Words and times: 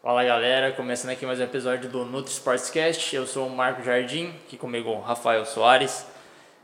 Fala 0.00 0.22
galera, 0.22 0.70
começando 0.70 1.10
aqui 1.10 1.26
mais 1.26 1.40
um 1.40 1.42
episódio 1.42 1.90
do 1.90 2.04
Nutri 2.04 2.30
Sportscast. 2.30 3.16
Eu 3.16 3.26
sou 3.26 3.48
o 3.48 3.50
Marco 3.50 3.82
Jardim, 3.82 4.32
aqui 4.46 4.56
comigo 4.56 4.90
o 4.90 5.00
Rafael 5.00 5.44
Soares. 5.44 6.06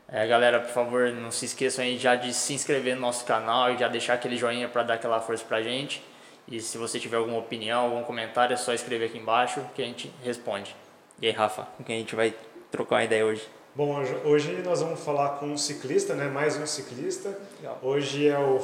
É, 0.07 0.25
galera, 0.25 0.61
por 0.61 0.69
favor, 0.69 1.11
não 1.11 1.29
se 1.31 1.43
esqueçam 1.43 1.83
aí 1.83 1.97
já 1.97 2.15
de 2.15 2.33
se 2.33 2.53
inscrever 2.53 2.95
no 2.95 3.01
nosso 3.01 3.25
canal 3.25 3.73
e 3.73 3.77
já 3.77 3.89
deixar 3.89 4.13
aquele 4.13 4.37
joinha 4.37 4.69
para 4.69 4.83
dar 4.83 4.93
aquela 4.93 5.19
força 5.19 5.43
pra 5.43 5.61
gente. 5.61 6.01
E 6.47 6.61
se 6.61 6.77
você 6.77 6.97
tiver 6.97 7.17
alguma 7.17 7.37
opinião, 7.37 7.83
algum 7.83 8.03
comentário, 8.03 8.53
é 8.53 8.57
só 8.57 8.73
escrever 8.73 9.07
aqui 9.07 9.17
embaixo 9.17 9.61
que 9.75 9.81
a 9.81 9.85
gente 9.85 10.09
responde. 10.23 10.73
E 11.21 11.27
aí, 11.27 11.33
Rafa, 11.33 11.63
com 11.77 11.83
quem 11.83 11.97
a 11.97 11.99
gente 11.99 12.15
vai 12.15 12.33
trocar 12.71 12.95
uma 12.95 13.03
ideia 13.03 13.25
hoje? 13.25 13.45
Bom, 13.75 14.01
hoje 14.23 14.61
nós 14.63 14.81
vamos 14.81 15.03
falar 15.03 15.39
com 15.39 15.47
um 15.47 15.57
ciclista, 15.57 16.15
né? 16.15 16.29
Mais 16.29 16.55
um 16.55 16.65
ciclista. 16.65 17.37
Legal. 17.57 17.79
Hoje 17.83 18.29
é 18.29 18.39
o 18.39 18.61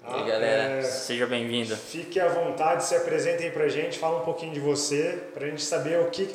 Flauzino. 0.00 0.18
E 0.18 0.22
aí, 0.22 0.30
galera? 0.30 0.62
É, 0.78 0.82
Seja 0.82 1.26
bem-vindo. 1.26 1.76
fique 1.76 2.18
à 2.20 2.28
vontade, 2.28 2.84
se 2.84 2.94
apresente 2.94 3.42
aí 3.42 3.50
pra 3.50 3.68
gente, 3.68 3.98
fala 3.98 4.18
um 4.20 4.24
pouquinho 4.24 4.52
de 4.52 4.60
você, 4.60 5.22
pra 5.34 5.46
gente 5.46 5.62
saber 5.62 6.00
o 6.00 6.10
que, 6.10 6.28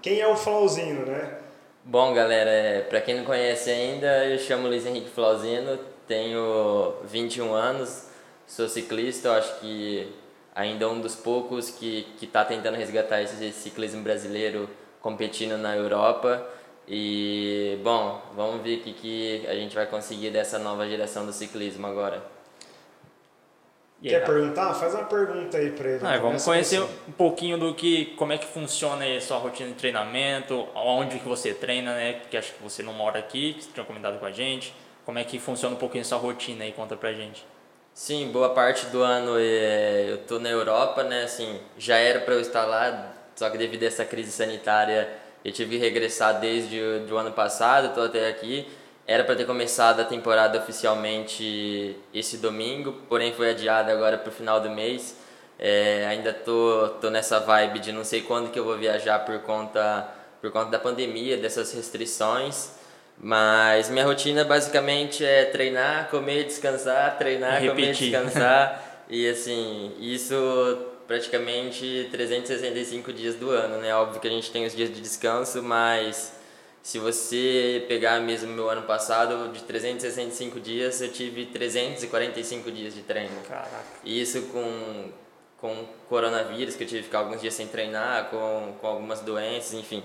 quem 0.00 0.20
é 0.20 0.26
o 0.26 0.36
Flauzino, 0.36 1.06
né? 1.06 1.38
Bom, 1.84 2.14
galera, 2.14 2.50
é, 2.50 2.80
pra 2.82 3.00
quem 3.00 3.14
não 3.16 3.24
conhece 3.24 3.70
ainda, 3.70 4.24
eu 4.26 4.38
chamo 4.38 4.68
Luiz 4.68 4.86
Henrique 4.86 5.10
Flauzino, 5.10 5.78
tenho 6.06 6.94
21 7.04 7.52
anos, 7.52 8.06
sou 8.46 8.68
ciclista, 8.68 9.32
acho 9.32 9.58
que 9.60 10.12
ainda 10.54 10.88
um 10.88 11.00
dos 11.00 11.16
poucos 11.16 11.70
que 11.70 12.06
que 12.18 12.26
tá 12.26 12.44
tentando 12.44 12.76
resgatar 12.76 13.22
esse 13.22 13.52
ciclismo 13.52 14.02
brasileiro 14.02 14.68
competindo 15.00 15.56
na 15.56 15.74
Europa. 15.76 16.46
E, 16.86 17.78
bom, 17.82 18.20
vamos 18.36 18.60
ver 18.62 18.78
o 18.78 18.80
que, 18.82 18.92
que 18.92 19.46
a 19.46 19.54
gente 19.54 19.74
vai 19.74 19.86
conseguir 19.86 20.30
dessa 20.30 20.58
nova 20.58 20.86
geração 20.88 21.24
do 21.24 21.32
ciclismo 21.32 21.86
agora. 21.86 22.22
E 24.02 24.08
Quer 24.08 24.24
perguntar? 24.24 24.74
Faz 24.74 24.94
uma 24.94 25.04
pergunta 25.04 25.56
aí 25.56 25.70
pra 25.70 25.88
ele. 25.88 26.04
Ah, 26.04 26.18
vamos 26.18 26.44
conhecer 26.44 26.80
um 26.80 27.12
pouquinho 27.12 27.56
do 27.56 27.72
que, 27.72 28.06
como 28.16 28.32
é 28.32 28.38
que 28.38 28.46
funciona 28.46 29.04
aí 29.04 29.16
a 29.16 29.20
sua 29.20 29.38
rotina 29.38 29.68
de 29.68 29.76
treinamento, 29.76 30.66
onde 30.74 31.20
que 31.20 31.28
você 31.28 31.54
treina, 31.54 31.94
né? 31.94 32.14
Porque 32.14 32.36
acho 32.36 32.52
que 32.52 32.60
você 32.60 32.82
não 32.82 32.92
mora 32.92 33.20
aqui, 33.20 33.54
que 33.54 33.62
você 33.62 33.70
tinha 33.72 33.86
comentado 33.86 34.18
com 34.18 34.26
a 34.26 34.32
gente. 34.32 34.74
Como 35.04 35.20
é 35.20 35.24
que 35.24 35.38
funciona 35.38 35.76
um 35.76 35.78
pouquinho 35.78 36.02
a 36.02 36.04
sua 36.04 36.18
rotina 36.18 36.64
aí, 36.64 36.72
conta 36.72 36.96
pra 36.96 37.12
gente. 37.12 37.46
Sim, 37.94 38.32
boa 38.32 38.50
parte 38.50 38.86
do 38.86 39.02
ano 39.02 39.36
é, 39.38 40.06
eu 40.08 40.18
tô 40.18 40.40
na 40.40 40.48
Europa, 40.48 41.04
né? 41.04 41.22
Assim, 41.22 41.60
já 41.78 41.96
era 41.96 42.20
para 42.20 42.34
eu 42.34 42.40
estar 42.40 42.64
lá, 42.64 43.12
só 43.36 43.48
que 43.50 43.58
devido 43.58 43.84
a 43.84 43.86
essa 43.86 44.04
crise 44.04 44.32
sanitária 44.32 45.08
eu 45.44 45.52
tive 45.52 45.76
que 45.76 45.82
regressar 45.82 46.40
desde 46.40 46.80
o 46.80 47.00
do 47.06 47.16
ano 47.16 47.32
passado, 47.32 47.94
tô 47.94 48.00
até 48.00 48.28
aqui. 48.28 48.66
Era 49.06 49.24
para 49.24 49.34
ter 49.34 49.44
começado 49.44 50.00
a 50.00 50.04
temporada 50.04 50.58
oficialmente 50.58 51.96
esse 52.14 52.36
domingo, 52.36 52.92
porém 53.08 53.32
foi 53.32 53.50
adiada 53.50 53.92
agora 53.92 54.16
pro 54.16 54.30
final 54.30 54.60
do 54.60 54.70
mês. 54.70 55.16
É, 55.58 56.06
ainda 56.06 56.32
tô, 56.32 56.88
tô 57.00 57.10
nessa 57.10 57.40
vibe 57.40 57.80
de 57.80 57.92
não 57.92 58.04
sei 58.04 58.22
quando 58.22 58.50
que 58.50 58.58
eu 58.58 58.64
vou 58.64 58.78
viajar 58.78 59.20
por 59.20 59.38
conta, 59.40 60.08
por 60.40 60.50
conta 60.50 60.70
da 60.70 60.78
pandemia, 60.78 61.36
dessas 61.36 61.72
restrições. 61.72 62.70
Mas 63.18 63.88
minha 63.88 64.04
rotina 64.04 64.44
basicamente 64.44 65.24
é 65.24 65.44
treinar, 65.46 66.08
comer, 66.08 66.44
descansar, 66.44 67.16
treinar, 67.18 67.60
comer, 67.64 67.92
descansar. 67.92 69.04
e 69.08 69.28
assim, 69.28 69.92
isso 70.00 70.34
praticamente 71.06 72.08
365 72.10 73.12
dias 73.12 73.34
do 73.34 73.50
ano, 73.50 73.78
né? 73.78 73.94
Óbvio 73.94 74.20
que 74.20 74.28
a 74.28 74.30
gente 74.30 74.50
tem 74.50 74.64
os 74.64 74.74
dias 74.74 74.92
de 74.92 75.00
descanso, 75.00 75.62
mas 75.62 76.32
se 76.82 76.98
você 76.98 77.84
pegar 77.86 78.18
mesmo 78.20 78.52
meu 78.52 78.68
ano 78.68 78.82
passado, 78.82 79.52
de 79.52 79.62
365 79.62 80.58
dias, 80.58 81.00
eu 81.00 81.12
tive 81.12 81.46
345 81.46 82.72
dias 82.72 82.92
de 82.92 83.02
treino. 83.02 83.40
Caraca. 83.48 83.84
E 84.02 84.20
isso 84.20 84.42
com, 84.48 85.12
com 85.58 85.86
coronavírus, 86.08 86.74
que 86.74 86.82
eu 86.82 86.88
tive 86.88 87.00
que 87.00 87.06
ficar 87.06 87.20
alguns 87.20 87.40
dias 87.40 87.54
sem 87.54 87.68
treinar, 87.68 88.30
com, 88.30 88.74
com 88.80 88.86
algumas 88.88 89.20
doenças, 89.20 89.74
enfim. 89.74 90.02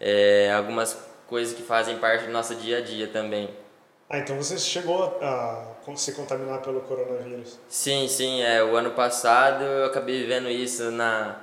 É, 0.00 0.52
algumas 0.52 0.96
coisas 1.26 1.56
que 1.56 1.62
fazem 1.62 1.98
parte 1.98 2.26
do 2.26 2.30
nosso 2.30 2.54
dia 2.54 2.78
a 2.78 2.80
dia 2.80 3.08
também. 3.08 3.50
Ah, 4.08 4.18
então 4.18 4.36
você 4.36 4.56
chegou 4.58 5.18
a 5.20 5.74
se 5.96 6.12
contaminar 6.12 6.60
pelo 6.62 6.82
coronavírus. 6.82 7.58
Sim, 7.68 8.06
sim, 8.06 8.42
é, 8.42 8.62
o 8.62 8.76
ano 8.76 8.92
passado 8.92 9.64
eu 9.64 9.86
acabei 9.86 10.20
vivendo 10.20 10.48
isso 10.48 10.90
na, 10.92 11.40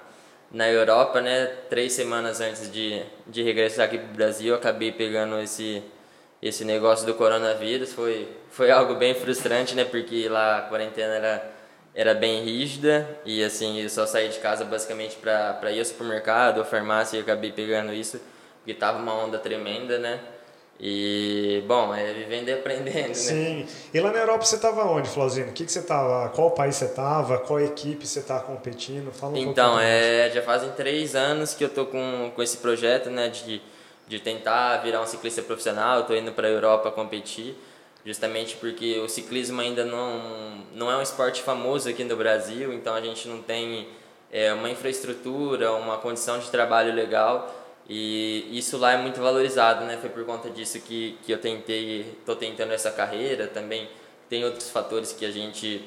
na 0.52 0.68
Europa, 0.68 1.22
né? 1.22 1.46
Três 1.70 1.94
semanas 1.94 2.42
antes 2.42 2.72
de, 2.72 3.02
de 3.28 3.44
regressar 3.44 3.86
aqui 3.86 3.98
pro 3.98 4.14
Brasil, 4.14 4.50
eu 4.50 4.56
acabei 4.56 4.92
pegando 4.92 5.40
esse, 5.40 5.84
esse 6.42 6.66
negócio 6.66 7.06
do 7.06 7.14
coronavírus. 7.14 7.94
Foi, 7.94 8.28
foi 8.50 8.70
algo 8.72 8.96
bem 8.96 9.14
frustrante, 9.14 9.76
né? 9.76 9.86
Porque 9.86 10.28
lá 10.28 10.60
a 10.60 10.62
quarentena 10.64 11.14
era, 11.14 11.52
era 11.94 12.14
bem 12.14 12.44
rígida 12.44 13.08
e 13.26 13.44
assim, 13.44 13.80
eu 13.80 13.90
só 13.90 14.06
saí 14.06 14.30
de 14.30 14.40
casa 14.40 14.66
basicamente 14.66 15.18
para 15.18 15.54
pra 15.54 15.72
ir 15.72 15.80
ao 15.80 15.86
supermercado 15.86 16.60
ou 16.60 16.66
farmácia 16.66 17.18
e 17.18 17.22
acabei 17.22 17.52
pegando 17.52 17.94
isso, 17.94 18.20
porque 18.58 18.74
tava 18.74 18.98
uma 18.98 19.14
onda 19.14 19.38
tremenda, 19.38 20.00
né? 20.00 20.20
E, 20.82 21.62
bom, 21.68 21.94
é 21.94 22.14
vivendo 22.14 22.48
e 22.48 22.54
aprendendo, 22.54 23.10
né? 23.10 23.14
Sim. 23.14 23.68
E 23.94 24.00
lá 24.00 24.14
na 24.14 24.20
Europa 24.20 24.46
você 24.46 24.56
estava 24.56 24.86
onde, 24.86 25.10
Flauzino? 25.10 25.50
O 25.50 25.54
que, 25.54 25.66
que 25.66 25.72
você 25.72 25.80
estava? 25.80 26.30
Qual 26.30 26.52
país 26.52 26.76
você 26.76 26.86
estava? 26.86 27.38
Qual 27.38 27.60
equipe 27.60 28.08
você 28.08 28.20
está 28.20 28.40
competindo? 28.40 29.12
Fala 29.12 29.34
um 29.34 29.38
Então, 29.38 29.78
é, 29.78 30.32
já 30.34 30.42
fazem 30.42 30.72
três 30.72 31.16
anos 31.16 31.54
que 31.54 31.66
eu 31.66 31.70
tô 31.70 31.86
com, 31.86 32.32
com 32.34 32.42
esse 32.42 32.58
projeto, 32.58 33.10
né, 33.10 33.28
de, 33.28 33.62
de 34.08 34.20
tentar 34.20 34.78
virar 34.78 35.02
um 35.02 35.06
ciclista 35.06 35.42
profissional. 35.42 35.98
Eu 35.98 36.06
tô 36.06 36.16
indo 36.16 36.32
para 36.32 36.48
a 36.48 36.52
Europa 36.52 36.90
competir, 36.92 37.58
justamente 38.06 38.56
porque 38.56 39.00
o 39.00 39.10
ciclismo 39.10 39.60
ainda 39.60 39.84
não, 39.84 40.64
não 40.74 40.90
é 40.90 40.96
um 40.96 41.02
esporte 41.02 41.42
famoso 41.42 41.90
aqui 41.90 42.06
no 42.06 42.16
Brasil, 42.16 42.72
então 42.72 42.96
a 42.96 43.02
gente 43.02 43.28
não 43.28 43.42
tem 43.42 43.90
é, 44.32 44.54
uma 44.54 44.70
infraestrutura, 44.70 45.74
uma 45.74 45.98
condição 45.98 46.40
de 46.40 46.50
trabalho 46.50 46.94
legal. 46.94 47.54
E 47.90 48.48
isso 48.52 48.78
lá 48.78 48.92
é 48.92 48.98
muito 48.98 49.20
valorizado, 49.20 49.84
né? 49.84 49.98
Foi 50.00 50.12
por 50.12 50.24
conta 50.24 50.48
disso 50.50 50.80
que, 50.80 51.18
que 51.24 51.32
eu 51.32 51.40
tentei, 51.40 52.20
tô 52.24 52.36
tentando 52.36 52.72
essa 52.72 52.92
carreira. 52.92 53.48
Também 53.48 53.90
tem 54.30 54.46
outros 54.46 54.70
fatores 54.70 55.12
que 55.12 55.26
a 55.26 55.32
gente 55.32 55.84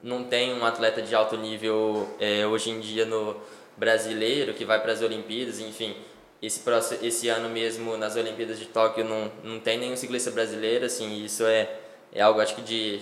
não 0.00 0.22
tem 0.22 0.54
um 0.54 0.64
atleta 0.64 1.02
de 1.02 1.12
alto 1.16 1.36
nível 1.36 2.08
é, 2.20 2.46
hoje 2.46 2.70
em 2.70 2.78
dia 2.78 3.04
no 3.04 3.36
brasileiro 3.76 4.54
que 4.54 4.64
vai 4.64 4.80
para 4.80 4.92
as 4.92 5.02
Olimpíadas, 5.02 5.58
enfim. 5.58 5.96
Esse, 6.40 6.60
próximo, 6.60 7.00
esse 7.04 7.28
ano 7.28 7.48
mesmo 7.48 7.96
nas 7.96 8.14
Olimpíadas 8.14 8.60
de 8.60 8.66
Tóquio 8.66 9.04
não, 9.04 9.32
não 9.42 9.58
tem 9.58 9.76
nenhum 9.76 9.96
ciclista 9.96 10.30
brasileiro, 10.30 10.84
assim, 10.84 11.24
isso 11.24 11.44
é, 11.44 11.68
é 12.12 12.22
algo 12.22 12.40
acho 12.40 12.54
que 12.54 12.62
de 12.62 13.00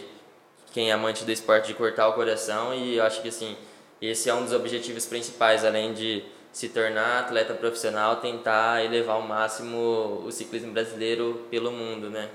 quem 0.72 0.90
é 0.90 0.92
amante 0.94 1.22
do 1.22 1.30
esporte 1.30 1.66
de 1.66 1.74
cortar 1.74 2.08
o 2.08 2.14
coração 2.14 2.72
e 2.74 2.96
eu 2.96 3.04
acho 3.04 3.20
que 3.20 3.28
assim, 3.28 3.54
esse 4.00 4.30
é 4.30 4.34
um 4.34 4.42
dos 4.42 4.54
objetivos 4.54 5.04
principais, 5.04 5.66
além 5.66 5.92
de 5.92 6.24
se 6.56 6.70
tornar 6.70 7.18
atleta 7.20 7.52
profissional, 7.52 8.16
tentar 8.16 8.82
elevar 8.82 9.16
ao 9.16 9.20
máximo 9.22 10.22
o 10.24 10.32
ciclismo 10.32 10.72
brasileiro 10.72 11.46
pelo 11.50 11.70
mundo, 11.70 12.08
né? 12.08 12.30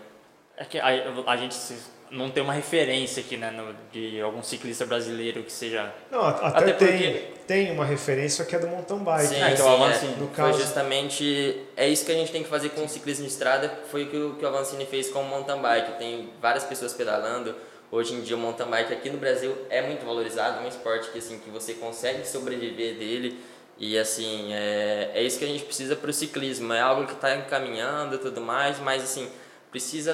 É 0.56 0.64
que 0.64 0.78
a, 0.78 0.86
a 1.26 1.38
gente 1.38 1.58
não 2.12 2.30
tem 2.30 2.44
uma 2.44 2.54
referência 2.54 3.24
aqui, 3.24 3.36
né, 3.36 3.50
no- 3.50 3.74
de 3.92 4.22
algum 4.22 4.44
ciclista 4.44 4.86
brasileiro 4.86 5.42
que 5.42 5.52
seja... 5.52 5.92
Não, 6.12 6.22
até, 6.22 6.46
Até 6.46 6.74
tem, 6.74 6.88
porque- 7.14 7.28
tem 7.48 7.72
uma 7.72 7.84
referência 7.84 8.46
que 8.46 8.56
é 8.56 8.59
do 8.59 8.68
mountain 8.68 9.00
bike. 9.00 9.28
Sim, 9.28 9.42
É, 9.42 9.56
que 9.56 9.62
é 9.62 9.64
o 9.64 9.68
sim, 9.68 9.74
Avancini. 9.74 10.12
No 10.18 10.28
Foi 10.28 10.36
caso- 10.36 10.59
justamente 10.59 11.59
é 11.76 11.88
isso 11.90 12.06
que 12.06 12.12
a 12.12 12.16
gente 12.16 12.32
tem 12.32 12.44
que 12.44 12.50
fazer 12.50 12.70
com 12.70 12.84
o 12.84 12.88
ciclismo 12.88 13.26
de 13.26 13.32
estrada, 13.32 13.70
foi 13.90 14.03
o 14.03 14.08
que 14.08 14.18
o, 14.18 14.36
que 14.36 14.46
o 14.46 14.48
Avancini 14.48 14.86
fez 14.86 15.09
com 15.09 15.22
o 15.22 15.26
mountain 15.28 15.59
bike. 15.59 15.98
Tem 15.98 16.30
várias 16.40 16.64
pessoas 16.64 16.94
pedalando. 16.94 17.56
Hoje 17.90 18.14
em 18.14 18.22
dia 18.22 18.36
o 18.36 18.40
mountain 18.40 18.68
bike 18.70 18.94
aqui 18.94 19.09
no 19.09 19.18
Brasil 19.18 19.58
é 19.68 19.82
muito 19.82 20.06
valorizado, 20.06 20.59
é 20.59 20.62
um 20.64 20.68
esporte 20.68 21.09
que 21.09 21.18
assim 21.18 21.40
que 21.40 21.50
você 21.50 21.74
consegue 21.74 22.24
sobreviver 22.28 22.96
dele. 23.00 23.40
E 23.78 23.98
assim, 23.98 24.54
é, 24.54 25.12
é 25.16 25.24
isso 25.24 25.40
que 25.40 25.46
a 25.46 25.48
gente 25.48 25.64
precisa 25.64 25.96
para 25.96 26.09
o 26.09 26.14
ciclismo. 26.14 26.72
É 26.74 26.82
algo 26.82 27.06
que 27.08 27.14
está 27.14 27.36
encaminhando 27.36 28.16
e 28.16 28.18
tudo 28.20 28.40
mais, 28.42 28.80
mas 28.80 29.04
assim, 29.04 29.30
precisa 29.72 30.14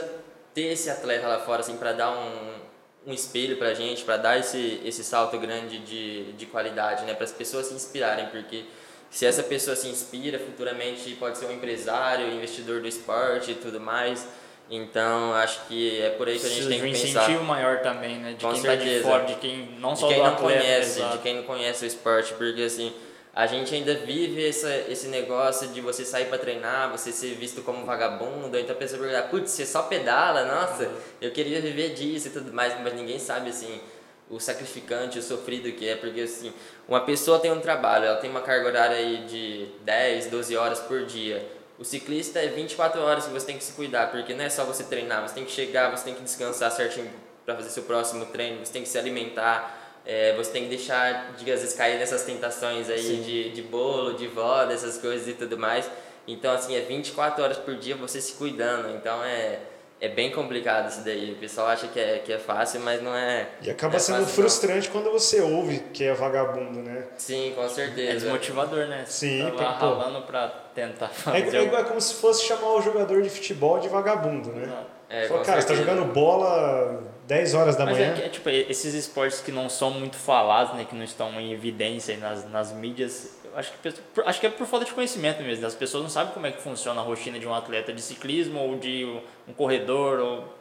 ter 0.53 0.72
esse 0.73 0.90
atleta 0.90 1.28
lá 1.28 1.40
fora 1.40 1.59
assim 1.62 1.75
para 1.78 1.91
dar 1.91 2.12
um, 2.12 3.12
um 3.12 3.13
espelho 3.13 3.57
pra 3.57 3.73
gente, 3.73 4.03
para 4.03 4.18
dar 4.18 4.39
esse, 4.39 4.81
esse 4.86 5.04
salto 5.04 5.38
grande 5.38 5.80
de, 5.80 6.31
de 6.33 6.45
qualidade, 6.45 7.04
né? 7.06 7.13
Para 7.13 7.25
as 7.25 7.31
pessoas 7.31 7.68
se 7.68 7.74
inspirarem, 7.74 8.27
porque 8.27 8.63
se 9.09 9.25
essa 9.25 9.44
pessoa 9.44 9.75
se 9.75 9.88
inspira, 9.88 10.39
futuramente 10.39 11.12
pode 11.15 11.38
ser 11.38 11.45
um 11.45 11.51
empresário, 11.51 12.31
investidor 12.33 12.81
do 12.81 12.88
esporte 12.88 13.51
e 13.51 13.56
tudo 13.56 13.80
mais. 13.81 14.25
Então, 14.69 15.33
acho 15.33 15.65
que 15.68 16.01
é 16.01 16.10
por 16.10 16.27
aí 16.27 16.38
que 16.38 16.45
a 16.45 16.50
gente 16.50 16.65
Precisa 16.65 16.69
tem 16.69 16.80
de 16.81 16.88
um 16.89 16.92
que 16.94 17.00
pensar. 17.07 17.21
incentivo 17.24 17.44
maior 17.45 17.80
também, 17.80 18.18
né, 18.18 18.33
de 18.33 18.44
Com 18.45 18.51
quem 18.51 18.62
tá 18.63 18.75
de 18.75 18.83
certeza. 18.83 19.03
fora, 19.07 19.24
de 19.25 19.36
quem 19.36 19.69
não 19.80 19.94
De 19.94 20.00
só 20.00 20.07
quem 20.10 20.18
do 20.18 20.24
não 20.24 20.33
atleta, 20.33 20.60
conhece, 20.60 21.00
exato. 21.00 21.18
de 21.18 21.24
quem 21.24 21.36
não 21.38 21.44
conhece 21.44 21.86
o 21.86 21.88
esporte, 21.88 22.33
porque 22.33 22.62
assim, 22.63 22.94
a 23.38 23.45
gente 23.45 23.75
ainda 23.75 23.94
vive 23.94 24.50
essa, 24.50 24.68
esse 24.89 25.10
negócio 25.10 25.68
de 25.68 25.80
você 25.80 26.04
sair 26.04 26.25
para 26.25 26.39
treinar, 26.39 26.89
você 26.89 27.12
ser 27.12 27.36
visto 27.36 27.62
como 27.62 27.86
vagabundo, 27.86 28.57
então 28.57 28.75
a 28.75 28.80
pessoa 28.80 29.00
pergunta, 29.00 29.28
putz, 29.28 29.51
você 29.51 29.63
só 29.63 29.84
pedala, 29.84 30.44
nossa, 30.44 30.89
eu 31.22 31.30
queria 31.30 31.62
viver 31.62 31.94
disso 31.94 32.30
e 32.30 32.31
tudo 32.31 32.51
mais, 32.51 32.74
mas 32.81 32.95
ninguém 32.95 33.19
sabe 33.19 33.51
assim 33.51 33.80
o 34.28 34.39
sacrificante, 34.39 35.19
o 35.19 35.22
sofrido 35.22 35.72
que 35.74 35.88
é, 35.88 35.95
porque 35.95 36.22
assim, 36.22 36.51
uma 36.88 37.01
pessoa 37.01 37.38
tem 37.38 37.51
um 37.51 37.60
trabalho, 37.60 38.06
ela 38.06 38.18
tem 38.18 38.28
uma 38.28 38.42
carga 38.42 38.66
horária 38.66 38.98
aí 38.98 39.18
de 39.28 39.68
10, 39.84 40.31
12 40.31 40.57
horas 40.57 40.80
por 40.80 41.06
dia. 41.06 41.48
O 41.78 41.86
ciclista 41.86 42.39
é 42.39 42.48
24 42.48 43.00
horas 43.00 43.28
que 43.28 43.31
você 43.31 43.45
tem 43.45 43.57
que 43.60 43.63
se 43.63 43.74
cuidar, 43.74 44.10
porque 44.10 44.34
não 44.34 44.45
é 44.45 44.50
só 44.50 44.66
você 44.66 44.84
treinar, 44.84 45.22
você 45.22 45.36
tem 45.36 45.45
que 45.45 45.51
chegar, 45.51 45.95
você 45.95 46.06
tem 46.06 46.16
que 46.16 46.24
descansar 46.24 46.72
certinho 46.72 47.12
para 47.45 47.56
fazer 47.56 47.69
seu 47.69 47.84
próximo 47.84 48.25
treino, 48.25 48.66
você 48.66 48.74
tem 48.74 48.81
que 48.81 48.89
se 48.89 48.98
alimentar, 48.98 49.76
É, 50.09 50.33
você 50.38 50.51
tem 50.51 50.63
que 50.63 50.69
deixar, 50.69 51.33
de, 51.38 51.51
às 51.51 51.59
vezes, 51.62 51.75
cair 51.75 52.00
nessas 52.00 52.24
tentações 52.24 52.89
aí 52.89 53.18
de, 53.18 53.50
de 53.51 53.62
bolo, 53.62 54.13
de 54.13 54.25
vó, 54.27 54.63
dessas 54.63 54.98
coisas 54.98 55.27
e 55.27 55.33
tudo 55.33 55.57
mais. 55.57 55.89
Então, 56.25 56.54
assim, 56.54 56.75
é 56.75 56.80
24 56.80 57.44
horas 57.44 57.57
por 57.57 57.75
dia 57.75 57.95
você 57.95 58.21
se 58.21 58.33
cuidando. 58.33 58.95
Então, 58.95 59.21
é, 59.24 59.59
é 60.00 60.07
bem 60.07 60.31
complicado 60.31 60.89
isso 60.89 61.01
daí. 61.04 61.33
O 61.33 61.36
pessoal 61.36 61.68
acha 61.68 61.88
que 61.89 62.00
é, 62.00 62.19
que 62.19 62.31
é 62.31 62.38
fácil, 62.39 62.80
mas 62.80 63.01
não 63.01 63.13
é. 63.13 63.50
E 63.62 63.69
acaba 63.69 63.98
é 63.98 64.00
sendo 64.00 64.19
fácil, 64.19 64.33
frustrante 64.36 64.89
quando 64.89 65.12
você 65.12 65.42
ouve 65.42 65.80
que 65.94 66.06
é 66.06 66.13
vagabundo, 66.13 66.80
né? 66.81 67.06
Não. 67.12 67.19
Sim, 67.19 67.51
com 67.53 67.63
É 67.65 67.69
certeza. 67.69 68.13
desmotivador, 68.13 68.88
né? 68.88 69.03
Você 69.06 69.27
Sim, 69.27 69.51
tá 69.57 69.62
lá 69.63 69.74
pô. 69.74 69.94
ralando 69.94 70.21
pra 70.21 70.48
tentar 70.74 71.07
É, 71.07 71.10
fazer 71.10 71.57
é 71.57 71.62
um- 71.62 71.63
igual- 71.65 71.81
é 71.81 71.86
como 71.86 72.00
se 72.00 72.13
fosse 72.13 72.45
chamar 72.45 72.74
o 72.75 72.81
jogador 72.81 73.21
de 73.21 73.30
futebol 73.30 73.77
de 73.80 73.89
vagabundo, 73.89 74.51
né? 74.53 74.74
É, 75.09 75.27
com 75.27 75.39
cara, 75.39 75.62
você 75.62 75.68
tá 75.68 75.74
jogando 75.74 76.04
bola 76.13 77.01
10 77.27 77.54
horas 77.54 77.75
da 77.75 77.86
Mas 77.86 77.98
manhã. 77.98 78.15
é, 78.18 78.25
é, 78.25 78.30
tipo, 78.30 78.50
esses 78.50 78.94
esportes 78.94 79.42
que 79.42 79.51
não 79.51 79.69
são 79.69 79.92
muito 79.92 80.15
falados, 80.15 80.75
né, 80.75 80.86
que 80.88 80.95
não 80.95 81.04
estão 81.04 81.39
em 81.39 81.51
evidência 81.51 82.18
nas, 82.18 82.50
nas 82.50 82.74
mídias, 82.74 83.38
acho 83.56 83.71
que, 83.71 83.94
acho 84.25 84.39
que 84.39 84.48
é 84.48 84.50
por 84.50 84.68
falta 84.68 84.86
de 84.86 84.92
conhecimento 84.92 85.42
mesmo. 85.44 85.65
As 85.65 85.75
pessoas 85.75 86.04
não 86.04 86.09
sabem 86.09 86.33
como 86.33 86.45
é 86.45 86.51
que 86.51 86.62
funciona 86.62 87.01
a 87.01 87.04
rotina 87.04 87.39
de 87.39 87.48
um 87.48 87.54
atleta 87.54 87.92
de 87.92 88.01
ciclismo 88.01 88.59
ou 88.59 88.77
de 88.77 89.06
um 89.48 89.54
corredor 89.54 90.19
ou 90.19 90.56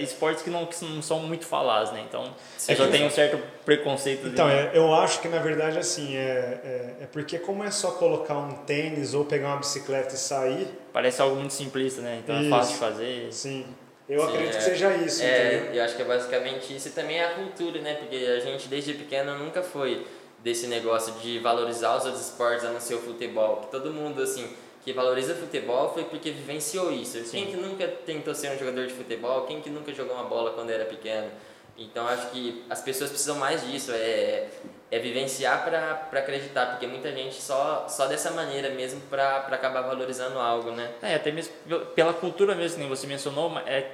esportes 0.00 0.42
que 0.42 0.50
não, 0.50 0.64
que 0.66 0.84
não 0.84 1.02
são 1.02 1.20
muito 1.20 1.44
falados, 1.46 1.92
né? 1.92 2.04
Então, 2.08 2.34
Sim. 2.56 2.72
eu 2.72 2.78
já 2.78 2.88
tenho 2.88 3.06
um 3.06 3.10
certo 3.10 3.38
preconceito. 3.64 4.26
Então, 4.26 4.48
é, 4.48 4.70
eu 4.74 4.94
acho 4.94 5.20
que 5.20 5.28
na 5.28 5.38
verdade 5.38 5.78
assim, 5.78 6.16
é, 6.16 6.20
é, 6.20 6.94
é 7.02 7.06
porque 7.12 7.38
como 7.38 7.62
é 7.62 7.70
só 7.70 7.90
colocar 7.92 8.38
um 8.38 8.52
tênis 8.64 9.14
ou 9.14 9.24
pegar 9.24 9.48
uma 9.48 9.58
bicicleta 9.58 10.14
e 10.14 10.18
sair, 10.18 10.68
Parece 10.92 11.22
algo 11.22 11.36
muito 11.36 11.52
simplista, 11.52 12.00
né? 12.00 12.20
Então 12.24 12.36
Isso. 12.36 12.46
é 12.46 12.50
fácil 12.50 12.72
de 12.72 12.80
fazer. 12.80 13.32
sim, 13.32 13.66
eu 14.08 14.20
Sim, 14.20 14.26
acredito 14.26 14.54
é. 14.54 14.56
que 14.56 14.64
seja 14.64 14.96
isso, 14.96 15.22
entendeu? 15.22 15.70
É, 15.70 15.78
eu 15.78 15.84
acho 15.84 15.94
que 15.94 16.02
é 16.02 16.04
basicamente 16.04 16.74
isso 16.74 16.88
e 16.88 16.90
também 16.92 17.18
é 17.18 17.26
a 17.26 17.34
cultura, 17.34 17.80
né? 17.80 17.94
Porque 17.94 18.16
a 18.16 18.40
gente 18.40 18.66
desde 18.66 18.94
pequeno 18.94 19.38
nunca 19.38 19.62
foi 19.62 20.06
desse 20.42 20.66
negócio 20.66 21.12
de 21.14 21.38
valorizar 21.40 21.96
os 21.96 22.04
outros 22.04 22.24
esportes 22.24 22.64
a 22.64 22.70
não 22.70 22.80
ser 22.80 22.94
o 22.94 23.00
futebol. 23.00 23.56
Que 23.58 23.70
todo 23.70 23.92
mundo, 23.92 24.22
assim, 24.22 24.48
que 24.84 24.92
valoriza 24.92 25.34
futebol 25.34 25.92
foi 25.92 26.04
porque 26.04 26.30
vivenciou 26.30 26.90
isso. 26.92 27.22
Quem 27.30 27.46
que 27.46 27.56
nunca 27.56 27.86
tentou 27.86 28.34
ser 28.34 28.50
um 28.52 28.58
jogador 28.58 28.86
de 28.86 28.92
futebol? 28.94 29.42
Quem 29.46 29.60
que 29.60 29.68
nunca 29.70 29.92
jogou 29.92 30.14
uma 30.14 30.24
bola 30.24 30.52
quando 30.52 30.70
era 30.70 30.84
pequeno? 30.84 31.28
Então 31.76 32.06
acho 32.08 32.30
que 32.30 32.64
as 32.68 32.80
pessoas 32.82 33.10
precisam 33.10 33.36
mais 33.36 33.64
disso, 33.64 33.92
é, 33.92 34.48
é 34.90 34.98
vivenciar 34.98 35.64
para 35.64 36.18
acreditar, 36.20 36.66
porque 36.72 36.86
muita 36.88 37.12
gente 37.12 37.40
só, 37.40 37.86
só 37.88 38.06
dessa 38.06 38.32
maneira 38.32 38.70
mesmo 38.70 39.00
para 39.02 39.36
acabar 39.38 39.82
valorizando 39.82 40.40
algo, 40.40 40.72
né? 40.72 40.90
É, 41.00 41.14
até 41.14 41.30
mesmo 41.30 41.52
pel- 41.68 41.86
pela 41.86 42.12
cultura 42.12 42.54
mesmo, 42.56 42.74
que 42.76 42.80
nem 42.80 42.88
você 42.88 43.06
mencionou, 43.06 43.56
é, 43.60 43.86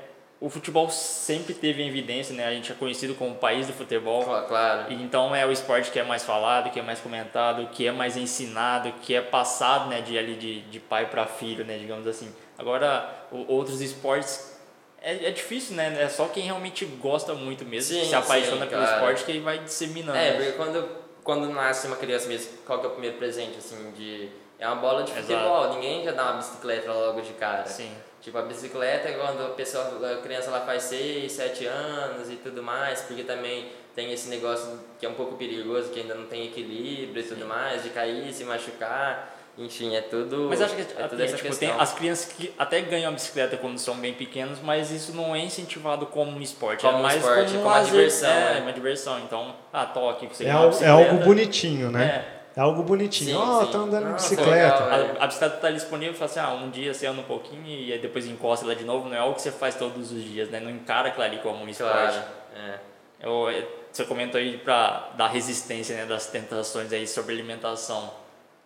o 0.46 0.50
futebol 0.50 0.90
sempre 0.90 1.54
teve 1.54 1.82
em 1.82 1.88
evidência, 1.88 2.34
né? 2.34 2.46
A 2.46 2.50
gente 2.52 2.70
é 2.70 2.74
conhecido 2.74 3.14
como 3.14 3.30
o 3.30 3.34
país 3.36 3.66
do 3.66 3.72
futebol. 3.72 4.22
Cla- 4.24 4.42
Claro. 4.42 4.92
E 4.92 4.94
Então 5.02 5.34
é 5.34 5.46
o 5.46 5.50
esporte 5.50 5.90
que 5.90 5.98
é 5.98 6.02
mais 6.04 6.22
falado, 6.22 6.70
que 6.70 6.78
é 6.78 6.82
mais 6.82 7.00
comentado, 7.00 7.66
que 7.68 7.86
é 7.86 7.92
mais 7.92 8.16
ensinado, 8.16 8.92
que 9.00 9.14
é 9.14 9.22
passado, 9.22 9.88
né, 9.88 10.02
de 10.02 10.18
ali 10.18 10.34
de, 10.34 10.60
de 10.62 10.78
pai 10.80 11.06
para 11.06 11.24
filho, 11.26 11.64
né, 11.64 11.78
digamos 11.78 12.06
assim. 12.06 12.30
Agora, 12.58 13.08
o- 13.32 13.50
outros 13.52 13.80
esportes 13.80 14.52
é, 15.00 15.28
é 15.28 15.30
difícil, 15.30 15.76
né? 15.76 15.96
É 16.00 16.08
só 16.08 16.26
quem 16.28 16.44
realmente 16.44 16.84
gosta 16.84 17.34
muito 17.34 17.64
mesmo, 17.64 17.94
Sim, 17.94 18.00
que 18.00 18.06
se 18.08 18.14
apaixona 18.14 18.64
sim, 18.64 18.70
pelo 18.70 18.82
claro. 18.82 18.96
esporte, 18.96 19.24
que 19.24 19.32
ele 19.32 19.40
vai 19.40 19.58
disseminando. 19.58 20.16
É, 20.18 20.32
porque 20.32 20.52
quando, 20.52 20.88
quando 21.24 21.48
nasce 21.48 21.86
uma 21.86 21.96
criança 21.96 22.28
mesmo, 22.28 22.58
qual 22.66 22.78
que 22.78 22.86
é 22.86 22.88
o 22.88 22.92
primeiro 22.92 23.16
presente, 23.16 23.58
assim, 23.58 23.90
de... 23.92 24.28
É 24.58 24.68
uma 24.68 24.76
bola 24.76 25.02
de 25.02 25.10
Exato. 25.10 25.26
futebol, 25.26 25.74
ninguém 25.74 26.04
já 26.04 26.12
dá 26.12 26.30
uma 26.30 26.32
bicicleta 26.34 26.92
logo 26.92 27.20
de 27.22 27.32
cara. 27.32 27.66
Sim. 27.66 27.92
Tipo, 28.20 28.38
a 28.38 28.42
bicicleta 28.42 29.08
é 29.08 29.12
quando 29.12 29.44
a 29.44 29.48
pessoa, 29.50 29.84
a 30.12 30.22
criança 30.22 30.48
ela 30.48 30.60
faz 30.60 30.84
6, 30.84 31.32
7 31.32 31.66
anos 31.66 32.30
e 32.30 32.36
tudo 32.36 32.62
mais, 32.62 33.02
porque 33.02 33.24
também 33.24 33.72
tem 33.94 34.12
esse 34.12 34.28
negócio 34.28 34.80
que 34.98 35.04
é 35.04 35.08
um 35.08 35.14
pouco 35.14 35.36
perigoso, 35.36 35.90
que 35.90 36.00
ainda 36.00 36.14
não 36.14 36.26
tem 36.26 36.46
equilíbrio 36.46 37.22
e 37.22 37.26
tudo 37.26 37.46
mais, 37.46 37.82
de 37.82 37.90
cair, 37.90 38.32
se 38.32 38.44
machucar, 38.44 39.33
enfim, 39.56 39.94
é 39.94 40.00
tudo. 40.00 40.46
Mas 40.48 40.60
acho 40.60 40.74
que 40.74 40.82
é 40.82 40.84
tem, 40.84 41.08
toda 41.08 41.24
essa 41.24 41.36
tipo, 41.36 41.56
tem 41.56 41.70
as 41.70 41.92
crianças 41.92 42.32
que 42.32 42.52
até 42.58 42.80
ganham 42.80 43.10
a 43.10 43.14
bicicleta 43.14 43.56
quando 43.56 43.78
são 43.78 43.96
bem 43.96 44.12
pequenos, 44.14 44.58
mas 44.60 44.90
isso 44.90 45.12
não 45.14 45.34
é 45.34 45.40
incentivado 45.40 46.06
como 46.06 46.32
um 46.32 46.40
esporte. 46.40 46.80
Como 46.82 46.96
é 46.96 46.98
um 46.98 47.02
mais 47.02 47.16
esporte, 47.16 47.38
como, 47.52 47.52
como 47.58 47.62
uma 47.68 47.74
lazer, 47.76 47.92
diversão, 47.92 48.30
É, 48.30 48.54
né? 48.54 48.60
uma 48.62 48.72
diversão. 48.72 49.18
Então, 49.20 49.54
ah, 49.72 49.86
pra 49.86 50.02
você 50.02 50.42
É, 50.42 50.46
ganhar 50.46 50.60
uma 50.60 50.66
al- 50.76 50.82
é 50.82 50.88
algo 50.88 51.24
bonitinho, 51.24 51.90
né? 51.90 52.24
É. 52.30 52.34
É 52.56 52.60
algo 52.60 52.84
bonitinho. 52.84 53.36
Ó, 53.36 53.64
sim. 53.64 53.72
tá 53.72 53.78
andando 53.78 54.06
de 54.06 54.12
bicicleta. 54.14 54.50
legal, 54.50 54.88
é. 54.92 55.18
A, 55.18 55.24
a 55.24 55.26
bicicleta 55.26 55.56
tá 55.56 55.70
disponível, 55.72 56.14
fala 56.14 56.30
assim, 56.30 56.38
ah, 56.40 56.52
um 56.52 56.70
dia 56.70 56.94
você 56.94 57.04
anda 57.06 57.20
um 57.20 57.24
pouquinho 57.24 57.66
e 57.66 57.92
aí 57.92 57.98
depois 57.98 58.26
encosta 58.26 58.64
ela 58.64 58.76
de 58.76 58.84
novo, 58.84 59.08
não 59.08 59.16
é 59.16 59.18
algo 59.18 59.34
que 59.34 59.42
você 59.42 59.50
faz 59.50 59.74
todos 59.74 60.12
os 60.12 60.22
dias, 60.24 60.48
né? 60.50 60.60
Não 60.60 60.70
encara 60.70 61.08
aquilo 61.08 61.24
ali 61.24 61.38
como 61.38 61.64
um 61.64 61.68
esporte. 61.68 61.92
Claro, 62.12 62.24
é. 62.56 62.78
Eu, 63.26 63.50
eu- 63.50 63.84
você 63.90 64.04
comentou 64.04 64.40
aí 64.40 64.56
para 64.58 65.10
dar 65.16 65.28
resistência 65.28 65.96
né, 65.96 66.04
das 66.06 66.26
tentações 66.26 66.92
aí 66.92 67.06
sobre 67.08 67.32
alimentação. 67.34 68.12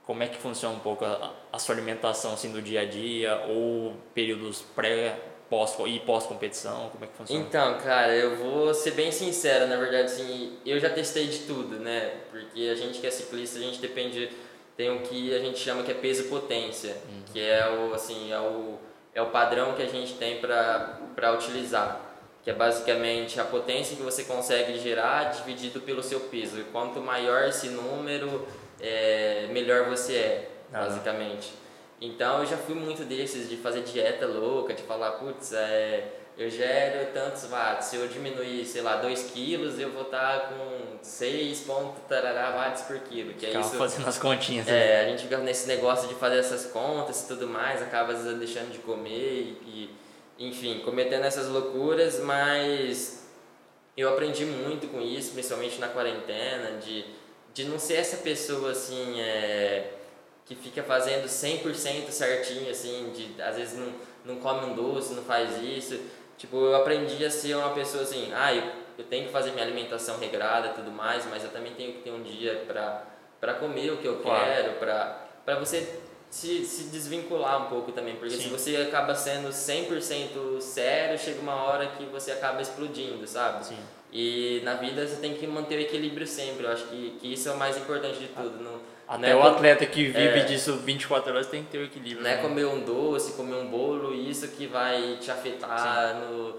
Como 0.09 0.23
é 0.23 0.27
que 0.27 0.39
funciona 0.39 0.75
um 0.75 0.79
pouco 0.79 1.05
a, 1.05 1.35
a 1.53 1.59
sua 1.59 1.75
alimentação 1.75 2.33
assim, 2.33 2.51
do 2.51 2.63
dia 2.63 2.81
a 2.81 2.85
dia 2.87 3.45
ou 3.47 3.95
períodos 4.15 4.63
pré, 4.75 5.15
pós 5.51 5.77
e 5.87 6.01
pós-competição? 6.01 6.89
Como 6.89 7.05
é 7.05 7.09
que 7.09 7.15
funciona? 7.15 7.45
Então, 7.45 7.79
cara, 7.79 8.17
eu 8.17 8.35
vou 8.37 8.73
ser 8.73 8.93
bem 8.93 9.13
sincero, 9.13 9.67
na 9.67 9.77
verdade, 9.77 10.05
assim, 10.05 10.57
eu 10.65 10.81
já 10.81 10.89
testei 10.89 11.27
de 11.27 11.41
tudo, 11.41 11.79
né? 11.79 12.23
Porque 12.31 12.71
a 12.73 12.75
gente 12.75 13.01
que 13.01 13.07
é 13.07 13.11
ciclista, 13.11 13.59
a 13.59 13.63
gente 13.63 13.83
depende, 13.83 14.31
tem 14.79 14.91
o 14.91 15.01
que 15.01 15.35
a 15.35 15.41
gente 15.41 15.59
chama 15.59 15.83
que 15.83 15.91
é 15.91 15.95
peso-potência, 15.95 16.97
que 17.31 17.39
é 17.39 17.69
o, 17.69 17.93
assim, 17.93 18.33
é 18.33 18.41
o, 18.41 18.79
é 19.13 19.21
o 19.21 19.27
padrão 19.27 19.75
que 19.75 19.83
a 19.83 19.89
gente 19.89 20.15
tem 20.15 20.41
para 20.41 21.35
utilizar, 21.35 22.01
que 22.43 22.49
é 22.49 22.55
basicamente 22.55 23.39
a 23.39 23.45
potência 23.45 23.95
que 23.95 24.03
você 24.03 24.25
consegue 24.25 24.79
gerar 24.79 25.25
dividido 25.25 25.83
pelo 25.83 26.03
seu 26.03 26.21
peso. 26.21 26.59
E 26.61 26.65
quanto 26.65 26.99
maior 26.99 27.47
esse 27.47 27.69
número, 27.69 28.49
é, 28.81 29.49
melhor 29.51 29.85
você 29.89 30.17
é, 30.17 30.49
Ah. 30.73 30.81
basicamente. 30.81 31.53
Então 32.01 32.41
eu 32.41 32.47
já 32.47 32.57
fui 32.57 32.75
muito 32.75 33.05
desses 33.05 33.49
de 33.49 33.57
fazer 33.57 33.83
dieta 33.83 34.27
louca, 34.27 34.73
de 34.73 34.83
falar, 34.83 35.13
putz, 35.13 35.53
é, 35.53 36.05
eu 36.37 36.49
gero 36.49 37.13
tantos 37.13 37.45
watts, 37.47 37.87
se 37.89 37.97
eu 37.97 38.07
diminuir, 38.07 38.65
sei 38.65 38.81
lá, 38.83 38.97
2 38.97 39.31
quilos, 39.33 39.81
eu 39.81 39.91
vou 39.91 40.03
estar 40.03 40.51
com 40.51 40.99
6 41.03 41.61
ponto 41.63 42.01
tarará 42.09 42.53
watts 42.53 42.83
por 42.83 42.97
quilo, 43.01 43.35
que 43.35 43.47
é 43.47 43.59
isso. 43.59 43.77
fazendo 43.77 44.07
as 44.07 44.17
continhas. 44.19 44.67
né? 44.67 45.01
É, 45.01 45.01
a 45.07 45.09
gente 45.09 45.25
fica 45.25 45.39
nesse 45.39 45.67
negócio 45.67 46.07
de 46.07 46.15
fazer 46.15 46.39
essas 46.39 46.67
contas 46.67 47.25
e 47.25 47.27
tudo 47.29 47.49
mais, 47.49 47.83
acaba 47.83 48.13
às 48.13 48.23
vezes 48.23 48.39
deixando 48.39 48.71
de 48.71 48.79
comer 48.79 49.59
e, 49.67 49.91
e, 50.39 50.47
enfim, 50.47 50.81
cometendo 50.85 51.25
essas 51.25 51.49
loucuras, 51.49 52.21
mas 52.21 53.27
eu 53.97 54.09
aprendi 54.09 54.45
muito 54.45 54.87
com 54.87 55.01
isso, 55.01 55.33
principalmente 55.33 55.81
na 55.81 55.89
quarentena, 55.89 56.79
de, 56.79 57.05
de 57.59 57.65
não 57.65 57.77
ser 57.77 57.95
essa 57.95 58.19
pessoa 58.19 58.71
assim, 58.71 59.21
é, 59.21 59.91
que 60.47 60.55
fica 60.55 60.81
fazendo 60.85 61.27
100% 61.27 62.09
certinho, 62.13 62.71
assim, 62.71 63.11
de 63.13 63.43
às 63.43 63.57
vezes 63.57 63.77
não, 63.77 63.93
não 64.25 64.41
come 64.41 64.65
um 64.67 64.75
doce, 64.77 65.13
não 65.13 65.25
faz 65.25 65.61
isso. 65.61 65.99
Tipo, 66.37 66.57
eu 66.57 66.77
aprendi 66.77 67.25
a 67.25 67.29
ser 67.29 67.57
uma 67.57 67.71
pessoa 67.71 68.05
assim, 68.05 68.31
ah, 68.33 68.55
eu, 68.55 68.63
eu 68.97 69.05
tenho 69.07 69.27
que 69.27 69.33
fazer 69.33 69.51
minha 69.51 69.65
alimentação 69.65 70.21
regrada 70.21 70.69
e 70.69 70.73
tudo 70.75 70.93
mais, 70.93 71.27
mas 71.27 71.43
eu 71.43 71.51
também 71.51 71.75
tenho 71.75 71.95
que 71.95 72.03
ter 72.03 72.13
um 72.13 72.23
dia 72.23 72.63
pra, 72.65 73.03
pra 73.41 73.55
comer 73.55 73.91
o 73.91 73.97
que 73.97 74.07
eu 74.07 74.21
Claro. 74.21 74.45
quero, 74.45 74.73
pra, 74.75 75.27
pra 75.45 75.59
você 75.59 75.99
se, 76.31 76.65
se 76.65 76.85
desvincular 76.85 77.67
um 77.67 77.69
pouco 77.69 77.91
também, 77.91 78.15
porque 78.15 78.37
se 78.37 78.45
Sim. 78.45 78.51
você 78.51 78.77
acaba 78.77 79.17
sendo 79.17 79.49
100% 79.49 80.61
sério, 80.61 81.19
chega 81.19 81.41
uma 81.41 81.57
hora 81.65 81.89
que 81.89 82.05
você 82.05 82.31
acaba 82.31 82.63
explodindo, 82.63 83.27
sabe? 83.27 83.67
Sim. 83.67 83.79
E 84.13 84.63
na 84.65 84.75
vida 84.75 85.07
você 85.07 85.17
tem 85.17 85.35
que 85.35 85.47
manter 85.47 85.77
o 85.77 85.81
equilíbrio 85.81 86.27
sempre, 86.27 86.65
eu 86.65 86.73
acho 86.73 86.85
que, 86.87 87.17
que 87.21 87.33
isso 87.33 87.49
é 87.49 87.53
o 87.53 87.59
mais 87.59 87.77
importante 87.77 88.19
de 88.19 88.29
tudo. 88.29 88.63
Não, 88.63 88.81
Até 89.07 89.21
não 89.21 89.29
é 89.29 89.37
o 89.37 89.47
atleta 89.47 89.85
que 89.85 90.07
vive 90.07 90.41
é. 90.41 90.45
disso 90.45 90.77
24 90.77 91.33
horas 91.33 91.47
tem 91.47 91.63
que 91.63 91.71
ter 91.71 91.79
o 91.79 91.85
equilíbrio. 91.85 92.23
não 92.23 92.31
é 92.31 92.37
né? 92.37 92.43
comer 92.43 92.65
um 92.67 92.81
doce, 92.81 93.33
comer 93.33 93.57
um 93.57 93.69
bolo, 93.69 94.15
isso 94.15 94.49
que 94.49 94.67
vai 94.67 95.19
te 95.21 95.31
afetar 95.31 96.17
no... 96.21 96.57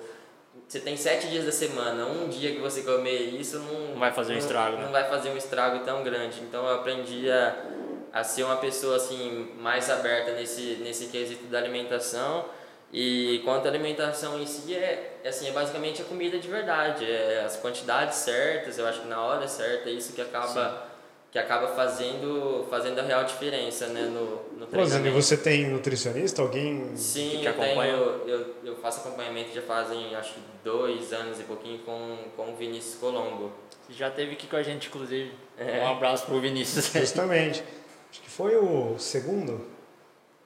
Você 0.67 0.79
tem 0.79 0.95
sete 0.95 1.27
dias 1.27 1.45
da 1.45 1.51
semana, 1.51 2.05
um 2.05 2.29
dia 2.29 2.51
que 2.51 2.59
você 2.59 2.83
comer 2.83 3.17
isso 3.17 3.57
não... 3.57 3.93
Não 3.93 3.99
vai 3.99 4.11
fazer 4.11 4.33
um 4.33 4.35
não- 4.35 4.41
estrago, 4.41 4.77
né? 4.77 4.83
Não 4.83 4.91
vai 4.91 5.09
fazer 5.09 5.29
um 5.29 5.37
estrago 5.37 5.83
tão 5.83 6.03
grande. 6.03 6.41
Então 6.41 6.67
eu 6.67 6.75
aprendi 6.75 7.31
a, 7.31 7.65
a 8.13 8.23
ser 8.23 8.43
uma 8.43 8.57
pessoa 8.57 8.97
assim, 8.97 9.49
mais 9.59 9.89
aberta 9.89 10.33
nesse, 10.33 10.77
nesse 10.83 11.07
quesito 11.07 11.45
da 11.45 11.57
alimentação. 11.57 12.45
E 12.91 13.41
quanto 13.45 13.67
à 13.67 13.69
alimentação 13.69 14.41
em 14.41 14.47
si, 14.47 14.73
é, 14.73 15.19
é 15.23 15.29
assim, 15.29 15.47
é 15.47 15.51
basicamente 15.51 16.01
a 16.01 16.05
comida 16.05 16.39
de 16.39 16.47
verdade, 16.47 17.09
é 17.09 17.43
as 17.45 17.55
quantidades 17.55 18.17
certas, 18.17 18.79
eu 18.79 18.87
acho 18.87 19.01
que 19.01 19.07
na 19.07 19.21
hora 19.21 19.47
certa, 19.47 19.89
é 19.89 19.93
isso 19.93 20.13
que 20.13 20.21
acaba, 20.21 20.87
que 21.31 21.37
acaba 21.37 21.67
fazendo, 21.75 22.65
fazendo 22.67 22.97
a 22.97 23.03
real 23.03 23.23
diferença 23.25 23.87
né, 23.87 24.01
no, 24.01 24.57
no 24.57 24.65
treinamento. 24.65 25.13
você 25.13 25.37
tem 25.37 25.67
nutricionista? 25.67 26.41
Alguém. 26.41 26.95
Sim, 26.95 27.29
que 27.29 27.37
te 27.37 27.45
eu, 27.45 27.53
tenho, 27.53 27.65
acompanha? 27.79 27.91
eu, 27.91 28.55
eu 28.63 28.75
faço 28.77 29.01
acompanhamento 29.01 29.53
já 29.53 29.61
fazem 29.61 30.15
acho 30.15 30.39
dois 30.63 31.13
anos 31.13 31.39
e 31.39 31.43
pouquinho 31.43 31.79
com, 31.79 32.17
com 32.35 32.53
o 32.53 32.55
Vinícius 32.55 32.95
Colombo. 32.95 33.51
Você 33.85 33.93
já 33.93 34.09
teve 34.09 34.33
aqui 34.33 34.47
com 34.47 34.55
a 34.55 34.63
gente, 34.63 34.87
inclusive. 34.87 35.31
É. 35.59 35.83
Um 35.83 35.91
abraço 35.91 36.25
pro 36.25 36.39
Vinícius. 36.39 36.91
Justamente. 36.91 37.63
Acho 38.09 38.21
que 38.21 38.29
foi 38.29 38.55
o 38.55 38.97
segundo. 38.97 39.67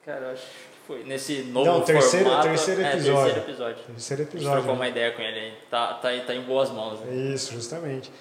Cara, 0.04 0.26
eu 0.26 0.32
acho 0.32 0.73
foi 0.88 1.04
nesse 1.04 1.44
novo 1.44 1.66
Não, 1.66 1.82
terceiro- 1.82 2.26
formato. 2.26 2.48
terceiro 2.48 2.82
É, 2.82 2.94
episódio. 2.94 3.24
terceiro 3.34 3.50
episódio. 3.50 3.84
Terceiro 3.86 4.22
A 4.22 4.26
gente 4.26 4.36
episódio. 4.36 4.58
trocou 4.64 4.74
né? 4.76 4.80
uma 4.82 4.88
ideia 4.90 5.12
com 5.12 5.22
ele 5.22 5.40
aí. 5.40 5.54
Tá, 5.70 5.94
tá, 5.96 6.10
tá 6.26 6.34
em 6.36 6.42
boas 6.42 6.70
mãos. 6.70 7.00
Né? 7.02 7.34
Isso, 7.34 7.54
justamente. 7.54 8.12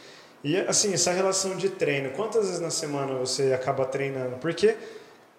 E 0.45 0.57
assim, 0.59 0.92
essa 0.92 1.12
relação 1.12 1.57
de 1.57 1.69
treino, 1.71 2.11
quantas 2.11 2.47
vezes 2.47 2.61
na 2.61 2.71
semana 2.71 3.14
você 3.14 3.52
acaba 3.52 3.85
treinando? 3.85 4.37
Porque 4.38 4.75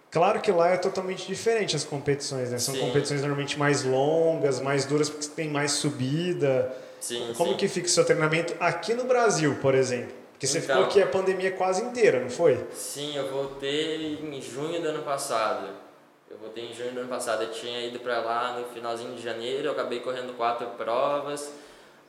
claro 0.09 0.39
que 0.39 0.51
lá 0.51 0.69
é 0.69 0.77
totalmente 0.77 1.27
diferente 1.27 1.75
as 1.75 1.83
competições, 1.83 2.51
né? 2.51 2.57
São 2.57 2.73
Sim. 2.73 2.79
competições 2.81 3.19
normalmente 3.21 3.59
mais 3.59 3.83
longas, 3.83 4.61
mais 4.61 4.85
duras 4.85 5.09
porque 5.09 5.27
tem 5.27 5.49
mais 5.49 5.71
subida. 5.73 6.73
Sim, 7.01 7.33
Como 7.35 7.51
sim. 7.51 7.57
que 7.57 7.67
fica 7.67 7.85
o 7.87 7.89
seu 7.89 8.05
treinamento 8.05 8.55
aqui 8.61 8.93
no 8.93 9.03
Brasil, 9.03 9.57
por 9.61 9.75
exemplo? 9.75 10.13
Porque 10.31 10.47
você 10.47 10.59
Então. 10.59 10.75
ficou 10.77 10.83
aqui 10.89 11.01
a 11.01 11.07
pandemia 11.07 11.51
quase 11.51 11.81
inteira, 11.83 12.19
não 12.21 12.29
foi? 12.29 12.57
Sim, 12.73 13.15
eu 13.15 13.29
voltei 13.29 14.19
em 14.23 14.41
junho 14.41 14.81
do 14.81 14.87
ano 14.87 15.03
passado. 15.03 15.67
Eu 16.33 16.39
voltei 16.39 16.65
em 16.65 16.73
junho 16.73 16.91
do 16.91 17.01
ano 17.01 17.09
passado. 17.09 17.43
Eu 17.43 17.51
tinha 17.51 17.85
ido 17.85 17.99
pra 17.99 18.19
lá 18.21 18.57
no 18.59 18.65
finalzinho 18.65 19.13
de 19.15 19.21
janeiro, 19.21 19.67
eu 19.67 19.71
acabei 19.71 19.99
correndo 19.99 20.35
quatro 20.35 20.65
provas. 20.71 21.53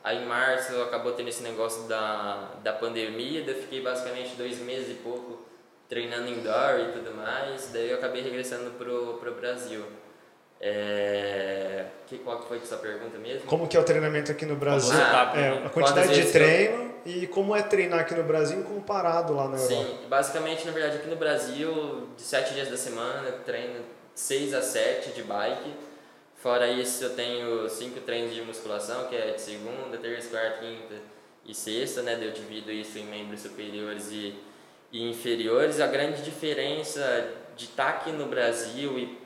Aí 0.02 0.22
em 0.22 0.26
março 0.26 0.80
acabou 0.82 1.12
tendo 1.12 1.28
esse 1.28 1.42
negócio 1.42 1.84
da, 1.88 2.50
da 2.62 2.72
pandemia, 2.72 3.42
daí 3.42 3.54
eu 3.54 3.60
fiquei 3.62 3.80
basicamente 3.82 4.34
dois 4.36 4.58
meses 4.58 4.90
e 4.90 4.94
pouco 4.94 5.40
treinando 5.88 6.28
indoor 6.28 6.80
e 6.80 6.92
tudo 6.92 7.14
mais. 7.14 7.70
Daí 7.72 7.90
eu 7.90 7.96
acabei 7.98 8.22
regressando 8.22 8.70
pro, 8.72 9.14
pro 9.14 9.34
Brasil. 9.34 9.84
É... 10.60 11.84
Que, 12.06 12.18
qual 12.18 12.40
que 12.40 12.48
foi 12.48 12.58
a 12.58 12.64
sua 12.64 12.78
pergunta 12.78 13.18
mesmo? 13.18 13.46
Como 13.46 13.66
que 13.68 13.76
é 13.76 13.80
o 13.80 13.84
treinamento 13.84 14.30
aqui 14.30 14.46
no 14.46 14.56
Brasil? 14.56 14.90
você 14.92 14.98
tá, 14.98 15.32
É, 15.36 15.66
a 15.66 15.70
quantidade 15.70 16.14
de 16.14 16.20
que 16.22 16.26
eu- 16.26 16.32
treino 16.32 16.94
e 17.04 17.26
como 17.26 17.54
é 17.54 17.62
treinar 17.62 18.00
aqui 18.00 18.14
no 18.14 18.22
Brasil 18.24 18.62
comparado 18.64 19.34
lá 19.34 19.48
na 19.48 19.56
Europa. 19.58 19.66
Sim, 19.68 19.98
basicamente, 20.08 20.64
na 20.66 20.72
verdade, 20.72 20.96
aqui 20.96 21.08
no 21.08 21.16
Brasil, 21.16 22.08
de 22.16 22.22
sete 22.22 22.54
dias 22.54 22.68
da 22.68 22.76
semana, 22.78 23.30
treino 23.44 23.84
6 24.14 24.54
a 24.54 24.62
7 24.62 25.10
de 25.10 25.22
bike. 25.22 25.74
Fora 26.36 26.68
isso, 26.68 27.02
eu 27.04 27.14
tenho 27.14 27.68
cinco 27.68 28.00
treinos 28.00 28.34
de 28.34 28.42
musculação, 28.42 29.08
que 29.08 29.16
é 29.16 29.32
de 29.32 29.40
segunda, 29.40 29.96
terça, 29.96 30.28
quarta, 30.28 30.58
quinta 30.58 30.94
e 31.46 31.54
sexta, 31.54 32.02
né? 32.02 32.18
Eu 32.20 32.32
divido 32.32 32.70
isso 32.70 32.98
em 32.98 33.04
membros 33.04 33.40
superiores 33.40 34.10
e, 34.10 34.34
e 34.92 35.08
inferiores. 35.08 35.80
A 35.80 35.86
grande 35.86 36.22
diferença 36.22 37.32
de 37.56 37.64
estar 37.64 37.88
aqui 37.88 38.12
no 38.12 38.26
Brasil 38.26 38.98
e, 38.98 39.18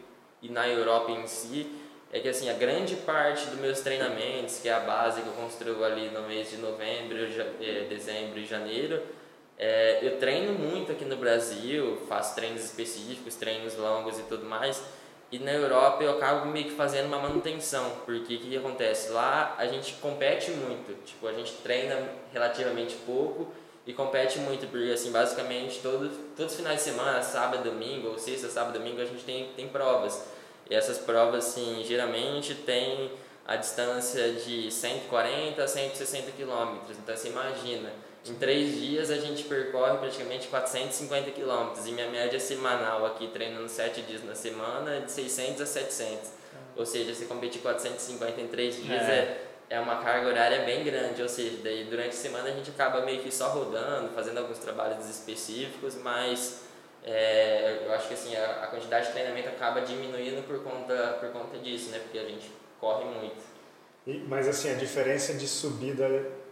e 0.42 0.48
na 0.48 0.68
Europa 0.68 1.10
em 1.10 1.26
si 1.26 1.66
é 2.12 2.20
que 2.20 2.28
assim 2.28 2.48
a 2.48 2.54
grande 2.54 2.96
parte 2.96 3.46
dos 3.46 3.58
meus 3.58 3.80
treinamentos, 3.80 4.60
que 4.60 4.68
é 4.68 4.72
a 4.72 4.80
base 4.80 5.20
que 5.20 5.26
eu 5.26 5.32
construo 5.34 5.84
ali 5.84 6.08
no 6.10 6.22
mês 6.22 6.50
de 6.50 6.56
novembro, 6.56 7.18
eh, 7.60 7.86
dezembro 7.88 8.38
e 8.38 8.46
janeiro, 8.46 9.02
é, 9.58 9.98
eu 10.02 10.18
treino 10.18 10.52
muito 10.52 10.92
aqui 10.92 11.04
no 11.04 11.16
Brasil, 11.16 11.98
faço 12.08 12.34
treinos 12.36 12.64
específicos, 12.64 13.34
treinos 13.34 13.76
longos 13.76 14.18
e 14.18 14.22
tudo 14.22 14.44
mais. 14.46 14.80
E 15.30 15.38
na 15.38 15.52
Europa 15.52 16.02
eu 16.02 16.12
acabo 16.12 16.46
meio 16.46 16.66
que 16.66 16.74
fazendo 16.74 17.06
uma 17.06 17.18
manutenção, 17.18 17.90
porque 18.06 18.36
o 18.36 18.38
que, 18.38 18.50
que 18.50 18.56
acontece? 18.56 19.10
Lá 19.10 19.56
a 19.58 19.66
gente 19.66 19.94
compete 19.94 20.52
muito, 20.52 20.94
tipo, 21.04 21.26
a 21.26 21.32
gente 21.32 21.52
treina 21.54 22.08
relativamente 22.32 22.94
pouco 23.04 23.52
e 23.84 23.92
compete 23.92 24.38
muito, 24.38 24.66
porque 24.68 24.90
assim, 24.92 25.10
basicamente 25.10 25.80
todos, 25.82 26.12
todos 26.36 26.52
os 26.52 26.58
finais 26.58 26.76
de 26.76 26.82
semana, 26.84 27.20
sábado, 27.22 27.64
domingo, 27.64 28.08
ou 28.08 28.18
sexta, 28.18 28.48
sábado, 28.48 28.78
domingo, 28.78 29.02
a 29.02 29.04
gente 29.04 29.24
tem, 29.24 29.50
tem 29.56 29.68
provas. 29.68 30.24
E 30.70 30.74
essas 30.74 30.98
provas, 30.98 31.46
assim, 31.46 31.82
geralmente 31.84 32.54
tem 32.54 33.10
a 33.46 33.56
distância 33.56 34.32
de 34.32 34.70
140 34.70 35.62
a 35.62 35.66
160 35.66 36.30
quilômetros. 36.32 36.96
Então 36.98 37.16
você 37.16 37.28
imagina, 37.28 37.90
em 38.30 38.34
três 38.34 38.74
dias 38.74 39.10
a 39.10 39.16
gente 39.16 39.44
percorre 39.44 39.96
praticamente 39.98 40.48
450 40.48 41.30
quilômetros. 41.32 41.86
E 41.86 41.92
minha 41.92 42.08
média 42.10 42.38
semanal 42.38 43.04
aqui, 43.06 43.28
treinando 43.28 43.68
sete 43.68 44.02
dias 44.02 44.24
na 44.24 44.34
semana, 44.34 44.96
é 44.96 45.00
de 45.00 45.10
600 45.12 45.60
a 45.62 45.66
700. 45.66 46.30
Ou 46.76 46.86
seja, 46.86 47.14
você 47.14 47.24
competir 47.24 47.60
450 47.62 48.40
em 48.40 48.46
três 48.48 48.76
dias 48.76 49.02
É. 49.02 49.12
é, 49.70 49.76
é 49.76 49.80
uma 49.80 49.96
carga 50.02 50.28
horária 50.28 50.60
bem 50.64 50.84
grande. 50.84 51.20
Ou 51.22 51.28
seja, 51.28 51.58
daí 51.62 51.84
durante 51.84 52.10
a 52.10 52.12
semana 52.12 52.48
a 52.48 52.52
gente 52.52 52.70
acaba 52.70 53.00
meio 53.02 53.20
que 53.22 53.32
só 53.34 53.48
rodando, 53.48 54.10
fazendo 54.14 54.38
alguns 54.38 54.58
trabalhos 54.58 55.08
específicos, 55.08 55.94
mas 55.96 56.62
é, 57.04 57.82
eu 57.86 57.92
acho 57.94 58.08
que 58.08 58.14
assim, 58.14 58.36
a, 58.36 58.64
a 58.64 58.66
quantidade 58.68 59.06
de 59.06 59.12
treinamento 59.12 59.48
acaba 59.48 59.80
diminuindo 59.80 60.46
por 60.46 60.62
conta, 60.62 61.16
por 61.20 61.30
conta 61.30 61.58
disso, 61.58 61.90
né? 61.90 61.98
Porque 62.00 62.18
a 62.18 62.24
gente 62.24 62.50
corre 62.80 63.04
muito. 63.04 63.42
E- 64.06 64.24
mas 64.28 64.46
assim, 64.48 64.70
a 64.70 64.74
diferença 64.74 65.34
de 65.34 65.46
subida 65.48 66.06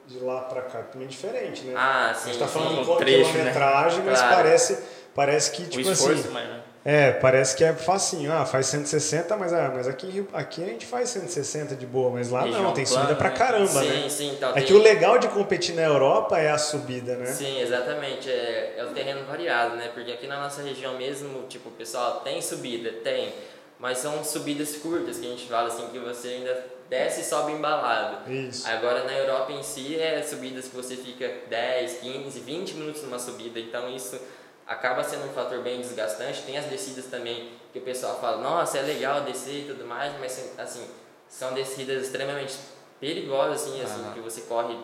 de 0.07 0.19
lá 0.21 0.43
pra 0.43 0.63
cá 0.63 0.83
também 0.83 1.07
é 1.07 1.11
diferente, 1.11 1.63
né? 1.65 1.75
Ah, 1.77 2.11
a 2.11 2.15
sim. 2.15 2.29
gente 2.29 2.39
tá 2.39 2.47
falando 2.49 2.79
sim. 2.79 2.85
qual- 2.85 2.99
trecho, 2.99 3.25
né? 3.25 3.33
quilometragem, 3.33 4.03
mas 4.05 4.21
Claro. 4.21 4.37
parece, 4.37 4.79
parece 5.15 5.51
que, 5.53 5.63
o 5.63 5.67
tipo 5.69 5.91
esforço, 5.91 6.21
assim. 6.21 6.29
mas, 6.31 6.49
né? 6.49 6.61
É, 6.89 7.11
parece 7.11 7.57
que 7.57 7.65
é 7.65 7.73
facinho. 7.73 8.33
Ah, 8.33 8.47
faz 8.47 8.67
160, 8.67 9.37
mas, 9.37 9.53
ah, 9.53 9.73
mas 9.75 9.89
aqui, 9.89 10.25
aqui 10.33 10.63
a 10.63 10.67
gente 10.69 10.87
faz 10.87 11.09
160 11.09 11.75
de 11.75 11.85
boa, 11.85 12.11
mas 12.13 12.31
lá 12.31 12.43
Região 12.45 12.63
não, 12.63 12.73
tem 12.73 12.85
plana, 12.85 13.01
subida 13.01 13.17
pra 13.19 13.31
né? 13.31 13.35
caramba, 13.37 13.67
sim, 13.83 13.89
né? 13.89 14.09
sim, 14.09 14.31
então 14.35 14.51
É 14.51 14.53
tem- 14.55 14.65
que 14.67 14.73
o 14.73 14.79
legal 14.81 15.19
de 15.19 15.27
competir 15.27 15.75
na 15.75 15.83
Europa 15.83 16.39
é 16.39 16.49
a 16.49 16.57
subida, 16.59 17.17
né? 17.17 17.27
Sim, 17.27 17.61
exatamente. 17.61 18.31
É, 18.31 18.75
é 18.79 18.85
o 18.85 18.91
terreno 18.95 19.25
variado, 19.27 19.75
né? 19.75 19.91
Porque 19.93 20.13
aqui 20.13 20.29
na 20.29 20.41
nossa 20.41 20.63
região 20.63 20.97
mesmo, 20.97 21.43
tipo, 21.49 21.71
pessoal, 21.73 22.21
tem 22.21 22.41
subida, 22.41 22.93
tem. 23.03 23.35
Mas 23.81 23.99
são 23.99 24.23
subidas 24.23 24.77
curtas, 24.77 25.19
que 25.19 25.27
a 25.27 25.31
gente 25.31 25.49
fala 25.49 25.67
assim, 25.67 25.89
que 25.89 25.99
você 25.99 26.29
ainda 26.29 26.65
desce 26.88 27.21
e 27.21 27.25
sobe 27.25 27.52
embalado. 27.52 28.31
Isso. 28.33 28.66
Agora 28.69 29.05
na 29.05 29.12
Europa 29.12 29.52
em 29.52 29.62
si 29.62 29.99
é 30.00 30.23
subidas 30.23 30.66
que 30.69 30.76
você 30.76 30.97
fica 30.97 31.28
10, 31.49 31.99
15, 32.00 32.40
20 32.40 32.75
minutos 32.75 33.02
numa 33.02 33.19
subida, 33.19 33.59
então 33.61 33.88
isso 33.95 34.19
acaba 34.66 35.02
sendo 35.05 35.26
um 35.26 35.33
fator 35.33 35.61
bem 35.62 35.81
desgastante. 35.81 36.43
Tem 36.43 36.57
as 36.59 36.64
descidas 36.66 37.07
também 37.07 37.50
que 37.73 37.78
o 37.78 37.83
pessoal 37.83 38.19
fala, 38.21 38.38
nossa, 38.38 38.78
é 38.78 38.83
legal 38.83 39.23
descer 39.23 39.62
e 39.62 39.64
tudo 39.66 39.85
mais, 39.85 40.12
mas 40.21 40.52
assim, 40.59 40.87
são 41.28 41.52
descidas 41.55 42.05
extremamente 42.05 42.55
perigosas, 43.00 43.62
assim, 43.62 43.81
assim 43.83 44.00
Aham. 44.02 44.12
que 44.14 44.21
você 44.21 44.40
corre 44.43 44.76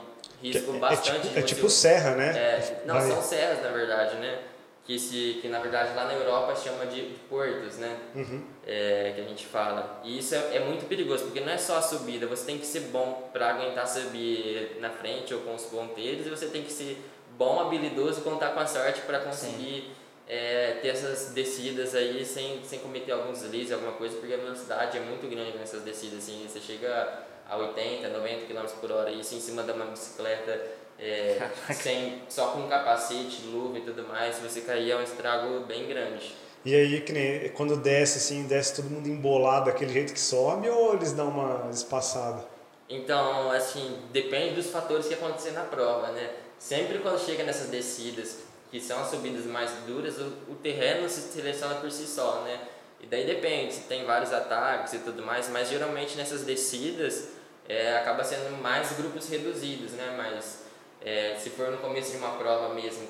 risco 0.42 0.74
é, 0.74 0.78
bastante 0.78 1.20
tipo, 1.28 1.38
é 1.38 1.40
você- 1.42 1.46
tipo 1.54 1.70
serra, 1.70 2.10
né? 2.16 2.28
é, 2.36 2.82
não, 2.84 2.94
Vai- 2.96 3.08
são 3.10 3.22
serras 3.22 3.62
na 3.62 3.70
verdade, 3.70 4.16
né? 4.16 4.38
Que, 4.84 4.98
se, 4.98 5.38
que 5.40 5.48
na 5.48 5.60
verdade 5.60 5.94
lá 5.94 6.06
na 6.06 6.14
Europa 6.14 6.56
chama 6.56 6.86
de, 6.86 7.02
portos, 7.28 7.78
né? 7.78 7.96
Uhum. 8.16 8.42
É, 8.66 9.12
que 9.14 9.20
a 9.20 9.24
gente 9.24 9.46
fala. 9.46 10.00
E 10.02 10.18
isso 10.18 10.34
é, 10.34 10.56
é 10.56 10.60
muito 10.60 10.88
perigoso, 10.88 11.24
porque 11.24 11.40
não 11.40 11.52
é 11.52 11.58
só 11.58 11.76
a 11.76 11.82
subida, 11.82 12.26
você 12.26 12.44
tem 12.44 12.58
que 12.58 12.66
ser 12.66 12.80
bom 12.92 13.30
para 13.32 13.50
aguentar 13.50 13.86
subir 13.86 14.78
na 14.80 14.90
frente 14.90 15.32
ou 15.32 15.40
com 15.42 15.54
os 15.54 15.64
ponteiros, 15.66 16.26
e 16.26 16.30
você 16.30 16.46
tem 16.46 16.62
que 16.62 16.72
ser 16.72 16.98
bom, 17.38 17.60
habilidoso 17.60 18.20
e 18.20 18.22
contar 18.22 18.50
com 18.50 18.60
a 18.60 18.66
sorte 18.66 19.00
para 19.02 19.20
conseguir 19.20 19.92
é, 20.28 20.78
ter 20.80 20.88
essas 20.88 21.32
descidas 21.32 21.94
aí 21.94 22.24
sem, 22.24 22.62
sem 22.64 22.78
cometer 22.78 23.12
algum 23.12 23.32
deslize, 23.32 23.72
alguma 23.72 23.92
coisa, 23.92 24.16
porque 24.16 24.34
a 24.34 24.38
velocidade 24.38 24.96
é 24.96 25.00
muito 25.00 25.28
grande 25.28 25.56
nessas 25.58 25.82
descidas, 25.82 26.18
assim, 26.18 26.46
você 26.48 26.60
chega 26.60 27.24
a 27.48 27.56
80, 27.56 28.08
90 28.08 28.46
km 28.46 28.66
por 28.80 28.92
hora, 28.92 29.10
isso 29.10 29.34
em 29.34 29.40
cima 29.40 29.62
de 29.62 29.72
uma 29.72 29.86
bicicleta, 29.86 30.60
é, 31.02 31.50
sem, 31.74 32.22
só 32.28 32.52
com 32.52 32.68
capacete, 32.68 33.42
luva 33.46 33.78
e 33.78 33.80
tudo 33.80 34.04
mais, 34.04 34.36
se 34.36 34.40
você 34.40 34.60
cair 34.60 34.92
é 34.92 34.96
um 34.96 35.02
estrago 35.02 35.60
bem 35.66 35.88
grande. 35.88 36.32
E 36.64 36.76
aí, 36.76 37.00
que 37.00 37.12
nem 37.12 37.48
quando 37.50 37.76
desce, 37.76 38.18
assim, 38.18 38.44
desce 38.44 38.76
todo 38.76 38.88
mundo 38.88 39.08
embolado 39.08 39.66
daquele 39.66 39.92
jeito 39.92 40.12
que 40.12 40.20
sobe 40.20 40.68
ou 40.68 40.94
eles 40.94 41.12
dão 41.12 41.28
uma 41.28 41.68
espaçada? 41.72 42.46
Então, 42.88 43.50
assim, 43.50 43.98
depende 44.12 44.54
dos 44.54 44.70
fatores 44.70 45.08
que 45.08 45.14
acontecer 45.14 45.50
na 45.50 45.62
prova, 45.62 46.12
né? 46.12 46.30
Sempre 46.56 47.00
quando 47.00 47.18
chega 47.18 47.42
nessas 47.42 47.68
descidas, 47.68 48.38
que 48.70 48.80
são 48.80 49.00
as 49.00 49.08
subidas 49.08 49.44
mais 49.46 49.72
duras, 49.84 50.18
o, 50.18 50.52
o 50.52 50.54
terreno 50.62 51.08
se 51.08 51.20
seleciona 51.20 51.76
por 51.76 51.90
si 51.90 52.06
só, 52.06 52.42
né? 52.42 52.60
E 53.00 53.06
daí 53.06 53.26
depende, 53.26 53.74
tem 53.88 54.04
vários 54.04 54.32
ataques 54.32 54.92
e 54.92 54.98
tudo 55.00 55.26
mais, 55.26 55.48
mas 55.48 55.68
geralmente 55.68 56.16
nessas 56.16 56.42
descidas 56.42 57.30
é, 57.68 57.96
acaba 57.96 58.22
sendo 58.22 58.56
mais 58.62 58.92
grupos 58.92 59.28
reduzidos, 59.28 59.92
né? 59.92 60.14
Mas 60.16 60.61
é, 61.04 61.34
se 61.38 61.50
for 61.50 61.70
no 61.70 61.78
começo 61.78 62.12
de 62.12 62.18
uma 62.18 62.30
prova 62.36 62.74
mesmo, 62.74 63.08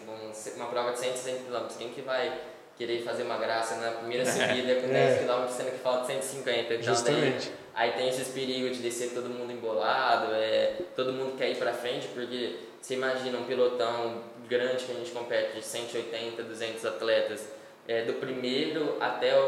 uma 0.56 0.66
prova 0.66 0.92
de 0.92 0.98
160 0.98 1.44
km, 1.44 1.66
quem 1.78 1.90
que 1.90 2.00
vai 2.02 2.40
querer 2.76 3.02
fazer 3.02 3.22
uma 3.22 3.36
graça 3.36 3.76
na 3.76 3.92
primeira 3.92 4.24
subida 4.26 4.74
com 4.80 4.88
É. 4.88 5.16
10 5.16 5.20
km, 5.20 5.48
sendo 5.48 5.70
que 5.72 5.78
falta 5.78 6.06
150? 6.06 6.74
Então, 6.74 6.82
Justamente. 6.82 7.48
Daí, 7.48 7.62
Aí 7.74 7.92
tem 7.92 8.08
esses 8.08 8.28
perigos 8.28 8.76
de 8.76 8.82
descer 8.82 9.10
todo 9.14 9.30
mundo 9.30 9.50
embolado, 9.50 10.32
é, 10.34 10.76
todo 10.94 11.10
mundo 11.12 11.38
quer 11.38 11.50
ir 11.50 11.56
pra 11.56 11.72
frente, 11.72 12.06
porque 12.08 12.56
você 12.80 12.94
imagina 12.94 13.38
um 13.38 13.44
pelotão 13.44 14.24
grande 14.46 14.84
que 14.84 14.92
a 14.92 14.94
gente 14.94 15.10
compete 15.10 15.54
de 15.56 15.62
180, 15.64 16.42
200 16.42 16.84
atletas, 16.84 17.48
é, 17.88 18.02
do 18.04 18.14
primeiro 18.14 18.98
até 19.00 19.34
o, 19.40 19.46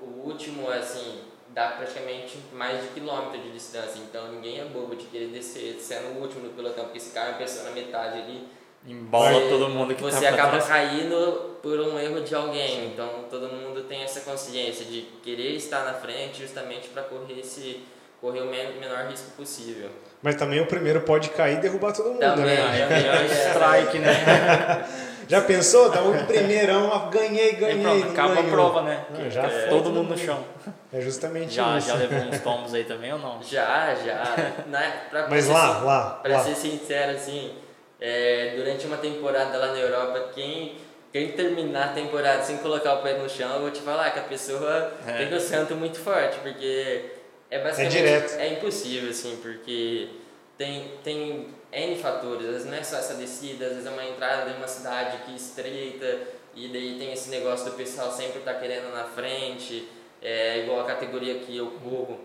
o 0.00 0.22
último, 0.24 0.70
assim, 0.70 1.18
dá 1.54 1.68
praticamente 1.68 2.36
mais 2.52 2.82
de 2.82 2.88
quilômetro 2.88 3.40
de 3.40 3.52
distância, 3.52 3.98
então 4.00 4.32
ninguém 4.32 4.60
é 4.60 4.64
bobo 4.64 4.96
de 4.96 5.04
querer 5.06 5.28
descer 5.28 5.76
sendo 5.80 6.18
o 6.18 6.20
último 6.22 6.48
do 6.48 6.54
pelotão, 6.56 6.84
porque 6.84 6.98
se 7.00 7.10
cai 7.14 7.28
uma 7.28 7.38
pessoa 7.38 7.64
na 7.64 7.70
metade 7.70 8.18
ali, 8.18 8.48
Embola 8.86 9.32
você- 9.40 9.48
todo 9.48 9.68
mundo 9.70 9.94
que 9.94 10.02
você 10.02 10.20
tá 10.26 10.30
acaba 10.30 10.50
trás. 10.58 10.66
caindo 10.66 11.56
por 11.62 11.80
um 11.80 11.98
erro 11.98 12.20
de 12.20 12.34
alguém. 12.34 12.86
Então 12.88 13.24
todo 13.30 13.48
mundo 13.48 13.84
tem 13.84 14.02
essa 14.02 14.20
consciência 14.20 14.84
de 14.84 15.02
querer 15.22 15.52
estar 15.56 15.84
na 15.84 15.94
frente 15.94 16.42
justamente 16.42 16.88
para 16.88 17.02
correr 17.04 17.38
esse 17.40 17.82
correr 18.20 18.40
o 18.40 18.46
men- 18.46 18.78
menor 18.80 19.06
risco 19.10 19.30
possível. 19.36 19.90
Mas 20.22 20.34
também 20.36 20.58
o 20.60 20.66
primeiro 20.66 21.00
pode 21.02 21.28
cair 21.30 21.58
e 21.58 21.60
derrubar 21.60 21.92
todo 21.92 22.08
mundo, 22.10 22.20
Também. 22.20 22.56
né? 22.56 22.80
É 23.06 23.22
um 23.22 23.26
strike, 23.26 23.98
né? 23.98 24.84
Já 25.28 25.40
pensou? 25.42 25.90
Dá 25.90 26.02
um 26.02 26.24
primeirão, 26.26 26.92
ah, 26.92 27.08
ganhei, 27.10 27.52
ganhei. 27.52 27.82
pronto, 27.82 28.04
não 28.04 28.10
acaba 28.12 28.32
a 28.32 28.34
ganhou. 28.36 28.50
prova, 28.50 28.82
né? 28.82 29.04
Que- 29.14 29.30
já 29.30 29.42
é 29.44 29.66
todo 29.68 29.90
mundo 29.90 30.10
no 30.10 30.18
chão. 30.18 30.44
É 30.92 31.00
justamente 31.00 31.54
Já, 31.54 31.76
isso. 31.78 31.88
já 31.88 31.94
levou 31.94 32.18
uns 32.18 32.38
tombos 32.40 32.72
aí 32.74 32.84
também 32.84 33.12
ou 33.12 33.18
não? 33.18 33.42
Já, 33.42 33.94
já. 33.94 34.22
Na, 34.66 34.80
pra, 35.10 35.26
Mas 35.30 35.46
pra 35.46 35.54
lá, 35.54 35.74
ser, 35.80 35.84
lá, 35.84 36.10
Pra 36.22 36.32
lá. 36.36 36.44
ser 36.44 36.54
sincero, 36.54 37.12
assim, 37.12 37.52
É, 38.00 38.54
durante 38.56 38.86
uma 38.86 38.96
temporada 38.98 39.56
lá 39.56 39.68
na 39.68 39.78
Europa, 39.78 40.30
quem, 40.34 40.76
quem 41.12 41.28
terminar 41.32 41.86
a 41.86 41.92
temporada 41.92 42.42
sem 42.42 42.58
colocar 42.58 42.94
o 42.94 43.02
pé 43.02 43.14
no 43.16 43.28
chão, 43.30 43.54
eu 43.54 43.60
vou 43.62 43.70
te 43.70 43.80
falar 43.80 44.10
que 44.10 44.18
a 44.18 44.22
pessoa 44.24 44.92
É. 45.06 45.12
tem 45.24 45.32
o 45.34 45.40
santo 45.40 45.74
muito 45.74 45.98
forte, 45.98 46.36
porque 46.42 47.06
é 47.50 47.58
basicamente 47.62 47.92
direto. 47.96 48.34
é 48.38 48.48
impossível, 48.48 49.10
assim, 49.10 49.38
porque 49.42 50.08
tem, 50.56 50.98
tem 51.02 51.48
N 51.72 51.96
fatores, 51.96 52.46
às 52.46 52.52
vezes 52.52 52.66
não 52.66 52.76
é 52.76 52.82
só 52.82 52.96
essa 52.96 53.14
descida, 53.14 53.66
às 53.66 53.72
vezes 53.72 53.86
é 53.86 53.90
uma 53.90 54.04
entrada 54.04 54.50
de 54.50 54.56
uma 54.56 54.68
cidade 54.68 55.18
que 55.24 55.34
estreita, 55.34 56.20
e 56.54 56.68
daí 56.68 56.96
tem 56.98 57.12
esse 57.12 57.30
negócio 57.30 57.70
do 57.70 57.76
pessoal 57.76 58.12
sempre 58.12 58.38
estar 58.38 58.54
querendo 58.54 58.92
na 58.92 59.04
frente, 59.04 59.88
é 60.22 60.60
igual 60.60 60.80
a 60.80 60.84
categoria 60.84 61.40
que 61.40 61.56
eu 61.56 61.70
corro, 61.82 62.20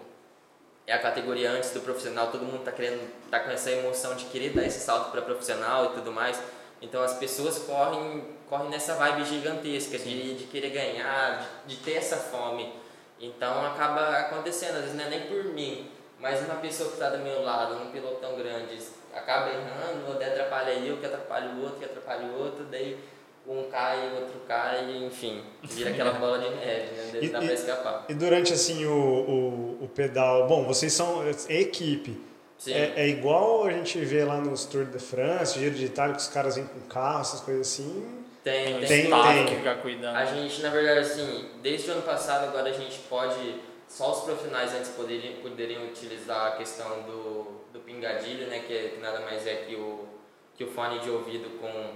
é 0.86 0.93
a 0.93 1.00
categoria 1.00 1.51
antes 1.51 1.71
do 1.71 1.81
profissional, 1.81 2.31
todo 2.31 2.43
mundo 2.43 2.63
tá 2.63 2.71
querendo, 2.71 3.07
tá 3.29 3.39
com 3.39 3.51
essa 3.51 3.69
emoção 3.69 4.15
de 4.15 4.25
querer 4.25 4.50
dar 4.50 4.65
esse 4.65 4.79
salto 4.79 5.12
para 5.12 5.21
profissional 5.21 5.86
e 5.86 5.89
tudo 5.89 6.12
mais. 6.12 6.41
Então 6.81 7.03
as 7.03 7.13
pessoas 7.13 7.59
correm, 7.59 8.25
correm 8.50 8.69
nessa 8.69 8.95
vibe 8.95 9.24
gigantesca 9.25 10.00
de, 10.00 10.33
de 10.33 10.45
querer 10.45 10.71
ganhar, 10.71 11.63
de, 11.67 11.75
de 11.75 11.83
ter 11.83 11.98
essa 11.98 12.17
fome. 12.17 12.74
Então 13.19 13.65
acaba 13.67 14.17
acontecendo, 14.17 14.77
às 14.77 14.81
vezes 14.81 14.95
não 14.95 15.03
é 15.03 15.09
nem 15.09 15.27
por 15.27 15.43
mim, 15.43 15.91
mas 16.19 16.41
uma 16.43 16.55
pessoa 16.55 16.89
que 16.89 16.95
está 16.95 17.09
do 17.09 17.19
meu 17.19 17.41
lado, 17.43 17.75
num 17.75 17.91
pelotão 17.91 18.35
grande, 18.35 18.77
acaba 19.13 19.49
errando, 19.49 20.07
ou 20.07 20.13
atrapalha 20.15 20.71
eu, 20.71 20.97
que 20.97 21.05
atrapalha 21.05 21.49
o 21.51 21.61
outro, 21.61 21.79
que 21.79 21.85
atrapalha 21.85 22.25
o 22.27 22.39
outro, 22.39 22.65
daí 22.65 22.97
um 23.47 23.63
cai, 23.71 24.09
o 24.09 24.15
outro 24.21 24.39
cai, 24.47 25.03
enfim, 25.05 25.43
vira 25.63 25.89
aquela 25.89 26.11
bola 26.13 26.38
de 26.39 26.49
neve, 26.49 26.91
né? 26.91 27.09
Daí 27.13 27.25
E- 27.25 27.29
dá 27.29 27.41
e- 27.41 27.45
pra 27.45 27.53
escapar. 27.53 28.05
E 28.09 28.13
durante 28.13 28.53
assim 28.53 28.85
o, 28.85 28.91
o, 28.91 29.83
o 29.85 29.88
pedal, 29.88 30.47
bom, 30.47 30.65
vocês 30.65 30.93
são 30.93 31.23
é 31.23 31.61
equipe. 31.61 32.29
Sim. 32.57 32.73
É, 32.73 32.93
é 32.97 33.07
igual 33.07 33.65
a 33.65 33.71
gente 33.71 33.97
vê 33.99 34.25
lá 34.25 34.35
nos 34.35 34.65
Tour 34.65 34.85
de 34.85 34.99
France, 34.99 35.57
Giro 35.57 35.73
de 35.73 35.85
Itália, 35.85 36.13
que 36.13 36.21
os 36.21 36.27
caras 36.27 36.57
vêm 36.57 36.65
com 36.65 36.81
carro, 36.81 37.21
essas 37.21 37.39
coisas 37.39 37.65
assim. 37.65 38.25
Tem, 38.43 38.79
Tem 38.79 38.85
tem, 38.88 39.09
Tem, 39.09 39.45
que 39.45 39.55
fica 39.55 39.75
cuidando. 39.75 40.15
A 40.15 40.25
gente, 40.25 40.61
na 40.61 40.69
verdade, 40.69 40.99
assim, 40.99 41.45
desde 41.61 41.89
o 41.89 41.93
ano 41.93 42.01
passado, 42.01 42.43
agora 42.49 42.69
a 42.69 42.73
gente 42.73 42.99
pode, 43.09 43.55
só 43.89 44.12
os 44.12 44.19
profissionais 44.22 44.74
antes 44.74 44.91
poderiam, 44.91 45.41
poderiam 45.41 45.84
utilizar 45.84 46.48
a 46.48 46.51
questão 46.51 47.01
do, 47.01 47.63
do 47.74 47.79
pingadilho, 47.79 48.48
né, 48.48 48.60
que, 48.60 48.72
é- 48.74 48.89
que 48.89 49.01
nada 49.01 49.19
mais 49.22 49.46
é 49.48 49.55
que 49.67 49.75
o, 49.75 50.08
que 50.55 50.63
o 50.63 50.67
fone 50.67 51.00
de 51.00 51.10
ouvido 51.10 51.60
com, 51.60 51.96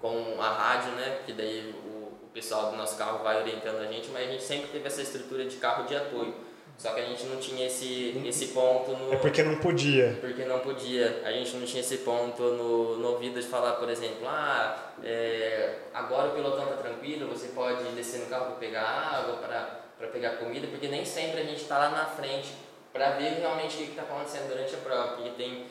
com 0.00 0.42
a 0.42 0.48
rádio, 0.50 0.90
né, 0.92 1.20
que 1.24 1.32
daí 1.32 1.72
o, 1.86 2.24
o 2.24 2.28
pessoal 2.34 2.72
do 2.72 2.76
nosso 2.76 2.98
carro 2.98 3.22
vai 3.22 3.40
orientando 3.40 3.80
a 3.80 3.86
gente, 3.86 4.08
mas 4.10 4.28
a 4.28 4.32
gente 4.32 4.42
sempre 4.42 4.66
teve 4.68 4.86
essa 4.86 5.00
estrutura 5.00 5.44
de 5.44 5.56
carro 5.56 5.86
de 5.86 5.96
apoio. 5.96 6.34
Só 6.76 6.92
que 6.92 7.00
a 7.00 7.04
gente 7.06 7.24
não 7.24 7.38
tinha 7.38 7.66
esse, 7.66 8.22
esse 8.26 8.48
ponto 8.48 8.90
no... 8.90 9.10
É 9.10 9.16
porque 9.16 9.42
não 9.42 9.56
podia. 9.60 10.18
Porque 10.20 10.44
não 10.44 10.58
podia, 10.58 11.22
a 11.24 11.32
gente 11.32 11.56
não 11.56 11.64
tinha 11.64 11.80
esse 11.80 11.98
ponto 11.98 12.42
no, 12.42 12.98
no 12.98 13.08
ouvido 13.12 13.40
de 13.40 13.46
falar, 13.46 13.74
por 13.76 13.88
exemplo, 13.88 14.26
ah, 14.28 14.92
é, 15.02 15.78
agora 15.94 16.28
o 16.28 16.34
pelotão 16.34 16.66
tá 16.66 16.76
tranquilo, 16.76 17.28
você 17.28 17.48
pode 17.54 17.82
descer 17.94 18.20
no 18.20 18.26
carro 18.26 18.46
para 18.46 18.54
pegar 18.56 18.82
água, 18.82 19.36
para 19.36 19.85
pegar 20.08 20.36
comida, 20.36 20.66
porque 20.66 20.88
nem 20.88 21.04
sempre 21.04 21.40
a 21.40 21.44
gente 21.44 21.62
está 21.62 21.78
lá 21.78 21.90
na 21.90 22.06
frente 22.06 22.52
para 22.92 23.10
ver 23.12 23.38
realmente 23.38 23.76
o 23.76 23.78
que 23.78 23.90
está 23.90 24.02
acontecendo 24.02 24.48
durante 24.48 24.74
a 24.74 24.78
prova, 24.78 25.14
porque 25.14 25.30
tem, 25.30 25.66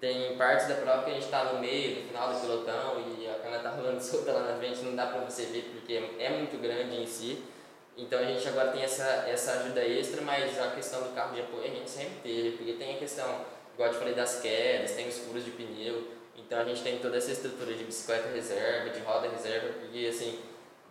tem 0.00 0.36
partes 0.36 0.68
da 0.68 0.74
prova 0.74 1.04
que 1.04 1.10
a 1.10 1.14
gente 1.14 1.24
está 1.24 1.44
no 1.44 1.60
meio, 1.60 2.00
no 2.00 2.08
final 2.08 2.32
do 2.32 2.40
pelotão 2.40 3.04
e 3.18 3.28
a 3.28 3.34
cana 3.34 3.58
tá 3.58 3.70
rolando 3.70 4.00
solta 4.02 4.32
lá 4.32 4.52
na 4.52 4.58
frente, 4.58 4.82
não 4.82 4.94
dá 4.94 5.06
para 5.06 5.20
você 5.20 5.46
ver 5.46 5.70
porque 5.72 6.02
é 6.18 6.30
muito 6.30 6.60
grande 6.60 6.96
em 6.96 7.06
si. 7.06 7.42
Então 7.96 8.18
a 8.18 8.24
gente 8.24 8.46
agora 8.48 8.70
tem 8.70 8.82
essa, 8.82 9.04
essa 9.28 9.52
ajuda 9.60 9.82
extra, 9.82 10.22
mas 10.22 10.58
a 10.58 10.68
questão 10.70 11.02
do 11.02 11.14
carro 11.14 11.34
de 11.34 11.40
apoio 11.40 11.64
a 11.64 11.68
gente 11.68 11.90
sempre 11.90 12.16
teve, 12.22 12.56
porque 12.56 12.72
tem 12.74 12.94
a 12.94 12.98
questão, 12.98 13.44
igual 13.74 13.88
eu 13.88 13.92
te 13.94 13.98
falei, 13.98 14.14
das 14.14 14.40
quedas, 14.40 14.92
tem 14.92 15.08
os 15.08 15.18
furos 15.18 15.44
de 15.44 15.50
pneu, 15.50 16.08
então 16.36 16.60
a 16.60 16.64
gente 16.64 16.82
tem 16.82 16.98
toda 16.98 17.18
essa 17.18 17.30
estrutura 17.30 17.74
de 17.74 17.84
bicicleta 17.84 18.28
reserva, 18.28 18.90
de 18.90 19.00
roda 19.00 19.28
reserva, 19.28 19.68
porque 19.80 20.06
assim, 20.06 20.38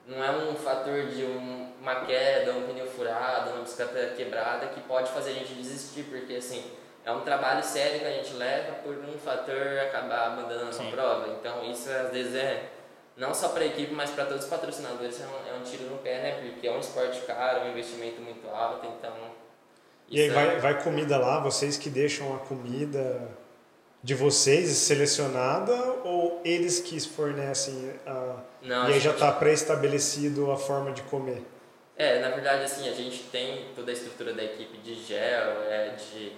não 0.09 0.23
é 0.23 0.31
um 0.31 0.55
fator 0.55 1.05
de 1.05 1.23
um, 1.23 1.71
uma 1.79 2.03
queda, 2.05 2.51
um 2.53 2.65
pneu 2.67 2.87
furado, 2.87 3.51
uma 3.51 3.61
bicicleta 3.61 4.15
quebrada 4.15 4.67
que 4.67 4.81
pode 4.81 5.11
fazer 5.11 5.31
a 5.31 5.33
gente 5.33 5.53
desistir, 5.53 6.03
porque 6.03 6.33
assim, 6.33 6.63
é 7.05 7.11
um 7.11 7.21
trabalho 7.21 7.63
sério 7.63 7.99
que 7.99 8.05
a 8.05 8.11
gente 8.11 8.33
leva 8.33 8.73
por 8.83 8.95
um 8.95 9.17
fator 9.19 9.79
acabar 9.87 10.33
abandonando 10.33 10.73
Sim. 10.73 10.87
a 10.87 10.91
prova. 10.91 11.27
Então 11.39 11.63
isso 11.71 11.89
às 11.91 12.11
vezes 12.11 12.35
é 12.35 12.69
não 13.15 13.33
só 13.33 13.49
para 13.49 13.63
a 13.63 13.67
equipe, 13.67 13.93
mas 13.93 14.09
para 14.09 14.25
todos 14.25 14.45
os 14.45 14.49
patrocinadores 14.49 15.21
é 15.21 15.25
um, 15.25 15.55
é 15.55 15.59
um 15.59 15.61
tiro 15.61 15.83
no 15.83 15.97
pé, 15.97 16.21
né? 16.21 16.49
Porque 16.49 16.67
é 16.67 16.71
um 16.71 16.79
esporte 16.79 17.21
caro, 17.21 17.59
é 17.59 17.63
um 17.65 17.71
investimento 17.71 18.19
muito 18.21 18.49
alto, 18.49 18.87
então. 18.87 19.13
E 20.09 20.19
aí 20.19 20.27
isso 20.27 20.37
é- 20.39 20.45
vai, 20.45 20.59
vai 20.59 20.83
comida 20.83 21.17
lá, 21.17 21.39
vocês 21.39 21.77
que 21.77 21.89
deixam 21.89 22.35
a 22.35 22.39
comida 22.39 23.29
de 24.01 24.15
vocês 24.15 24.69
selecionada 24.69 25.73
ou 26.03 26.41
eles 26.45 26.79
que 26.79 26.99
fornecem 27.01 27.93
a... 28.05 28.35
Não, 28.61 28.83
e 28.89 28.93
aí 28.93 28.97
a 28.97 28.99
já 28.99 28.99
gente- 28.99 29.13
está 29.15 29.31
pré-estabelecido 29.31 30.51
a 30.51 30.57
forma 30.57 30.91
de 30.91 31.01
comer? 31.03 31.43
É, 31.97 32.19
na 32.19 32.29
verdade, 32.29 32.63
assim, 32.63 32.87
a 32.87 32.93
gente 32.93 33.23
tem 33.23 33.65
toda 33.75 33.91
a 33.91 33.93
estrutura 33.93 34.33
da 34.33 34.43
equipe 34.43 34.77
de 34.77 34.95
gel, 35.03 35.63
é, 35.69 35.95
de, 35.97 36.31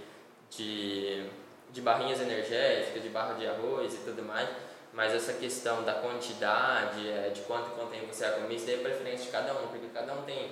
de, 0.49 1.25
de 1.71 1.81
barrinhas 1.81 2.19
energéticas, 2.19 3.01
de 3.03 3.09
barra 3.09 3.33
de 3.35 3.45
arroz 3.47 3.93
e 3.93 3.97
tudo 3.97 4.23
mais, 4.23 4.49
mas 4.91 5.13
essa 5.13 5.33
questão 5.33 5.83
da 5.83 5.93
quantidade, 5.93 7.07
é, 7.07 7.29
de 7.29 7.41
quanto 7.41 7.69
contém 7.71 8.01
você 8.07 8.25
a 8.25 8.31
comer, 8.31 8.55
isso 8.55 8.65
daí 8.65 8.75
é 8.75 8.77
preferência 8.79 9.25
de 9.25 9.31
cada 9.31 9.53
um, 9.53 9.67
porque 9.67 9.85
cada 9.93 10.13
um 10.13 10.23
tem, 10.23 10.49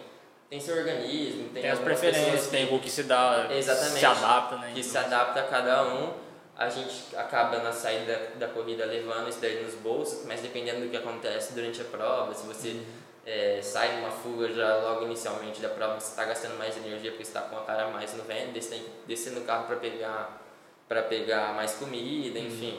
tem 0.47 0.59
seu 0.59 0.77
organismo, 0.77 1.49
tem, 1.53 1.63
Tem 1.63 1.71
as 1.71 1.79
preferências, 1.79 2.25
pessoas 2.31 2.47
tem 2.51 2.67
que- 2.67 2.75
o 2.75 2.79
que 2.79 2.89
se 2.91 3.03
dá, 3.03 3.47
Exatamente. 3.51 3.99
se 3.99 4.05
adapta, 4.05 4.55
né? 4.57 4.71
que 4.75 4.83
se 4.83 4.97
adapta 4.97 5.39
a 5.39 5.43
cada 5.43 5.83
um. 5.87 6.28
A 6.59 6.67
gente 6.67 7.15
acaba 7.15 7.59
na 7.59 7.71
saída 7.71 8.33
da 8.35 8.49
corrida 8.49 8.85
levando 8.85 9.29
isso 9.29 9.39
daí 9.39 9.63
nos 9.63 9.75
bolsos, 9.75 10.25
mas 10.25 10.41
dependendo 10.41 10.81
do 10.81 10.89
que 10.89 10.97
acontece 10.97 11.53
durante 11.53 11.79
a 11.79 11.85
prova, 11.85 12.33
se 12.33 12.45
você 12.45 12.81
é, 13.25 13.61
sai 13.61 13.95
numa 13.95 14.11
fuga 14.11 14.51
já 14.51 14.75
logo 14.75 15.05
inicialmente 15.05 15.61
da 15.61 15.69
prova, 15.69 15.97
você 15.97 16.09
está 16.09 16.25
gastando 16.25 16.57
mais 16.57 16.75
energia 16.75 17.11
porque 17.11 17.23
você 17.23 17.31
está 17.31 17.43
com 17.43 17.55
a 17.57 17.61
cara 17.61 17.87
mais 17.87 18.13
no 18.13 18.23
vento, 18.23 18.61
você 18.61 18.71
tem 18.71 18.83
que 18.83 18.89
descer 19.07 19.31
no 19.31 19.41
carro 19.41 19.67
para 19.67 19.77
pegar 19.77 20.37
para 20.85 21.03
pegar 21.03 21.53
mais 21.53 21.75
comida, 21.75 22.37
enfim. 22.37 22.77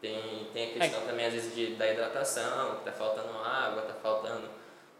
Tem, 0.00 0.48
tem 0.52 0.70
a 0.70 0.72
questão 0.74 1.00
também 1.06 1.24
às 1.26 1.32
vezes 1.32 1.54
de, 1.54 1.74
da 1.76 1.90
hidratação, 1.90 2.74
que 2.76 2.84
tá 2.84 2.92
faltando 2.92 3.38
água, 3.38 3.82
tá 3.82 3.94
faltando 3.94 4.42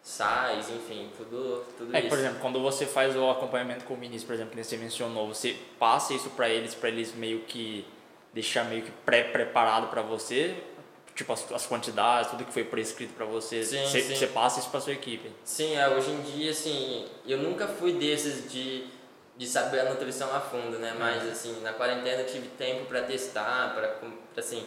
sais, 0.01 0.71
enfim, 0.71 1.11
tudo, 1.17 1.65
tudo 1.77 1.95
É, 1.95 2.01
isso. 2.01 2.09
por 2.09 2.19
exemplo, 2.19 2.39
quando 2.41 2.61
você 2.63 2.87
faz 2.87 3.15
o 3.15 3.29
acompanhamento 3.31 3.85
com 3.85 3.95
o 3.95 3.97
ministro, 3.99 4.29
por 4.29 4.35
exemplo, 4.35 4.57
que 4.57 4.65
você 4.65 4.77
mencionou, 4.77 5.29
você 5.29 5.57
passa 5.79 6.15
isso 6.15 6.31
pra 6.31 6.49
eles, 6.49 6.75
pra 6.75 6.89
eles 6.89 7.15
meio 7.15 7.41
que 7.41 7.85
deixar 8.33 8.65
meio 8.65 8.83
que 8.83 8.91
pré-preparado 9.05 9.89
pra 9.89 10.03
você, 10.03 10.57
tipo 11.15 11.33
as, 11.33 11.51
as 11.53 11.67
quantidades, 11.67 12.31
tudo 12.31 12.45
que 12.45 12.53
foi 12.53 12.65
prescrito 12.65 13.13
pra 13.15 13.27
você, 13.27 13.63
Sim, 13.63 13.85
você, 13.85 14.01
sim. 14.01 14.17
você 14.17 14.27
passa 14.27 14.61
isso 14.61 14.71
pra 14.71 14.81
sua 14.81 14.93
equipe. 14.93 15.31
Sim, 15.45 15.77
é, 15.77 15.89
hoje 15.89 16.11
em 16.11 16.21
dia, 16.23 16.51
assim, 16.51 17.07
eu 17.27 17.39
nunca 17.39 17.67
fui 17.69 17.93
desses 17.93 18.51
de, 18.51 18.87
de 19.37 19.47
saber 19.47 19.81
a 19.81 19.91
nutrição 19.91 20.35
a 20.35 20.41
fundo, 20.41 20.79
né? 20.79 20.95
Mas, 20.99 21.29
assim, 21.31 21.61
na 21.61 21.73
quarentena 21.73 22.23
eu 22.23 22.27
tive 22.27 22.49
tempo 22.49 22.87
para 22.87 23.03
testar, 23.03 23.75
para 23.75 23.97
assim, 24.41 24.67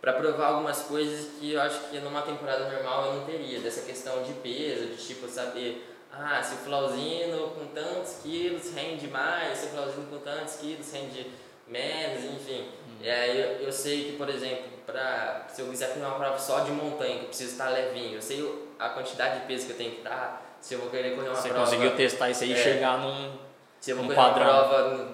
para 0.00 0.12
provar 0.12 0.48
algumas 0.48 0.82
coisas 0.82 1.30
que 1.40 1.52
eu 1.52 1.60
acho 1.60 1.80
que 1.90 1.98
numa 1.98 2.22
temporada 2.22 2.70
normal 2.70 3.06
eu 3.06 3.14
não 3.14 3.24
teria. 3.24 3.60
Dessa 3.60 3.80
questão 3.80 4.22
de 4.22 4.34
peso, 4.34 4.88
de 4.88 4.96
tipo 4.96 5.26
saber, 5.26 5.90
ah, 6.12 6.42
se 6.42 6.54
o 6.54 6.58
flauzino 6.58 7.48
com 7.50 7.66
tantos 7.68 8.18
quilos 8.22 8.72
rende 8.74 9.08
mais, 9.08 9.58
se 9.58 9.66
o 9.66 9.68
flauzino 9.70 10.06
com 10.08 10.18
tantos 10.18 10.56
quilos 10.56 10.92
rende 10.92 11.26
menos, 11.66 12.24
enfim. 12.24 12.68
Aí 13.02 13.40
eu, 13.40 13.66
eu 13.66 13.72
sei 13.72 14.04
que, 14.04 14.16
por 14.16 14.28
exemplo, 14.28 14.64
pra, 14.86 15.44
se 15.48 15.60
eu 15.62 15.68
quiser 15.68 15.88
fazer 15.88 16.00
uma 16.04 16.16
prova 16.18 16.38
só 16.38 16.60
de 16.60 16.70
montanha, 16.72 17.14
que 17.18 17.24
eu 17.24 17.28
preciso 17.28 17.52
estar 17.52 17.68
levinho, 17.70 18.14
eu 18.16 18.22
sei 18.22 18.66
a 18.78 18.88
quantidade 18.90 19.40
de 19.40 19.46
peso 19.46 19.66
que 19.66 19.72
eu 19.72 19.76
tenho 19.76 19.90
que 19.92 19.98
estar, 19.98 20.56
se 20.60 20.74
eu 20.74 20.80
vou 20.80 20.90
querer 20.90 21.14
correr 21.14 21.28
uma 21.28 21.34
Você 21.36 21.48
prova... 21.48 21.64
conseguiu 21.64 21.94
testar 21.96 22.30
isso 22.30 22.44
aí 22.44 22.50
e 22.50 22.54
É. 22.54 22.56
chegar 22.62 22.98
num. 22.98 23.32
Se 23.80 23.90
eu 23.90 23.96
vou 23.96 24.04
um 24.04 24.08
correr 24.08 24.18
uma 24.20 24.30
padrão. 24.34 24.46
prova 24.68 25.08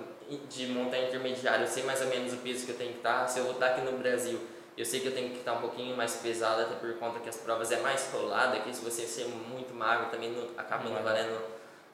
de 0.48 0.66
montanha 0.68 1.08
intermediária, 1.08 1.64
eu 1.64 1.68
sei 1.68 1.82
mais 1.82 2.00
ou 2.00 2.06
menos 2.08 2.32
o 2.32 2.36
peso 2.38 2.64
que 2.64 2.72
eu 2.72 2.76
tenho 2.78 2.92
que 2.92 2.98
estar. 2.98 3.26
Se 3.28 3.38
eu 3.38 3.44
vou 3.44 3.54
estar 3.54 3.66
aqui 3.66 3.80
no 3.82 3.92
Brasil, 3.98 4.40
eu 4.78 4.84
sei 4.84 5.00
que 5.00 5.06
eu 5.08 5.12
tenho 5.12 5.30
que 5.30 5.38
estar 5.38 5.52
um 5.54 5.60
pouquinho 5.60 5.94
mais 5.96 6.14
pesado, 6.16 6.62
até 6.62 6.74
por 6.76 6.94
conta 6.98 7.20
que 7.20 7.28
as 7.28 7.36
provas 7.36 7.70
é 7.70 7.76
mais 7.80 8.08
rolada, 8.12 8.58
que 8.60 8.74
se 8.74 8.82
você 8.82 9.02
ser 9.02 9.26
muito 9.26 9.74
magro 9.74 10.06
também 10.10 10.30
não, 10.30 10.48
acaba 10.56 10.84
não 10.84 10.92
Não 10.92 10.98
é. 11.00 11.02
valendo 11.02 11.38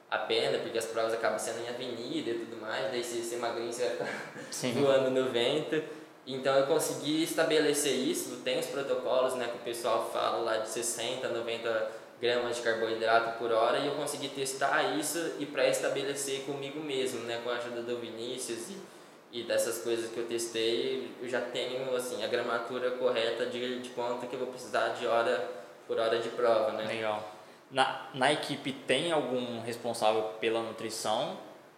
a 0.09 0.17
pena, 0.17 0.57
porque 0.57 0.77
as 0.77 0.85
provas 0.85 1.13
acabam 1.13 1.37
sendo 1.37 1.63
em 1.63 1.69
avenida 1.69 2.31
e 2.31 2.45
tudo 2.45 2.59
mais, 2.59 2.89
daí 2.91 3.03
se 3.03 3.21
ser 3.21 3.37
magrinho 3.37 3.71
você 3.71 3.83
vai 3.83 3.91
ficar 3.91 4.33
Sim. 4.49 4.73
voando 4.81 5.11
no 5.11 5.29
vento. 5.29 5.81
Então 6.25 6.55
eu 6.57 6.67
consegui 6.67 7.23
estabelecer 7.23 7.93
isso, 7.93 8.37
tem 8.43 8.59
os 8.59 8.67
protocolos 8.67 9.35
né, 9.35 9.47
que 9.47 9.57
o 9.57 9.61
pessoal 9.61 10.09
fala 10.11 10.37
lá 10.37 10.57
de 10.57 10.69
60, 10.69 11.27
90 11.27 11.91
gramas 12.21 12.57
de 12.57 12.61
carboidrato 12.61 13.39
por 13.39 13.51
hora 13.51 13.79
e 13.79 13.87
eu 13.87 13.95
consegui 13.95 14.29
testar 14.29 14.97
isso 14.97 15.35
e 15.39 15.45
pré-estabelecer 15.45 16.41
comigo 16.41 16.79
mesmo, 16.79 17.21
né, 17.21 17.39
com 17.43 17.49
a 17.49 17.53
ajuda 17.53 17.81
do 17.81 17.97
Vinícius 17.97 18.69
e, 18.69 19.39
e 19.39 19.43
dessas 19.43 19.81
coisas 19.81 20.11
que 20.11 20.17
eu 20.17 20.27
testei, 20.27 21.11
eu 21.21 21.29
já 21.29 21.39
tenho 21.39 21.95
assim, 21.95 22.23
a 22.23 22.27
gramatura 22.27 22.91
correta 22.91 23.45
de, 23.45 23.79
de 23.79 23.89
quanto 23.89 24.27
que 24.27 24.33
eu 24.33 24.39
vou 24.39 24.49
precisar 24.49 24.89
de 24.89 25.07
hora 25.07 25.49
por 25.87 25.97
hora 25.97 26.19
de 26.19 26.29
prova. 26.29 26.73
Né? 26.73 26.85
Legal. 26.85 27.38
Na, 27.71 28.07
na 28.13 28.31
equipe 28.33 28.71
tem 28.73 29.11
algum 29.11 29.61
responsável 29.61 30.23
pela 30.39 30.61
nutrição 30.61 31.37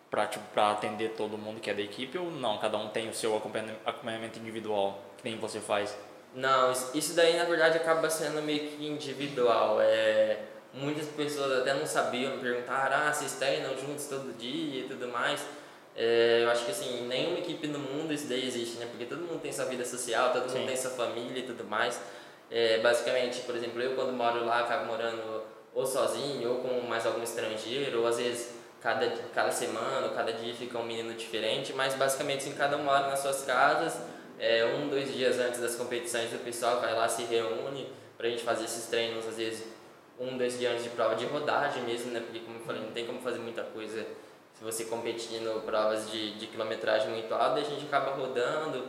para 0.09 0.25
tipo, 0.27 0.43
pra 0.53 0.71
atender 0.71 1.09
todo 1.11 1.37
mundo 1.37 1.59
que 1.59 1.69
é 1.69 1.73
da 1.73 1.81
equipe 1.81 2.17
ou 2.17 2.31
não? 2.31 2.57
Cada 2.57 2.77
um 2.77 2.89
tem 2.89 3.09
o 3.09 3.13
seu 3.13 3.35
acompanha- 3.35 3.75
acompanhamento 3.85 4.39
individual, 4.39 4.99
que 5.17 5.29
nem 5.29 5.37
você 5.37 5.59
faz? 5.59 5.97
Não, 6.33 6.71
isso- 6.71 6.91
isso 6.93 7.13
daí 7.15 7.35
na 7.37 7.43
verdade 7.43 7.77
acaba 7.77 8.09
sendo 8.09 8.41
meio 8.41 8.69
que 8.71 8.85
individual. 8.87 9.79
É, 9.81 10.39
muitas 10.73 11.07
pessoas 11.07 11.59
até 11.61 11.73
não 11.73 11.85
sabiam, 11.85 12.37
me 12.37 12.41
perguntaram, 12.41 12.95
ah, 13.07 13.13
vocês 13.13 13.33
treinam 13.33 13.77
juntos 13.77 14.05
todo 14.07 14.35
dia 14.37 14.81
e 14.81 14.87
tudo 14.87 15.07
mais. 15.09 15.45
É, 15.95 16.43
eu 16.45 16.49
acho 16.51 16.63
que 16.63 16.71
assim, 16.71 17.05
nenhuma 17.07 17.39
equipe 17.39 17.67
no 17.67 17.79
mundo 17.79 18.13
isso 18.13 18.27
daí 18.27 18.45
existe, 18.47 18.77
né? 18.77 18.85
Porque 18.89 19.05
todo 19.05 19.19
mundo 19.21 19.41
tem 19.41 19.51
sua 19.51 19.65
vida 19.65 19.83
social, 19.83 20.31
todo 20.31 20.49
Sim. 20.49 20.59
mundo 20.59 20.67
tem 20.67 20.77
sua 20.77 20.91
família 20.91 21.39
e 21.39 21.43
tudo 21.43 21.65
mais. 21.65 21.99
É, 22.49 22.79
basicamente, 22.79 23.41
por 23.41 23.55
exemplo, 23.55 23.81
eu 23.81 23.93
quando 23.95 24.13
moro 24.13 24.45
lá, 24.45 24.61
acabo 24.61 24.85
morando 24.85 25.43
ou 25.73 25.85
sozinho, 25.85 26.49
ou 26.49 26.59
com 26.59 26.81
mais 26.87 27.05
algum 27.05 27.23
estrangeiro, 27.23 28.01
ou 28.01 28.07
às 28.07 28.17
vezes 28.17 28.53
cada, 28.81 29.09
cada 29.33 29.51
semana, 29.51 30.09
cada 30.09 30.33
dia 30.33 30.53
fica 30.53 30.77
um 30.77 30.83
menino 30.83 31.13
diferente, 31.13 31.73
mas 31.73 31.93
basicamente 31.93 32.39
assim, 32.39 32.53
cada 32.53 32.77
um 32.77 32.83
mora 32.83 33.07
nas 33.07 33.19
suas 33.19 33.43
casas, 33.43 33.97
é, 34.39 34.65
um, 34.65 34.89
dois 34.89 35.13
dias 35.13 35.39
antes 35.39 35.59
das 35.59 35.75
competições 35.75 36.33
o 36.33 36.39
pessoal 36.39 36.81
vai 36.81 36.93
lá, 36.93 37.07
se 37.07 37.23
reúne 37.23 37.87
pra 38.17 38.27
gente 38.29 38.43
fazer 38.43 38.65
esses 38.65 38.87
treinos, 38.87 39.27
às 39.27 39.37
vezes 39.37 39.63
um, 40.19 40.37
dois 40.37 40.57
dias 40.57 40.73
antes 40.73 40.83
de 40.83 40.89
prova 40.91 41.15
de 41.15 41.25
rodagem 41.25 41.83
mesmo, 41.83 42.11
né? 42.11 42.19
Porque 42.19 42.39
como 42.39 42.57
eu 42.57 42.63
falei, 42.63 42.81
não 42.81 42.91
tem 42.91 43.05
como 43.05 43.21
fazer 43.21 43.39
muita 43.39 43.63
coisa 43.63 44.05
se 44.61 44.63
você 44.63 44.85
competindo 44.85 45.63
provas 45.65 46.11
de, 46.11 46.37
de 46.37 46.45
quilometragem 46.45 47.09
muito 47.09 47.33
alta, 47.33 47.59
a 47.59 47.63
gente 47.63 47.85
acaba 47.85 48.11
rodando 48.11 48.85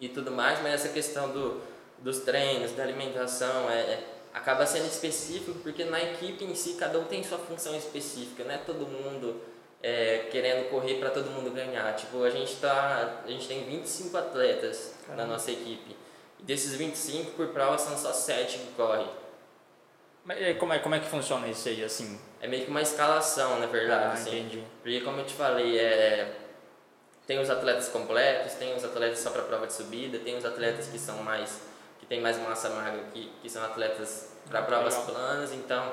e 0.00 0.08
tudo 0.08 0.30
mais, 0.30 0.62
mas 0.62 0.74
essa 0.74 0.88
questão 0.88 1.30
do, 1.30 1.60
dos 1.98 2.20
treinos, 2.20 2.72
da 2.72 2.84
alimentação, 2.84 3.68
é, 3.68 3.80
é- 3.80 4.17
acaba 4.38 4.64
sendo 4.64 4.86
específico 4.86 5.58
porque 5.62 5.84
na 5.84 6.00
equipe 6.00 6.44
em 6.44 6.54
si 6.54 6.74
cada 6.74 6.98
um 6.98 7.04
tem 7.04 7.22
sua 7.22 7.38
função 7.38 7.76
específica, 7.76 8.44
não 8.44 8.54
é 8.54 8.58
todo 8.58 8.86
mundo 8.86 9.40
é, 9.82 10.28
querendo 10.30 10.70
correr 10.70 10.94
para 10.94 11.10
todo 11.10 11.30
mundo 11.30 11.50
ganhar. 11.50 11.94
Tipo, 11.96 12.22
a 12.22 12.30
gente, 12.30 12.56
tá, 12.56 13.22
a 13.24 13.28
gente 13.28 13.46
tem 13.46 13.64
25 13.64 14.16
atletas 14.16 14.94
na 15.16 15.26
nossa 15.26 15.50
equipe. 15.50 15.96
E 16.38 16.42
desses 16.42 16.74
25 16.74 17.32
por 17.32 17.48
prova 17.48 17.76
são 17.78 17.96
só 17.96 18.12
7 18.12 18.58
que 18.58 18.72
correm. 18.74 19.08
Mas 20.24 20.40
é, 20.40 20.54
como 20.54 20.72
é, 20.72 20.78
como 20.78 20.94
é 20.94 21.00
que 21.00 21.08
funciona 21.08 21.48
isso 21.48 21.68
aí, 21.68 21.82
assim? 21.82 22.18
É 22.40 22.46
meio 22.46 22.64
que 22.64 22.70
uma 22.70 22.82
escalação, 22.82 23.58
na 23.58 23.66
verdade. 23.66 24.04
Ah, 24.04 24.12
assim. 24.12 24.30
entendi. 24.30 24.62
Porque 24.82 25.00
como 25.00 25.18
eu 25.20 25.26
te 25.26 25.34
falei, 25.34 25.78
é, 25.78 26.32
tem 27.26 27.38
os 27.40 27.50
atletas 27.50 27.88
completos, 27.88 28.54
tem 28.54 28.74
os 28.76 28.84
atletas 28.84 29.18
só 29.18 29.30
para 29.30 29.42
prova 29.42 29.66
de 29.66 29.72
subida, 29.72 30.18
tem 30.18 30.36
os 30.36 30.44
atletas 30.44 30.86
que 30.86 30.98
são 30.98 31.22
mais 31.22 31.60
tem 32.08 32.20
mais 32.20 32.38
massa 32.38 32.70
magra, 32.70 33.00
que, 33.12 33.30
que 33.42 33.48
são 33.50 33.62
atletas 33.64 34.32
para 34.48 34.62
provas 34.62 34.94
Legal. 34.96 35.10
planas, 35.14 35.52
então 35.52 35.92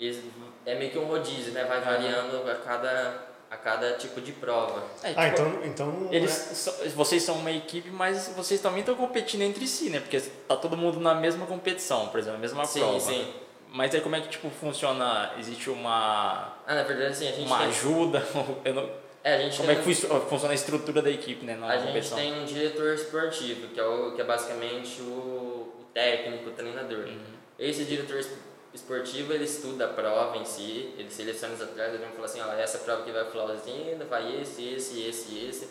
eles, 0.00 0.18
é 0.66 0.74
meio 0.74 0.90
que 0.90 0.98
um 0.98 1.04
rodízio, 1.06 1.52
né? 1.52 1.64
Vai 1.64 1.80
variando 1.80 2.50
a 2.50 2.54
cada 2.56 3.30
a 3.50 3.56
cada 3.58 3.92
tipo 3.98 4.18
de 4.22 4.32
prova. 4.32 4.82
É, 5.02 5.12
Ah, 5.14 5.28
tipo, 5.30 5.42
então, 5.42 5.60
então 5.66 5.86
não 5.88 6.10
Eles, 6.12 6.66
é- 6.86 6.88
vocês 6.88 7.22
são 7.22 7.34
uma 7.34 7.50
equipe, 7.52 7.90
mas 7.90 8.28
vocês 8.34 8.58
também 8.62 8.80
estão 8.80 8.94
competindo 8.94 9.42
entre 9.42 9.66
si, 9.66 9.90
né? 9.90 10.00
Porque 10.00 10.18
tá 10.48 10.56
todo 10.56 10.74
mundo 10.74 10.98
na 10.98 11.14
mesma 11.14 11.44
competição, 11.44 12.08
por 12.08 12.18
exemplo, 12.18 12.38
na 12.38 12.40
mesma 12.40 12.64
sim, 12.64 12.80
prova. 12.80 12.98
sim. 12.98 13.30
Mas 13.68 13.94
aí 13.94 14.00
como 14.00 14.16
é 14.16 14.22
que 14.22 14.28
tipo 14.28 14.48
funciona? 14.48 15.32
Existe 15.38 15.68
uma 15.68 16.54
Ah, 16.66 16.74
na 16.74 16.82
verdade, 16.82 17.10
assim, 17.12 17.28
a 17.28 17.32
gente 17.32 17.46
uma 17.46 17.58
tem, 17.58 17.66
ajuda? 17.68 18.26
Eu 18.64 18.72
não- 18.74 18.90
é, 19.22 19.34
a 19.34 19.38
gente 19.42 19.56
como 19.58 19.68
tem 19.68 19.76
é 19.78 19.82
que 19.82 19.94
fun- 19.94 20.20
funciona 20.22 20.52
a 20.52 20.54
estrutura 20.54 21.02
da 21.02 21.10
equipe, 21.10 21.44
né, 21.44 21.54
na 21.54 21.66
A 21.68 21.76
gente 21.76 21.88
competição? 21.88 22.16
tem 22.16 22.32
um 22.40 22.44
diretor 22.46 22.94
esportivo, 22.94 23.68
que 23.68 23.78
é, 23.78 23.84
o, 23.84 24.12
que 24.14 24.20
é 24.22 24.24
basicamente 24.24 25.00
o 25.02 25.51
técnico, 25.92 26.50
treinador. 26.50 27.06
Uhum. 27.06 27.20
Esse 27.58 27.84
diretor 27.84 28.18
es- 28.18 28.38
esportivo, 28.74 29.32
ele 29.32 29.44
estuda 29.44 29.86
a 29.86 29.88
prova 29.88 30.36
em 30.36 30.44
si, 30.44 30.94
ele 30.96 31.10
seleciona 31.10 31.54
os 31.54 31.60
atletas, 31.62 31.94
ele 31.94 32.04
vai 32.04 32.12
falar 32.12 32.24
assim, 32.24 32.40
ó, 32.40 32.52
essa 32.54 32.78
prova 32.78 33.02
que 33.02 33.10
vai 33.10 33.24
Flauzina, 33.26 34.04
vai 34.06 34.40
esse, 34.40 34.74
esse, 34.74 35.02
esse 35.02 35.46
esse. 35.46 35.68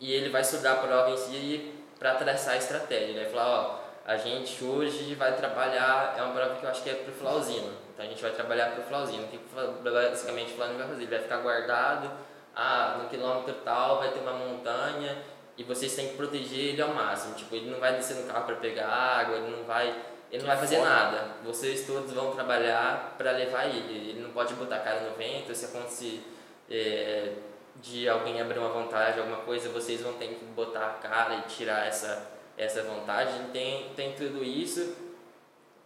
E 0.00 0.12
ele 0.12 0.28
vai 0.28 0.42
estudar 0.42 0.72
a 0.72 0.76
prova 0.76 1.10
em 1.10 1.16
si 1.16 1.72
para 1.98 2.16
traçar 2.16 2.54
a 2.54 2.56
estratégia. 2.58 3.06
Ele 3.06 3.20
vai 3.20 3.30
falar, 3.30 3.60
ó, 3.60 3.86
a 4.04 4.16
gente 4.16 4.62
hoje 4.62 5.14
vai 5.14 5.36
trabalhar, 5.36 6.14
é 6.18 6.22
uma 6.22 6.34
prova 6.34 6.56
que 6.56 6.64
eu 6.64 6.70
acho 6.70 6.82
que 6.82 6.90
é 6.90 6.94
pro 6.94 7.12
Flauzino. 7.12 7.72
Então 7.94 8.04
a 8.04 8.08
gente 8.08 8.20
vai 8.20 8.32
trabalhar 8.32 8.72
pro 8.72 8.82
Flauzino. 8.84 9.24
O 9.24 9.28
que 9.28 9.38
basicamente 9.82 10.52
o 10.52 10.56
Flauzino 10.56 10.78
vai 10.78 10.88
fazer? 10.88 11.02
Ele 11.02 11.10
vai 11.10 11.22
ficar 11.22 11.38
guardado, 11.38 12.10
ah, 12.54 12.98
no 13.02 13.08
quilômetro 13.08 13.54
tal 13.64 13.98
vai 13.98 14.10
ter 14.12 14.20
uma 14.20 14.32
montanha 14.32 15.16
e 15.56 15.64
vocês 15.64 15.94
têm 15.94 16.08
que 16.08 16.16
proteger 16.16 16.74
ele 16.74 16.82
ao 16.82 16.94
máximo. 16.94 17.34
Tipo, 17.34 17.54
ele 17.54 17.70
não 17.70 17.80
vai 17.80 17.96
descer 17.96 18.16
no 18.16 18.24
carro 18.24 18.44
para 18.44 18.56
pegar 18.56 18.88
água, 18.88 19.36
ele 19.36 19.56
não 19.56 19.64
vai, 19.64 19.88
ele 20.30 20.42
não 20.42 20.48
vai 20.48 20.56
fazer 20.56 20.76
foda. 20.76 20.88
nada. 20.88 21.30
Vocês 21.44 21.86
todos 21.86 22.12
vão 22.12 22.32
trabalhar 22.32 23.14
para 23.16 23.30
levar 23.32 23.66
ele. 23.66 24.10
Ele 24.10 24.20
não 24.20 24.30
pode 24.30 24.54
botar 24.54 24.76
a 24.76 24.80
cara 24.80 25.00
no 25.00 25.16
vento, 25.16 25.54
se 25.54 25.64
acontecer 25.64 26.22
é, 26.70 27.32
de 27.76 28.08
alguém 28.08 28.40
abrir 28.40 28.58
uma 28.58 28.68
vantagem, 28.68 29.20
alguma 29.20 29.38
coisa, 29.38 29.68
vocês 29.70 30.00
vão 30.00 30.14
ter 30.14 30.28
que 30.28 30.44
botar 30.46 30.86
a 30.86 30.92
cara 30.94 31.36
e 31.36 31.42
tirar 31.42 31.86
essa, 31.86 32.30
essa 32.58 32.82
vantagem. 32.82 33.46
Tem, 33.52 33.90
tem 33.96 34.12
tudo 34.12 34.44
isso. 34.44 34.94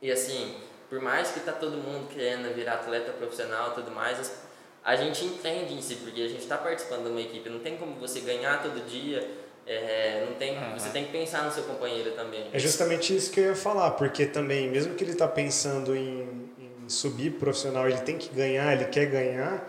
E 0.03 0.11
assim, 0.11 0.57
por 0.89 1.01
mais 1.01 1.31
que 1.31 1.41
tá 1.41 1.53
todo 1.53 1.77
mundo 1.77 2.09
querendo 2.09 2.53
virar 2.55 2.75
atleta 2.75 3.13
profissional 3.13 3.71
e 3.71 3.75
tudo 3.75 3.91
mais, 3.93 4.41
a 4.83 4.97
gente 4.97 5.25
entende 5.25 5.75
em 5.75 5.83
si, 5.83 5.97
porque 5.97 6.23
a 6.23 6.29
gente 6.29 6.41
está 6.41 6.57
participando 6.57 7.05
de 7.05 7.11
uma 7.11 7.21
equipe. 7.21 7.49
Não 7.49 7.61
tem 7.61 7.77
como 7.77 7.95
você 7.97 8.21
ganhar 8.21 8.63
todo 8.63 8.85
dia. 8.89 9.40
É, 9.75 10.25
não 10.27 10.35
tem, 10.35 10.57
Uhum. 10.57 10.79
Você 10.79 10.89
tem 10.91 11.05
que 11.05 11.13
pensar 11.13 11.43
no 11.45 11.53
seu 11.53 11.63
companheiro 11.65 12.11
também. 12.13 12.47
É 12.53 12.59
justamente 12.59 13.15
isso 13.15 13.31
que 13.31 13.41
eu 13.41 13.45
ia 13.47 13.55
falar, 13.57 13.93
porque 13.93 14.27
também, 14.27 14.69
mesmo 14.69 14.95
que 14.95 15.05
ele 15.05 15.13
está 15.13 15.29
pensando 15.29 15.95
em, 15.97 16.27
em 16.59 16.89
subir 16.89 17.31
profissional, 17.33 17.87
ele 17.89 17.99
tem 17.99 18.17
que 18.19 18.29
ganhar, 18.35 18.73
ele 18.73 18.87
quer 18.87 19.07
ganhar. 19.07 19.69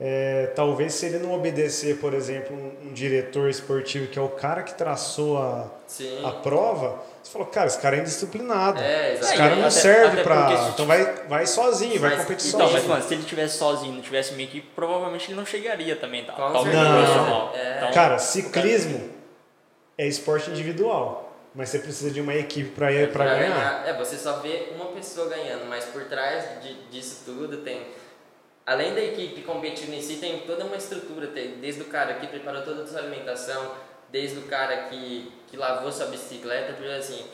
é, 0.00 0.46
talvez 0.56 0.94
se 0.94 1.06
ele 1.06 1.18
não 1.18 1.32
obedecer, 1.32 1.98
por 1.98 2.12
exemplo, 2.14 2.56
um, 2.56 2.88
um 2.88 2.92
diretor 2.92 3.48
esportivo 3.48 4.08
que 4.08 4.18
é 4.18 4.22
o 4.22 4.28
cara 4.30 4.62
que 4.62 4.74
traçou 4.74 5.38
a, 5.38 5.70
Sim. 5.86 6.24
a 6.24 6.30
prova, 6.32 7.00
você 7.22 7.30
falou, 7.30 7.46
cara, 7.46 7.68
esse 7.68 7.78
cara 7.78 7.96
é 7.96 8.00
indisciplinado. 8.00 8.80
É, 8.80 9.14
Esse 9.14 9.36
cara 9.36 9.54
não 9.54 9.62
Até- 9.62 9.70
serve 9.70 10.14
até 10.14 10.22
pra. 10.24 10.46
porque 10.46 10.70
Então 10.70 10.86
vai, 10.86 11.14
vai 11.28 11.46
sozinho, 11.46 12.00
vai 12.00 12.10
Mas- 12.16 12.20
competir 12.22 12.48
então, 12.48 12.60
sozinho. 12.62 12.80
mas 12.80 12.88
mano, 12.88 13.02
se 13.08 13.14
ele 13.14 13.22
tivesse 13.22 13.58
sozinho, 13.58 13.92
não 13.92 14.02
tivesse 14.02 14.32
uma 14.32 14.42
equipe, 14.42 14.66
provavelmente 14.74 15.28
ele 15.30 15.36
não 15.36 15.46
chegaria 15.46 15.94
também, 15.94 16.24
tá? 16.24 16.32
Talvez 16.32 16.64
certeza. 16.74 16.92
profissional. 16.96 17.52
É. 17.54 17.76
Então, 17.76 17.92
Cara, 17.92 18.18
ciclismo 18.18 19.11
é 19.96 20.06
esporte 20.06 20.50
individual, 20.50 21.36
mas 21.54 21.68
você 21.68 21.78
precisa 21.78 22.10
de 22.10 22.20
uma 22.20 22.34
equipe 22.34 22.70
para 22.70 22.92
ir 22.92 23.12
para 23.12 23.24
ganhar. 23.24 23.86
É, 23.86 23.92
você 23.92 24.16
só 24.16 24.38
vê 24.38 24.68
uma 24.74 24.86
pessoa 24.86 25.28
ganhando, 25.28 25.66
mas 25.66 25.84
por 25.86 26.04
trás 26.04 26.62
de, 26.62 26.74
disso 26.90 27.22
tudo 27.24 27.58
tem. 27.58 27.86
Além 28.64 28.94
da 28.94 29.02
equipe 29.02 29.42
competindo 29.42 29.92
em 29.92 30.00
si, 30.00 30.16
tem 30.16 30.40
toda 30.40 30.64
uma 30.64 30.76
estrutura, 30.76 31.26
tem, 31.26 31.58
desde 31.58 31.82
o 31.82 31.86
cara 31.86 32.14
que 32.14 32.26
preparou 32.28 32.62
toda 32.62 32.84
a 32.84 32.86
sua 32.86 33.00
alimentação, 33.00 33.72
desde 34.10 34.38
o 34.38 34.42
cara 34.42 34.84
que, 34.84 35.32
que 35.48 35.56
lavou 35.56 35.90
sua 35.90 36.06
bicicleta, 36.06 36.74
porque 36.74 36.88
assim, 36.88 37.26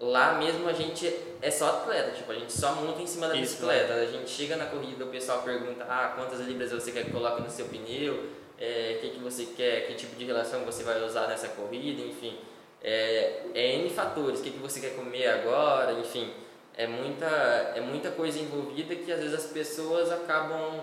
lá 0.00 0.34
mesmo 0.34 0.68
a 0.68 0.72
gente 0.72 1.06
é 1.40 1.50
só 1.50 1.68
atleta, 1.68 2.10
tipo, 2.10 2.30
a 2.32 2.34
gente 2.34 2.52
só 2.52 2.74
monta 2.74 3.00
em 3.00 3.06
cima 3.06 3.28
da 3.28 3.34
Isso, 3.34 3.52
bicicleta. 3.52 3.94
A 3.94 4.06
gente 4.06 4.28
chega 4.28 4.56
na 4.56 4.66
corrida, 4.66 5.04
o 5.04 5.08
pessoal 5.08 5.42
pergunta, 5.42 5.86
ah, 5.88 6.12
quantas 6.16 6.40
libras 6.40 6.72
você 6.72 6.90
quer 6.90 7.04
que 7.04 7.12
coloque 7.12 7.42
no 7.42 7.50
seu 7.50 7.66
pneu, 7.66 8.24
é, 8.58 8.96
o 8.96 9.00
que, 9.00 9.10
que 9.10 9.18
você 9.18 9.46
quer, 9.56 9.86
que 9.86 9.94
tipo 9.94 10.16
de 10.16 10.24
relação 10.24 10.64
você 10.64 10.82
vai 10.82 11.02
usar 11.02 11.26
nessa 11.26 11.48
corrida, 11.48 12.02
enfim. 12.02 12.38
É, 12.82 13.42
é 13.54 13.76
N 13.76 13.90
fatores, 13.90 14.40
o 14.40 14.42
que, 14.42 14.50
que 14.50 14.58
você 14.58 14.80
quer 14.80 14.94
comer 14.94 15.26
agora, 15.26 15.92
enfim. 15.92 16.30
É 16.76 16.86
muita, 16.86 17.26
é 17.26 17.80
muita 17.80 18.10
coisa 18.10 18.38
envolvida 18.38 18.94
que 18.96 19.10
às 19.12 19.20
vezes 19.20 19.34
as 19.34 19.46
pessoas 19.46 20.10
acabam 20.10 20.80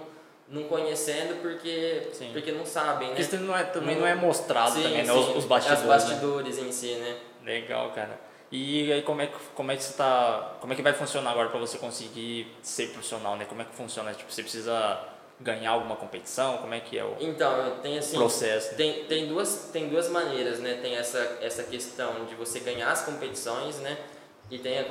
não 0.47 0.63
conhecendo 0.63 1.41
porque, 1.41 2.09
Sim. 2.11 2.31
porque 2.33 2.51
não 2.51 2.65
sabem, 2.65 3.09
né? 3.09 3.19
isso 3.19 3.37
não 3.37 3.55
é, 3.55 3.63
também 3.63 3.95
não 3.95 4.05
é 4.05 4.15
mostrado 4.15 4.71
Sim, 4.71 4.83
também, 4.83 5.03
né? 5.03 5.13
sim. 5.13 5.19
Os, 5.19 5.37
os 5.37 5.45
bastidores. 5.45 5.81
Os 5.81 5.87
né? 5.87 5.93
bastidores 5.93 6.57
em 6.57 6.71
si, 6.71 6.95
né? 6.95 7.17
Legal, 7.43 7.91
cara. 7.91 8.19
E 8.51 8.91
aí 8.91 9.01
como 9.01 9.21
é 9.21 9.27
que 9.27 9.37
como 9.55 9.71
é 9.71 9.77
que 9.77 9.83
você 9.83 9.93
tá, 9.93 10.57
como 10.59 10.73
é 10.73 10.75
que 10.75 10.81
vai 10.81 10.91
funcionar 10.91 11.31
agora 11.31 11.49
para 11.49 11.59
você 11.59 11.77
conseguir 11.77 12.53
ser 12.61 12.89
profissional, 12.89 13.37
né? 13.37 13.45
Como 13.45 13.61
é 13.61 13.65
que 13.65 13.73
funciona? 13.73 14.13
Tipo, 14.13 14.29
você 14.29 14.41
precisa 14.41 14.99
ganhar 15.41 15.71
alguma 15.71 15.95
competição? 15.95 16.57
Como 16.57 16.73
é 16.73 16.79
que 16.79 16.97
é 16.97 17.03
o 17.03 17.15
Então, 17.19 17.77
tem 17.81 17.97
assim. 17.97 18.17
processo? 18.17 18.75
Tem, 18.75 19.05
tem, 19.05 19.27
duas, 19.27 19.69
tem 19.73 19.89
duas 19.89 20.09
maneiras, 20.09 20.59
né? 20.59 20.79
Tem 20.81 20.95
essa, 20.95 21.37
essa 21.41 21.63
questão 21.63 22.25
de 22.25 22.35
você 22.35 22.59
ganhar 22.59 22.91
as 22.91 23.03
competições, 23.03 23.77
né? 23.77 23.97
E 24.49 24.57
tem 24.57 24.79
a, 24.79 24.85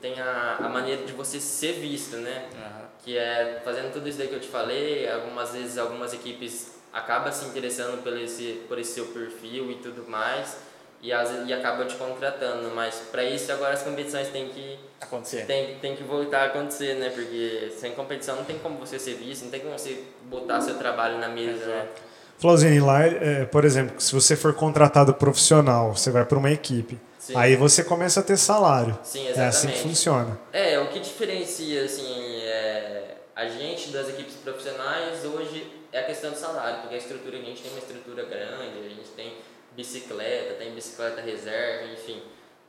tem 0.00 0.20
a, 0.20 0.56
a 0.60 0.68
maneira 0.68 1.04
de 1.04 1.12
você 1.12 1.40
ser 1.40 1.72
visto, 1.72 2.16
né? 2.16 2.48
Aham. 2.54 2.86
Que 3.02 3.16
é 3.16 3.60
fazendo 3.64 3.92
tudo 3.92 4.08
isso 4.08 4.18
daí 4.18 4.28
que 4.28 4.34
eu 4.34 4.40
te 4.40 4.48
falei, 4.48 5.08
algumas 5.10 5.52
vezes 5.52 5.78
algumas 5.78 6.12
equipes 6.12 6.74
acabam 6.92 7.32
se 7.32 7.44
interessando 7.46 8.02
por 8.02 8.16
esse, 8.18 8.64
por 8.68 8.78
esse 8.78 8.92
seu 8.94 9.06
perfil 9.06 9.70
e 9.70 9.76
tudo 9.76 10.08
mais, 10.08 10.56
e, 11.02 11.10
vezes, 11.10 11.48
e 11.48 11.52
acabam 11.52 11.86
te 11.86 11.94
contratando, 11.96 12.70
mas 12.74 12.94
para 13.10 13.22
isso 13.24 13.50
agora 13.52 13.74
as 13.74 13.82
competições 13.82 14.28
têm 14.28 14.48
que, 14.48 14.78
Acontecer. 15.00 15.46
tem, 15.46 15.76
tem 15.76 15.96
que 15.96 16.02
voltar 16.02 16.42
a 16.42 16.44
acontecer, 16.46 16.94
né? 16.94 17.10
Porque 17.10 17.72
sem 17.78 17.92
competição 17.92 18.36
não 18.36 18.44
tem 18.44 18.58
como 18.58 18.78
você 18.78 18.98
ser 18.98 19.14
visto, 19.14 19.44
não 19.44 19.50
tem 19.50 19.60
como 19.60 19.78
você 19.78 20.02
botar 20.24 20.60
seu 20.60 20.74
trabalho 20.78 21.18
na 21.18 21.28
mesa, 21.28 21.66
né? 21.66 21.76
Exato. 21.76 22.06
Flauzine, 22.38 22.80
lá, 22.80 23.02
é, 23.06 23.44
por 23.46 23.64
exemplo, 23.64 23.98
se 23.98 24.14
você 24.14 24.36
for 24.36 24.52
contratado 24.52 25.14
profissional, 25.14 25.94
você 25.96 26.10
vai 26.10 26.24
para 26.24 26.36
uma 26.36 26.50
equipe. 26.50 26.98
Sim. 27.18 27.32
Aí 27.34 27.56
você 27.56 27.82
começa 27.82 28.20
a 28.20 28.22
ter 28.22 28.36
salário. 28.36 28.96
Sim, 29.02 29.26
É 29.34 29.46
assim 29.46 29.68
que 29.68 29.78
funciona. 29.78 30.38
É, 30.52 30.78
o 30.78 30.88
que 30.88 31.00
diferencia 31.00 31.84
assim, 31.84 32.40
é, 32.42 33.16
a 33.34 33.48
gente 33.48 33.90
das 33.90 34.08
equipes 34.10 34.34
profissionais 34.34 35.24
hoje 35.24 35.66
é 35.92 36.00
a 36.00 36.04
questão 36.04 36.30
do 36.30 36.36
salário, 36.36 36.80
porque 36.82 36.94
a 36.94 36.98
estrutura, 36.98 37.36
a 37.36 37.40
gente 37.40 37.62
tem 37.62 37.70
uma 37.70 37.80
estrutura 37.80 38.24
grande, 38.24 38.78
a 38.84 38.88
gente 38.88 39.08
tem 39.16 39.32
bicicleta, 39.76 40.54
tem 40.54 40.72
bicicleta 40.74 41.20
reserva, 41.20 41.92
enfim. 41.92 42.22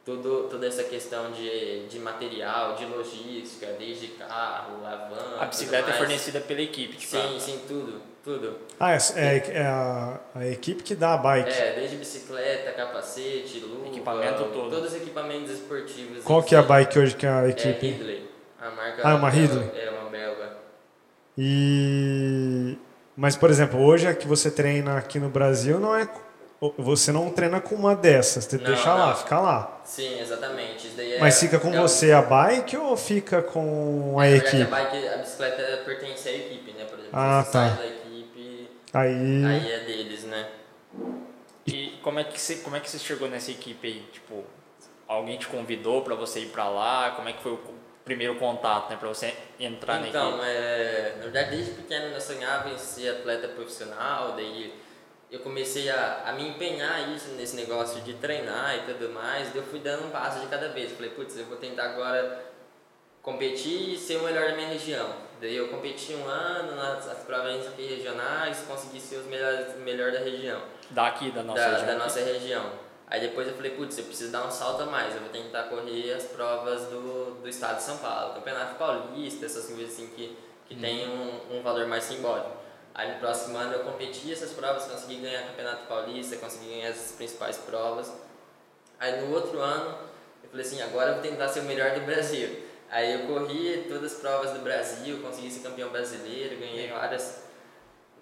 Tudo, 0.05 0.47
toda 0.49 0.65
essa 0.65 0.83
questão 0.85 1.31
de, 1.33 1.85
de 1.87 1.99
material, 1.99 2.75
de 2.75 2.85
logística, 2.85 3.67
desde 3.77 4.07
carro, 4.07 4.85
a 4.85 4.95
van. 5.09 5.37
A 5.39 5.45
bicicleta 5.45 5.83
tudo 5.85 5.95
é 5.95 5.97
fornecida 5.97 6.39
pela 6.39 6.61
equipe, 6.61 6.95
tipo, 6.95 7.11
Sim, 7.11 7.35
a- 7.35 7.39
sim, 7.41 7.59
tudo, 7.67 8.01
tudo. 8.23 8.57
Ah, 8.79 8.93
é, 8.93 8.97
é- 9.17 9.51
é 9.57 9.65
a, 9.65 10.19
a 10.35 10.47
equipe 10.47 10.81
que 10.81 10.95
dá 10.95 11.13
a 11.13 11.17
bike. 11.17 11.49
É, 11.49 11.73
desde 11.73 11.97
bicicleta, 11.97 12.71
capacete, 12.71 13.59
luva, 13.59 13.87
Equipamento 13.87 14.43
todo. 14.45 14.69
Todos 14.69 14.93
os 14.93 14.95
equipamentos 14.95 15.51
esportivos. 15.51 16.23
Qual 16.23 16.41
que 16.41 16.55
é 16.55 16.57
a 16.57 16.61
bike 16.63 16.97
hoje 16.99 17.13
que 17.15 17.25
é 17.25 17.29
a 17.29 17.43
É 17.45 17.49
equipe? 17.49 17.87
Ridley. 17.87 18.29
A 18.61 18.69
marca 18.71 19.01
Ah, 19.05 19.11
é 19.11 19.13
uma 19.15 19.29
belga- 19.29 19.53
Ridley? 19.59 19.81
É 19.83 19.89
uma 19.89 20.09
belga. 20.09 20.57
E 21.37 22.77
mas 23.15 23.35
por 23.35 23.49
exemplo, 23.49 23.79
hoje 23.81 24.07
a 24.07 24.13
que 24.13 24.27
você 24.27 24.49
treina 24.51 24.97
aqui 24.97 25.19
no 25.19 25.29
Brasil 25.29 25.79
não 25.79 25.95
é 25.95 26.07
você 26.77 27.11
não 27.11 27.29
treina 27.31 27.61
com 27.61 27.75
uma 27.75 27.95
dessas, 27.95 28.45
você 28.45 28.57
Não, 28.57 28.63
deixa 28.65 28.93
lá, 28.93 29.07
não. 29.09 29.15
fica 29.15 29.39
lá. 29.39 29.81
Sim, 29.83 30.19
exatamente. 30.19 30.87
Isso 30.87 30.97
daí 30.97 31.13
é, 31.13 31.19
Mas 31.19 31.39
fica 31.39 31.59
com 31.59 31.73
é 31.73 31.77
você 31.79 32.11
a 32.11 32.21
bike 32.21 32.77
ou 32.77 32.97
fica 32.97 33.41
com 33.41 34.15
a 34.19 34.23
Na 34.23 34.29
verdade, 34.29 34.61
equipe? 34.61 34.73
A, 34.73 34.83
bike, 34.83 35.07
a 35.07 35.17
bicicleta 35.17 35.81
pertence 35.85 36.27
à 36.29 36.31
equipe, 36.33 36.71
né? 36.71 36.85
Por 36.85 36.97
exemplo, 36.99 37.17
Ah, 37.19 37.43
você 37.43 37.51
tá. 37.51 37.69
sai 37.69 37.77
da 37.77 37.85
equipe, 37.87 38.69
Aí, 38.93 39.45
aí 39.45 39.71
é 39.71 39.79
deles, 39.85 40.23
né? 40.23 40.47
E 41.65 41.99
como 42.01 42.19
é 42.19 42.23
que 42.23 42.39
você, 42.39 42.55
como 42.55 42.75
é 42.75 42.79
que 42.79 42.89
você 42.89 42.97
chegou 42.97 43.27
nessa 43.29 43.51
equipe 43.51 43.85
aí? 43.87 44.01
Tipo, 44.11 44.43
alguém 45.07 45.37
te 45.37 45.47
convidou 45.47 46.01
pra 46.01 46.15
você 46.15 46.39
ir 46.39 46.47
pra 46.47 46.67
lá? 46.69 47.11
Como 47.11 47.27
é 47.27 47.33
que 47.33 47.41
foi 47.43 47.51
o 47.53 47.59
primeiro 48.05 48.35
contato, 48.35 48.89
né, 48.89 48.95
para 48.97 49.09
você 49.09 49.33
entrar 49.59 49.99
na 49.99 50.07
Então, 50.07 50.29
equipe? 50.29 50.45
é, 50.47 51.13
na 51.17 51.23
verdade, 51.23 51.49
desde 51.51 51.71
pequeno 51.73 52.05
eu 52.15 52.21
sonhava 52.21 52.69
em 52.69 52.77
ser 52.77 53.09
atleta 53.09 53.49
profissional, 53.49 54.31
daí 54.31 54.73
eu 55.29 55.39
comecei 55.41 55.89
a, 55.89 56.23
a 56.25 56.31
me 56.33 56.47
empenhar 56.49 57.09
isso 57.13 57.29
nesse 57.31 57.55
negócio 57.55 58.01
de 58.01 58.13
treinar 58.13 58.77
e 58.77 58.93
tudo 58.93 59.13
mais, 59.13 59.53
eu 59.55 59.63
fui 59.63 59.79
dando 59.79 60.07
um 60.07 60.09
passo 60.09 60.39
de 60.39 60.47
cada 60.47 60.69
vez. 60.69 60.91
Falei, 60.93 61.11
putz, 61.11 61.37
eu 61.37 61.45
vou 61.45 61.57
tentar 61.57 61.83
agora 61.83 62.45
competir 63.21 63.93
e 63.93 63.97
ser 63.97 64.17
o 64.17 64.23
melhor 64.23 64.49
da 64.49 64.55
minha 64.55 64.69
região. 64.69 65.27
Daí 65.41 65.55
eu 65.55 65.67
competi 65.67 66.13
um 66.13 66.27
ano 66.27 66.75
nas 66.75 67.07
as 67.07 67.19
provas 67.19 67.67
aqui 67.67 67.85
regionais, 67.85 68.63
consegui 68.67 68.99
ser 68.99 69.17
os 69.17 69.25
melhores 69.25 69.75
melhor 69.77 70.11
da 70.11 70.19
região 70.19 70.59
Daqui 70.89 71.29
da 71.31 71.43
nossa 71.43 71.61
da, 71.61 71.69
região. 71.71 71.85
da 71.85 71.95
nossa 71.95 72.19
região. 72.21 72.71
Aí 73.05 73.21
depois 73.21 73.47
eu 73.47 73.53
falei, 73.53 73.71
putz, 73.71 73.97
eu 73.97 74.05
preciso 74.05 74.31
dar 74.31 74.45
um 74.45 74.51
salto 74.51 74.83
a 74.83 74.85
mais, 74.85 75.13
eu 75.13 75.21
vou 75.21 75.29
tentar 75.29 75.63
correr 75.63 76.13
as 76.13 76.23
provas 76.23 76.87
do, 76.87 77.41
do 77.41 77.47
estado 77.47 77.77
de 77.77 77.83
São 77.83 77.97
Paulo, 77.97 78.33
Campeonato 78.33 78.75
Paulista, 78.75 79.45
essas 79.45 79.67
coisas 79.67 79.93
assim 79.93 80.07
que, 80.07 80.37
que 80.65 80.75
tem 80.75 81.07
um, 81.07 81.57
um 81.57 81.61
valor 81.61 81.85
mais 81.85 82.03
simbólico. 82.03 82.56
Aí 82.97 83.13
no 83.13 83.19
próximo 83.19 83.55
ano 83.55 83.73
eu 83.73 83.79
competi 83.81 84.33
essas 84.33 84.53
provas, 84.53 84.85
consegui 84.85 85.17
ganhar 85.17 85.45
Campeonato 85.49 85.85
Paulista, 85.85 86.35
consegui 86.37 86.69
ganhar 86.69 86.89
as 86.89 87.11
principais 87.11 87.55
provas. 87.55 88.11
Aí 88.99 89.21
no 89.21 89.35
outro 89.35 89.59
ano 89.59 89.95
eu 90.43 90.49
falei 90.49 90.65
assim, 90.65 90.81
agora 90.81 91.11
eu 91.11 91.13
vou 91.13 91.21
tentar 91.21 91.47
ser 91.47 91.59
o 91.59 91.63
melhor 91.65 91.91
do 91.91 92.01
Brasil. 92.01 92.63
Aí 92.89 93.13
eu 93.13 93.27
corri 93.27 93.85
todas 93.87 94.13
as 94.13 94.19
provas 94.19 94.51
do 94.51 94.59
Brasil, 94.61 95.21
consegui 95.21 95.51
ser 95.51 95.59
campeão 95.59 95.89
brasileiro, 95.89 96.57
ganhei 96.57 96.89
várias 96.89 97.45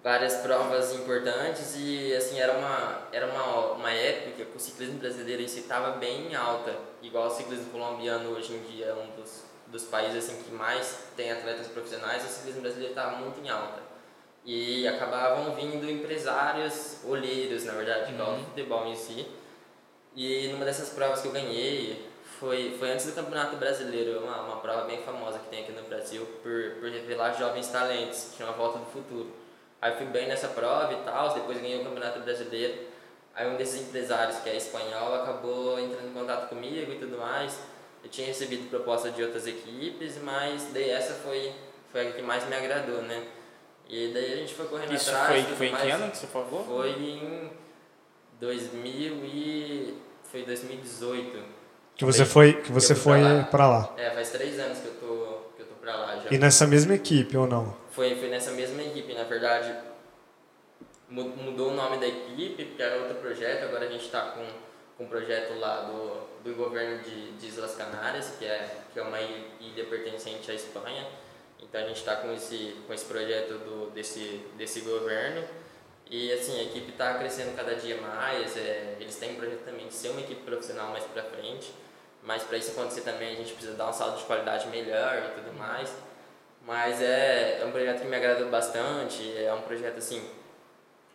várias 0.04 0.34
provas 0.36 0.94
importantes 0.94 1.74
e 1.74 2.14
assim 2.14 2.38
era 2.38 2.52
uma 2.52 3.08
era 3.10 3.26
uma, 3.26 3.72
uma 3.72 3.90
época 3.90 4.44
que 4.44 4.56
o 4.56 4.60
ciclismo 4.60 5.00
brasileiro 5.00 5.48
si 5.48 5.60
estava 5.60 5.96
bem 5.96 6.28
em 6.28 6.34
alta 6.36 6.76
igual 7.02 7.26
o 7.26 7.30
ciclismo 7.30 7.70
colombiano 7.70 8.30
hoje 8.30 8.54
em 8.54 8.62
dia 8.70 8.86
é 8.86 8.94
um 8.94 9.20
dos, 9.20 9.42
dos 9.66 9.82
países 9.84 10.22
assim 10.22 10.40
que 10.44 10.52
mais 10.52 10.98
tem 11.16 11.32
atletas 11.32 11.66
profissionais 11.66 12.24
o 12.24 12.28
ciclismo 12.28 12.60
brasileiro 12.60 12.92
estava 12.92 13.16
muito 13.16 13.40
em 13.44 13.48
alta 13.48 13.85
e 14.46 14.86
acabavam 14.86 15.54
vindo 15.54 15.90
empresários 15.90 17.00
olheiros 17.04 17.64
na 17.64 17.72
verdade 17.72 18.12
igual 18.12 18.36
o 18.36 18.38
futebol 18.38 18.86
em 18.86 18.94
si 18.94 19.26
e 20.14 20.48
numa 20.48 20.64
dessas 20.64 20.88
provas 20.90 21.20
que 21.20 21.28
eu 21.28 21.32
ganhei 21.32 22.06
foi, 22.38 22.76
foi 22.78 22.90
antes 22.90 23.06
do 23.06 23.12
Campeonato 23.12 23.56
Brasileiro, 23.56 24.20
uma, 24.20 24.42
uma 24.42 24.56
prova 24.56 24.84
bem 24.84 25.02
famosa 25.02 25.38
que 25.38 25.48
tem 25.48 25.62
aqui 25.62 25.72
no 25.72 25.82
Brasil 25.82 26.26
por, 26.42 26.74
por 26.80 26.90
revelar 26.90 27.32
jovens 27.32 27.68
talentos, 27.68 28.30
que 28.30 28.38
chama 28.38 28.52
Volta 28.52 28.78
do 28.78 28.86
Futuro. 28.86 29.32
Aí 29.80 29.94
fui 29.96 30.06
bem 30.06 30.28
nessa 30.28 30.48
prova 30.48 30.92
e 30.92 30.96
tal, 30.96 31.32
depois 31.34 31.58
ganhei 31.58 31.80
o 31.80 31.84
Campeonato 31.84 32.20
Brasileiro. 32.20 32.78
Aí 33.34 33.48
um 33.48 33.56
desses 33.56 33.82
empresários, 33.82 34.38
que 34.38 34.48
é 34.48 34.56
espanhol, 34.56 35.14
acabou 35.14 35.78
entrando 35.78 36.08
em 36.08 36.12
contato 36.12 36.48
comigo 36.48 36.92
e 36.92 36.98
tudo 36.98 37.18
mais. 37.18 37.58
Eu 38.02 38.10
tinha 38.10 38.26
recebido 38.26 38.68
proposta 38.68 39.10
de 39.10 39.22
outras 39.22 39.46
equipes, 39.46 40.18
mas 40.22 40.70
daí 40.72 40.90
essa 40.90 41.14
foi, 41.14 41.52
foi 41.90 42.08
a 42.08 42.12
que 42.12 42.22
mais 42.22 42.46
me 42.46 42.54
agradou, 42.54 43.02
né? 43.02 43.26
E 43.88 44.10
daí 44.12 44.32
a 44.32 44.36
gente 44.36 44.54
foi 44.54 44.66
correndo 44.66 44.92
Isso 44.94 45.10
atrás. 45.10 45.28
foi, 45.28 45.42
tudo 45.44 45.56
foi 45.56 45.66
em 45.68 45.76
que 45.76 45.90
ano 45.90 46.10
que 46.10 46.16
você 46.16 46.26
falou? 46.26 46.64
Foi 46.64 46.90
em 46.90 47.50
2000 48.40 49.24
e... 49.24 49.98
foi 50.24 50.42
2018. 50.42 51.42
que 51.96 52.04
você 52.04 52.24
foi, 52.24 52.52
que 52.54 52.72
você 52.72 52.94
foi 52.94 53.20
pra 53.20 53.28
lá. 53.32 53.44
para 53.44 53.68
lá. 53.68 53.94
É, 53.96 54.10
faz 54.10 54.30
três 54.30 54.58
anos 54.58 54.78
que 54.78 54.86
eu 54.86 54.94
tô, 54.94 55.38
que 55.56 55.62
eu 55.62 55.66
tô 55.66 55.74
pra 55.76 55.94
lá 55.96 56.16
já. 56.18 56.30
E 56.30 56.38
nessa 56.38 56.66
mesma 56.66 56.94
equipe 56.94 57.36
ou 57.36 57.46
não? 57.46 57.76
Foi, 57.90 58.14
foi 58.16 58.28
nessa 58.28 58.50
mesma 58.50 58.82
equipe, 58.82 59.14
na 59.14 59.24
verdade. 59.24 59.72
mu- 61.08 61.24
Mudou 61.36 61.70
o 61.70 61.74
nome 61.74 61.98
da 61.98 62.06
equipe, 62.06 62.64
porque 62.64 62.82
era 62.82 62.96
outro 62.98 63.14
projeto, 63.16 63.64
agora 63.64 63.86
a 63.86 63.90
gente 63.90 64.04
está 64.04 64.20
com, 64.32 64.44
com 64.98 65.04
um 65.04 65.08
projeto 65.08 65.58
lá 65.58 65.82
do, 65.82 66.26
do 66.50 66.54
governo 66.56 67.02
de, 67.02 67.32
de 67.32 67.46
Islas 67.46 67.74
Canárias, 67.76 68.34
que 68.38 68.44
é, 68.44 68.68
que 68.92 68.98
é 68.98 69.02
uma 69.02 69.20
il- 69.20 69.46
ilha 69.60 69.84
pertencente 69.86 70.50
à 70.50 70.54
Espanha. 70.54 71.06
Então 71.62 71.80
a 71.80 71.86
gente 71.86 71.98
está 71.98 72.16
com 72.16 72.32
esse, 72.32 72.76
com 72.86 72.92
esse 72.92 73.04
projeto 73.04 73.54
do, 73.58 73.90
desse, 73.90 74.40
desse 74.56 74.80
governo. 74.80 75.44
E 76.08 76.32
assim, 76.32 76.60
a 76.60 76.62
equipe 76.62 76.92
está 76.92 77.14
crescendo 77.14 77.56
cada 77.56 77.74
dia 77.74 78.00
mais, 78.00 78.56
é, 78.56 78.96
eles 79.00 79.16
têm 79.16 79.32
um 79.32 79.36
projeto 79.36 79.64
também 79.64 79.88
de 79.88 79.94
ser 79.94 80.10
uma 80.10 80.20
equipe 80.20 80.42
profissional 80.42 80.90
mais 80.90 81.04
para 81.04 81.22
frente. 81.22 81.72
Mas 82.22 82.42
para 82.42 82.58
isso 82.58 82.72
acontecer 82.72 83.02
também 83.02 83.34
a 83.34 83.36
gente 83.36 83.52
precisa 83.52 83.76
dar 83.76 83.88
um 83.88 83.92
salto 83.92 84.18
de 84.18 84.24
qualidade 84.24 84.68
melhor 84.68 85.16
e 85.18 85.40
tudo 85.40 85.56
mais. 85.56 85.92
Mas 86.64 87.00
é, 87.00 87.60
é 87.60 87.64
um 87.64 87.70
projeto 87.70 88.00
que 88.00 88.06
me 88.06 88.16
agradou 88.16 88.48
bastante, 88.48 89.36
é 89.36 89.52
um 89.54 89.62
projeto 89.62 89.98
assim 89.98 90.28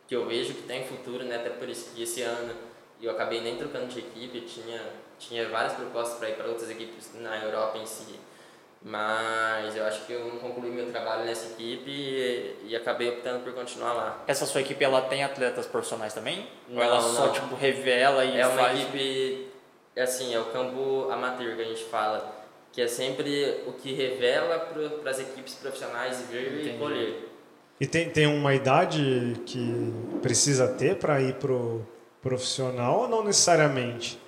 que 0.08 0.16
eu 0.16 0.26
vejo 0.26 0.54
que 0.54 0.64
tem 0.64 0.86
futuro, 0.86 1.24
né? 1.24 1.38
Até 1.38 1.50
por 1.50 1.70
isso 1.70 1.94
que 1.94 2.04
esse 2.04 2.22
ano 2.22 2.54
eu 3.02 3.12
acabei 3.12 3.42
nem 3.42 3.58
trocando 3.58 3.88
de 3.88 4.00
equipe, 4.00 4.42
tinha, 4.42 4.82
tinha 5.18 5.48
várias 5.50 5.74
propostas 5.74 6.20
para 6.20 6.30
ir 6.30 6.36
para 6.36 6.48
outras 6.48 6.70
equipes 6.70 7.12
na 7.16 7.38
Europa 7.44 7.78
em 7.78 7.86
si. 7.86 8.20
Mas 8.84 9.76
eu 9.76 9.86
acho 9.86 10.06
que 10.08 10.14
eu 10.14 10.26
não 10.26 10.40
concluí 10.40 10.72
meu 10.72 10.90
trabalho 10.92 11.24
nessa 11.24 11.52
equipe 11.52 11.90
e, 11.92 12.56
e 12.70 12.76
acabei 12.76 13.10
optando 13.10 13.44
por 13.44 13.54
continuar 13.54 13.94
lá. 13.94 14.24
Essa 14.28 14.46
sua 14.48 14.62
equipe 14.62 14.84
ela 14.84 15.02
tem 15.04 15.24
atletas 15.24 15.68
profissionais 15.68 16.14
também? 16.14 16.48
Ou 16.74 16.82
ela 16.82 16.96
Não, 17.00 17.14
só 17.14 17.26
não. 17.28 17.34
tipo 17.34 17.56
revela 17.56 18.26
e 18.26 18.40
É 18.40 18.48
uma 18.48 18.58
faz 18.58 18.80
equipe, 18.80 19.48
é 19.96 20.02
assim, 20.02 20.34
é 20.34 20.40
o 20.40 20.46
campo 20.46 21.10
amateur 21.12 21.56
que 21.56 21.62
a 21.62 21.66
gente 21.66 21.84
fala, 21.84 22.34
que 22.72 22.82
é 22.82 22.88
sempre 22.88 23.62
o 23.68 23.74
que 23.74 23.94
revela 23.94 24.58
para 25.02 25.12
as 25.12 25.20
equipes 25.20 25.54
profissionais 25.56 26.20
vir 26.32 26.52
Entendi. 26.54 26.70
e 26.70 26.78
colher. 26.80 27.28
E 27.80 27.86
tem, 27.86 28.10
tem 28.10 28.26
uma 28.26 28.54
idade 28.56 29.36
que 29.46 29.94
precisa 30.24 30.68
ter 30.68 30.96
para 30.98 31.22
ir 31.22 31.36
pro 31.36 31.86
profissional 32.22 33.02
ou 33.02 33.08
não 33.08 33.24
necessariamente? 33.24 34.20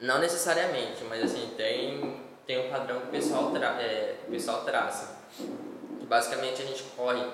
Não 0.00 0.18
necessariamente, 0.18 1.04
mas 1.08 1.22
assim, 1.24 1.50
tem, 1.56 2.16
tem 2.50 2.66
um 2.66 2.68
padrão 2.68 3.00
que 3.02 3.06
o 3.06 3.10
pessoal, 3.10 3.52
tra 3.52 3.80
é, 3.80 4.16
o 4.26 4.30
pessoal 4.32 4.64
traça. 4.64 5.20
Basicamente 6.08 6.60
a 6.60 6.64
gente 6.66 6.82
corre, 6.96 7.24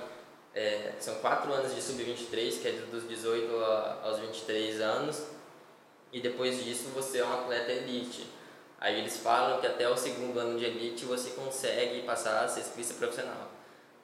é, 0.54 0.92
são 1.00 1.14
quatro 1.16 1.50
anos 1.54 1.74
de 1.74 1.80
sub-23, 1.80 2.60
que 2.60 2.68
é 2.68 2.72
dos 2.90 3.08
18 3.08 3.56
a- 3.64 4.00
aos 4.04 4.18
23 4.18 4.78
anos, 4.82 5.22
e 6.12 6.20
depois 6.20 6.62
disso 6.62 6.90
você 6.94 7.20
é 7.20 7.24
um 7.24 7.32
atleta 7.32 7.72
elite. 7.72 8.26
Aí 8.78 8.98
eles 8.98 9.16
falam 9.16 9.58
que 9.58 9.66
até 9.66 9.88
o 9.88 9.96
segundo 9.96 10.38
ano 10.38 10.58
de 10.58 10.66
elite 10.66 11.06
você 11.06 11.30
consegue 11.30 12.02
passar 12.02 12.44
a 12.44 12.48
ser 12.48 12.60
ciclista 12.60 12.92
profissional. 12.92 13.50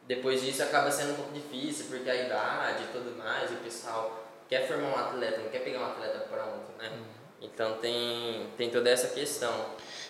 Depois 0.06 0.40
disso 0.40 0.62
acaba 0.62 0.90
sendo 0.90 1.12
um 1.12 1.16
pouco 1.16 1.32
difícil, 1.32 1.88
porque 1.90 2.08
a 2.08 2.16
idade 2.16 2.84
e 2.84 2.86
tudo 2.86 3.14
mais, 3.18 3.50
o 3.50 3.56
pessoal 3.56 4.24
quer 4.48 4.66
formar 4.66 4.88
um 4.88 4.96
atleta, 4.98 5.42
não 5.42 5.50
quer 5.50 5.58
pegar 5.58 5.80
um 5.80 5.90
atleta 5.92 6.20
pronto, 6.20 6.72
né? 6.78 6.90
Então 7.42 7.74
tem, 7.78 8.46
tem 8.56 8.70
toda 8.70 8.88
essa 8.88 9.08
questão. 9.08 9.52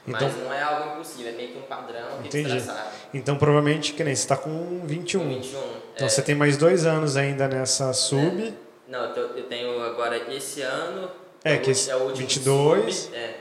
Mas 0.06 0.20
Então- 0.22 0.38
não 0.44 0.52
é 0.52 0.60
algo 0.62 0.94
impossível, 0.94 1.28
é 1.32 1.36
meio 1.36 1.52
que 1.52 1.58
um 1.58 1.62
padrão 1.62 2.18
que 2.22 2.28
Entendi. 2.28 2.48
traçaram. 2.62 2.90
Então 3.14 3.36
provavelmente 3.36 3.92
que 3.92 4.02
nem 4.02 4.14
você 4.14 4.22
está 4.22 4.36
com 4.36 4.80
21. 4.84 5.20
Com 5.20 5.28
21. 5.28 5.58
Então 5.94 6.06
é, 6.06 6.10
você 6.10 6.22
tem 6.22 6.34
mais 6.34 6.56
dois 6.56 6.84
anos 6.86 7.16
ainda 7.16 7.46
nessa 7.46 7.92
sub. 7.92 8.52
Não, 8.88 9.04
eu, 9.04 9.14
tô- 9.14 9.20
eu 9.38 9.44
tenho 9.44 9.80
agora 9.82 10.16
esse 10.34 10.60
ano. 10.62 11.08
É, 11.44 11.56
que 11.56 11.70
esse 11.70 11.90
é 11.90 11.96
o 11.96 12.00
último 12.00 12.16
22. 12.16 12.94
sub, 12.96 13.16
é, 13.16 13.34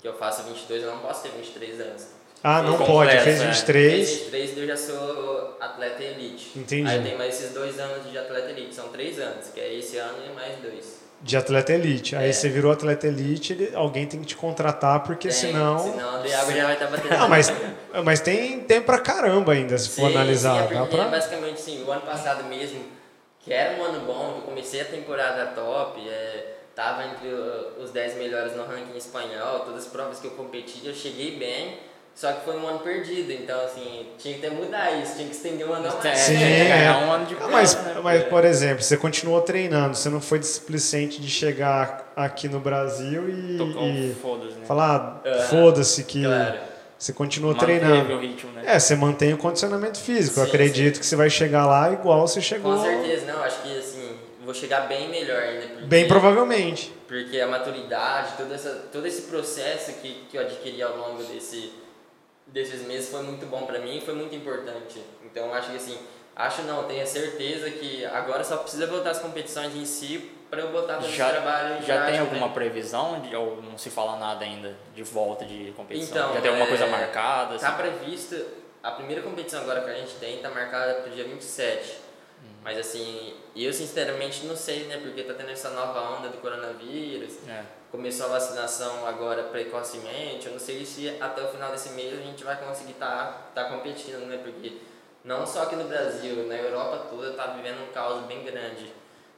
que 0.00 0.06
eu 0.08 0.14
faço 0.14 0.42
22, 0.44 0.82
eu 0.82 0.90
não 0.90 0.98
posso 0.98 1.22
ter 1.22 1.30
23 1.30 1.80
anos. 1.80 2.06
Ah, 2.44 2.60
não 2.60 2.72
Completo, 2.72 2.92
pode, 2.92 3.10
é. 3.10 3.20
fez 3.20 3.38
Fez 3.38 3.48
23. 3.56 4.08
23 4.10 4.58
eu 4.58 4.66
já 4.66 4.76
sou 4.76 5.56
atleta 5.60 6.02
elite. 6.02 6.50
Entendi. 6.58 6.88
Aí 6.90 6.96
eu 6.96 7.02
tenho 7.04 7.16
mais 7.18 7.34
esses 7.40 7.52
dois 7.54 7.78
anos 7.78 8.10
de 8.10 8.18
atleta 8.18 8.50
elite, 8.50 8.74
são 8.74 8.88
três 8.88 9.18
anos, 9.20 9.46
que 9.54 9.60
é 9.60 9.72
esse 9.78 9.96
ano 9.96 10.18
e 10.28 10.34
mais 10.34 10.56
dois. 10.58 11.01
De 11.22 11.36
atleta 11.36 11.72
elite. 11.72 12.16
Aí 12.16 12.30
É. 12.30 12.32
você 12.32 12.48
virou 12.48 12.72
atleta 12.72 13.06
elite, 13.06 13.52
ele- 13.52 13.70
alguém 13.74 14.06
tem 14.06 14.20
que 14.20 14.26
te 14.26 14.36
contratar, 14.36 15.00
porque 15.04 15.28
Tem, 15.28 15.36
senão. 15.36 15.78
Senão 15.78 16.08
a 16.10 16.18
água 16.18 16.26
já 16.28 16.64
vai 16.64 16.72
estar 16.74 16.86
batendo. 16.88 17.14
Ah, 17.14 17.28
mas, 17.28 17.52
mas 18.04 18.20
tem 18.20 18.60
tempo 18.60 18.86
pra 18.86 18.98
caramba 18.98 19.52
ainda, 19.52 19.78
se 19.78 19.88
for 19.90 20.08
Sim, 20.08 20.16
analisar. 20.16 20.68
sim, 20.68 20.76
é 20.76 20.86
pra... 20.86 21.04
basicamente 21.04 21.60
sim, 21.60 21.84
o 21.86 21.92
ano 21.92 22.00
passado 22.02 22.42
mesmo, 22.44 22.80
que 23.38 23.52
era 23.52 23.80
um 23.80 23.84
ano 23.84 24.00
bom, 24.04 24.34
eu 24.38 24.42
comecei 24.42 24.80
a 24.80 24.84
temporada 24.84 25.46
top, 25.54 26.00
é, 26.08 26.54
tava 26.74 27.04
entre 27.04 27.28
uh, 27.28 27.80
os 27.82 27.90
10 27.92 28.16
melhores 28.16 28.56
no 28.56 28.64
ranking 28.64 28.96
espanhol, 28.96 29.60
todas 29.60 29.84
as 29.84 29.88
provas 29.92 30.18
que 30.18 30.26
eu 30.26 30.32
competi, 30.32 30.80
eu 30.84 30.94
cheguei 30.94 31.36
bem, 31.38 31.78
só 32.14 32.30
que 32.32 32.44
foi 32.44 32.56
um 32.58 32.66
ano 32.66 32.80
perdido, 32.80 33.32
então 33.32 33.58
assim, 33.64 34.06
tinha 34.18 34.34
que 34.34 34.40
ter 34.40 34.50
mudar 34.50 34.90
isso, 35.00 35.14
tinha 35.16 35.28
que 35.28 35.34
estender 35.34 35.66
um 35.68 35.72
ano 35.72 35.88
mais. 36.02 36.18
Sim, 36.18 36.42
é, 36.42 36.84
é. 36.84 36.90
um 36.92 37.10
ano 37.12 37.26
de 37.26 37.34
prova, 37.34 37.50
mas, 37.52 37.74
né? 37.74 37.91
Mas, 38.02 38.24
por 38.24 38.44
exemplo, 38.44 38.82
você 38.82 38.96
continuou 38.96 39.40
treinando, 39.40 39.96
você 39.96 40.08
não 40.10 40.20
foi 40.20 40.38
displicente 40.38 41.20
de 41.20 41.28
chegar 41.28 42.12
aqui 42.16 42.48
no 42.48 42.60
Brasil 42.60 43.28
e, 43.28 43.56
Tocou 43.56 43.84
e 43.88 44.14
foda-se, 44.20 44.58
né? 44.58 44.66
falar, 44.66 45.22
Aham, 45.24 45.38
foda-se 45.48 46.04
que 46.04 46.24
Claro. 46.24 46.58
você 46.98 47.12
continua 47.12 47.52
Manteve 47.52 47.78
treinando. 47.80 48.14
o 48.14 48.20
ritmo, 48.20 48.52
né? 48.52 48.62
É, 48.64 48.78
você 48.78 48.94
mantém 48.96 49.32
o 49.34 49.38
condicionamento 49.38 49.98
físico. 49.98 50.38
Eu 50.40 50.44
Sim, 50.44 50.50
acredito 50.50 51.00
que 51.00 51.06
você 51.06 51.16
vai 51.16 51.30
chegar 51.30 51.66
lá 51.66 51.92
igual 51.92 52.26
você 52.26 52.40
chegou. 52.40 52.76
Com 52.76 52.82
certeza, 52.82 53.26
não, 53.26 53.42
acho 53.42 53.62
que 53.62 53.78
assim, 53.78 54.16
vou 54.44 54.54
chegar 54.54 54.82
bem 54.82 55.08
melhor 55.10 55.42
ainda. 55.42 55.66
Porque, 55.66 55.86
Bem 55.86 56.06
provavelmente. 56.08 56.92
Porque 57.08 57.40
a 57.40 57.46
maturidade, 57.46 58.34
todo, 58.36 58.54
essa, 58.54 58.70
todo 58.92 59.06
esse 59.06 59.22
processo 59.22 59.92
que, 60.00 60.24
que 60.30 60.36
eu 60.36 60.40
adquiri 60.42 60.80
ao 60.82 60.96
longo 60.96 61.22
desse, 61.24 61.72
desses 62.46 62.86
meses 62.86 63.08
foi 63.10 63.22
muito 63.22 63.44
bom 63.46 63.62
pra 63.66 63.78
mim 63.80 63.98
e 63.98 64.00
foi 64.00 64.14
muito 64.14 64.34
importante. 64.34 65.02
Então 65.24 65.52
acho 65.52 65.70
que 65.70 65.76
assim, 65.76 65.96
acho 66.36 66.62
não, 66.62 66.84
tenho 66.84 67.06
certeza 67.06 67.70
que 67.70 68.04
agora 68.06 68.42
só 68.44 68.58
precisa 68.58 68.86
voltar 68.86 69.10
às 69.10 69.18
competições 69.18 69.74
em 69.74 69.84
si 69.84 70.30
pra 70.52 70.60
eu 70.60 70.68
botar 70.68 70.98
esse 70.98 71.12
Já, 71.12 71.30
trabalho 71.30 71.78
em 71.78 71.82
já 71.82 72.04
tem 72.04 72.18
alguma 72.18 72.48
né? 72.48 72.52
previsão 72.52 73.20
de, 73.20 73.34
ou 73.34 73.62
não 73.62 73.78
se 73.78 73.88
fala 73.88 74.18
nada 74.18 74.44
ainda 74.44 74.76
de 74.94 75.02
volta 75.02 75.46
de 75.46 75.72
competição? 75.74 76.18
Então, 76.18 76.34
já 76.34 76.40
tem 76.42 76.50
alguma 76.50 76.66
é, 76.66 76.68
coisa 76.68 76.86
marcada? 76.86 77.58
Tá 77.58 77.68
assim? 77.68 77.76
previsto, 77.76 78.46
a 78.82 78.90
primeira 78.90 79.22
competição 79.22 79.62
agora 79.62 79.80
que 79.80 79.90
a 79.90 79.94
gente 79.94 80.14
tem 80.16 80.42
tá 80.42 80.50
marcada 80.50 80.94
pro 81.00 81.10
dia 81.10 81.24
27. 81.24 81.90
Uhum. 82.42 82.48
Mas 82.64 82.76
assim, 82.76 83.34
eu 83.56 83.72
sinceramente 83.72 84.44
não 84.44 84.54
sei, 84.54 84.84
né? 84.84 84.98
Porque 84.98 85.22
tá 85.22 85.32
tendo 85.34 85.50
essa 85.50 85.70
nova 85.70 86.18
onda 86.18 86.28
do 86.28 86.38
coronavírus. 86.38 87.38
É. 87.48 87.62
Começou 87.90 88.26
a 88.26 88.30
vacinação 88.30 89.06
agora 89.06 89.44
precocemente. 89.44 90.46
Eu 90.46 90.52
não 90.52 90.58
sei 90.58 90.84
se 90.84 91.16
até 91.20 91.42
o 91.42 91.48
final 91.48 91.70
desse 91.70 91.90
mês 91.90 92.12
a 92.12 92.22
gente 92.22 92.42
vai 92.44 92.56
conseguir 92.56 92.92
estar 92.92 93.50
tá, 93.54 93.62
tá 93.62 93.70
competindo, 93.70 94.26
né? 94.26 94.38
Porque 94.42 94.72
não 95.24 95.46
só 95.46 95.62
aqui 95.62 95.76
no 95.76 95.84
Brasil, 95.84 96.46
na 96.48 96.56
Europa 96.56 97.06
toda 97.10 97.32
tá 97.32 97.48
vivendo 97.48 97.82
um 97.88 97.92
caos 97.92 98.24
bem 98.26 98.42
grande. 98.44 98.90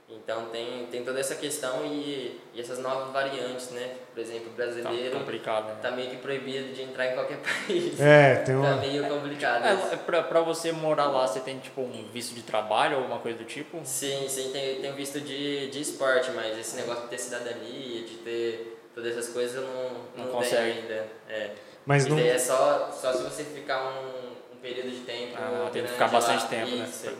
Então 0.07 0.47
tem, 0.47 0.87
tem 0.91 1.03
toda 1.03 1.19
essa 1.19 1.35
questão 1.35 1.85
e, 1.87 2.39
e 2.53 2.61
essas 2.61 2.79
novas 2.79 3.11
variantes, 3.11 3.71
né? 3.71 3.95
Por 4.13 4.21
exemplo, 4.21 4.49
o 4.49 4.51
Tá 4.51 4.57
brasileiro 4.57 5.19
complicado, 5.19 5.67
né? 5.69 5.77
tá 5.81 5.91
meio 5.91 6.11
que 6.11 6.17
proibido 6.19 6.75
de 6.75 6.83
entrar 6.83 7.07
em 7.07 7.15
qualquer 7.15 7.39
país. 7.67 7.99
É, 7.99 8.37
tem 8.37 8.55
Tá 8.55 8.61
uma. 8.61 8.77
meio 8.77 9.09
complicado. 9.09 9.65
isso. 9.81 9.95
É, 9.95 9.97
pra, 9.97 10.23
pra 10.23 10.41
você 10.43 10.73
morar 10.73 11.07
lá, 11.07 11.27
você 11.27 11.41
tem 11.41 11.59
tipo 11.59 11.81
um 11.81 12.07
visto 12.13 12.35
de 12.35 12.43
trabalho 12.43 12.97
ou 12.97 13.03
alguma 13.05 13.19
coisa 13.19 13.39
do 13.39 13.45
tipo? 13.45 13.81
Sim, 13.83 14.29
sim, 14.29 14.51
tem, 14.53 14.81
tem 14.83 14.93
visto 14.93 15.21
de, 15.23 15.71
de 15.71 15.81
esporte, 15.81 16.31
mas 16.33 16.57
esse 16.59 16.77
negócio 16.77 17.05
de 17.05 17.09
ter 17.09 17.19
cidadania, 17.19 18.03
de 18.05 18.17
ter 18.19 18.79
todas 18.95 19.11
essas 19.17 19.33
coisas 19.33 19.57
eu 19.57 19.63
não, 19.63 19.91
Não 20.17 20.25
não, 20.27 20.33
consegue. 20.33 20.81
ainda. 20.81 21.07
É. 21.31 21.51
Mas 21.87 22.05
e 22.05 22.11
não. 22.11 22.19
é 22.19 22.39
só, 22.39 22.91
só 22.93 23.11
se 23.15 23.23
você 23.23 23.43
ficar 23.43 23.83
um 23.89 24.35
período 24.65 24.91
de 24.91 25.01
tempo. 25.01 25.35
Ah, 25.37 25.69
tem 25.73 25.83
que 25.83 25.89
ficar 25.89 26.09
bastante 26.09 26.43
lá. 26.45 26.49
tempo, 26.49 26.71
né? 26.77 26.87
Isso. 26.89 27.11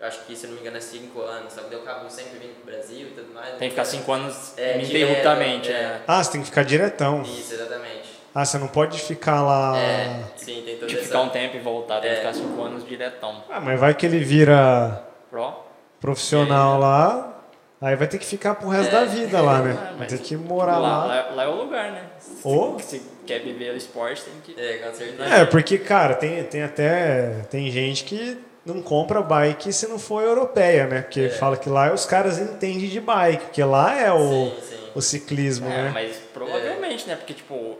Eu 0.00 0.06
acho 0.06 0.24
que, 0.24 0.34
se 0.34 0.44
eu 0.44 0.48
não 0.48 0.54
me 0.56 0.62
engano, 0.62 0.78
é 0.78 0.80
5 0.80 1.20
anos, 1.20 1.52
só 1.52 1.60
que 1.60 1.68
daí 1.70 1.78
eu 1.78 1.82
acabo 1.82 2.08
sempre 2.10 2.38
vindo 2.38 2.54
pro 2.62 2.72
Brasil 2.72 3.06
e 3.08 3.10
tudo 3.10 3.34
mais. 3.34 3.50
Tem 3.58 3.68
que 3.68 3.74
ficar 3.74 3.84
cinco 3.84 4.10
anos 4.12 4.54
É, 4.56 4.76
ininterruptamente, 4.78 5.66
direto, 5.68 5.82
né? 5.82 6.00
Ah, 6.08 6.24
você 6.24 6.32
tem 6.32 6.40
que 6.40 6.46
ficar 6.46 6.62
diretão. 6.64 7.22
Isso, 7.22 7.52
exatamente. 7.52 8.18
Ah, 8.34 8.44
você 8.44 8.56
não 8.58 8.68
pode 8.68 8.98
ficar 8.98 9.42
lá. 9.42 9.76
É, 9.78 10.22
sim, 10.36 10.62
tem 10.64 10.78
toda 10.78 10.90
essa... 10.90 11.02
ficar 11.02 11.20
um 11.20 11.28
tempo 11.28 11.56
e 11.56 11.60
voltar, 11.60 12.00
tem 12.00 12.08
que 12.10 12.16
É. 12.16 12.18
ficar 12.20 12.32
cinco 12.32 12.62
anos 12.62 12.86
diretão. 12.88 13.44
Ah, 13.50 13.60
mas 13.60 13.78
vai 13.78 13.92
que 13.94 14.06
ele 14.06 14.20
vira 14.20 15.04
Pro? 15.28 15.52
profissional 16.00 16.78
lá, 16.78 17.42
aí 17.80 17.94
vai 17.94 18.06
ter 18.08 18.16
que 18.18 18.24
ficar 18.24 18.54
pro 18.54 18.68
resto 18.70 18.88
É. 18.96 19.00
da 19.00 19.04
vida 19.04 19.42
lá, 19.42 19.60
né? 19.60 19.76
Ah, 19.92 19.96
Vai 19.98 20.06
ter 20.06 20.18
que 20.18 20.34
morar 20.34 20.78
lá, 20.78 21.04
lá. 21.04 21.30
lá, 21.34 21.42
é 21.44 21.48
o 21.48 21.56
lugar, 21.56 21.92
né? 21.92 22.04
Ô. 22.42 22.78
Se 22.78 22.84
você 22.84 23.02
quer 23.30 23.40
viver 23.40 23.72
o 23.72 23.76
esporte, 23.76 24.22
tem 24.24 24.34
que. 24.54 24.60
É, 24.60 24.78
com 24.78 24.94
certeza. 24.94 25.24
É, 25.24 25.44
porque, 25.44 25.78
cara, 25.78 26.14
tem, 26.14 26.42
tem 26.44 26.62
até. 26.62 27.30
Tem 27.50 27.70
gente 27.70 28.04
que 28.04 28.36
não 28.66 28.82
compra 28.82 29.22
bike 29.22 29.72
se 29.72 29.86
não 29.88 29.98
for 29.98 30.22
europeia, 30.22 30.86
né? 30.86 31.02
Porque 31.02 31.20
É. 31.22 31.28
fala 31.30 31.56
que 31.56 31.68
lá 31.68 31.92
os 31.92 32.04
caras 32.04 32.38
entendem 32.38 32.88
de 32.88 33.00
bike, 33.00 33.44
porque 33.44 33.62
lá 33.62 33.98
é 33.98 34.12
o, 34.12 34.18
Sim, 34.28 34.52
sim. 34.68 34.76
o 34.94 35.00
ciclismo, 35.00 35.66
É, 35.68 35.82
né? 35.84 35.90
mas 35.94 36.16
provavelmente, 36.34 37.06
né? 37.08 37.16
Porque, 37.16 37.32
tipo, 37.34 37.54
o, 37.54 37.78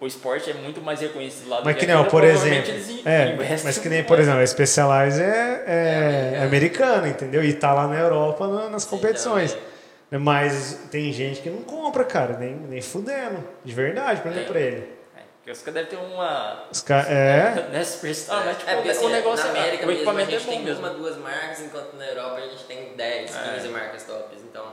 o 0.00 0.06
esporte 0.06 0.50
é 0.50 0.54
muito 0.54 0.80
mais 0.80 1.00
reconhecido 1.00 1.48
lá 1.48 1.58
do 1.60 1.64
Mas 1.66 1.76
que 1.76 1.86
nem, 1.86 1.94
ó, 1.96 2.04
por 2.04 2.24
exemplo. 2.24 2.72
É, 3.04 3.36
mas 3.64 3.78
que 3.78 3.88
nem, 3.88 4.02
por 4.04 4.18
exemplo, 4.18 4.40
a 4.40 4.46
Specialized 4.46 5.20
é, 5.22 5.64
é, 5.66 6.32
É 6.34 6.38
é 6.38 6.44
americana, 6.44 7.08
entendeu? 7.08 7.44
E 7.44 7.52
tá 7.52 7.72
lá 7.74 7.86
na 7.86 7.98
Europa 7.98 8.46
na- 8.46 8.68
nas 8.70 8.82
Sim, 8.84 8.90
competições. 8.90 9.52
então, 9.52 9.73
Mas 10.10 10.86
tem 10.90 11.12
gente 11.12 11.40
que 11.40 11.50
não 11.50 11.62
compra, 11.62 12.04
cara, 12.04 12.36
nem, 12.38 12.54
nem 12.54 12.80
fudendo. 12.80 13.42
De 13.64 13.72
verdade, 13.72 14.20
pra, 14.20 14.32
É. 14.32 14.44
pra 14.44 14.60
ele. 14.60 14.94
É, 15.16 15.20
porque 15.36 15.50
os 15.50 15.60
caras 15.62 15.74
devem 15.74 15.90
ter 15.90 15.96
uma. 16.14 16.64
Os 16.70 16.80
caras. 16.82 17.06
É. 17.10 17.68
Né, 17.70 17.84
superstar, 17.84 18.44
mas 18.44 18.58
tipo, 18.58 18.70
É, 18.70 18.74
porque 18.74 18.88
o 18.88 18.92
assim, 18.92 19.08
negócio 19.08 19.46
na 19.52 19.58
é. 19.58 19.60
América 19.62 19.84
O 19.84 19.88
mesmo, 19.88 20.10
a 20.10 20.22
é 20.22 20.26
gente 20.26 20.44
bom 20.44 20.50
tem 20.52 20.62
mesmo. 20.62 20.86
uma, 20.86 20.90
duas 20.94 21.16
marcas, 21.16 21.60
enquanto 21.60 21.94
na 21.96 22.06
Europa 22.06 22.36
a 22.36 22.40
gente 22.48 22.64
tem 22.64 22.94
10, 22.96 23.34
É. 23.36 23.54
15 23.54 23.68
marcas 23.68 24.02
tops. 24.04 24.40
Então 24.42 24.72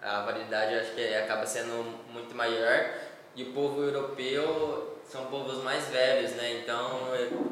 a 0.00 0.22
variedade 0.22 0.74
eu 0.74 0.80
acho 0.80 0.90
que 0.92 1.14
acaba 1.14 1.44
sendo 1.46 1.84
muito 2.12 2.34
maior. 2.34 2.86
E 3.34 3.42
o 3.42 3.52
povo 3.52 3.82
europeu 3.82 4.95
são 5.10 5.24
povos 5.26 5.62
mais 5.62 5.84
velhos, 5.88 6.32
né? 6.32 6.60
Então 6.62 7.00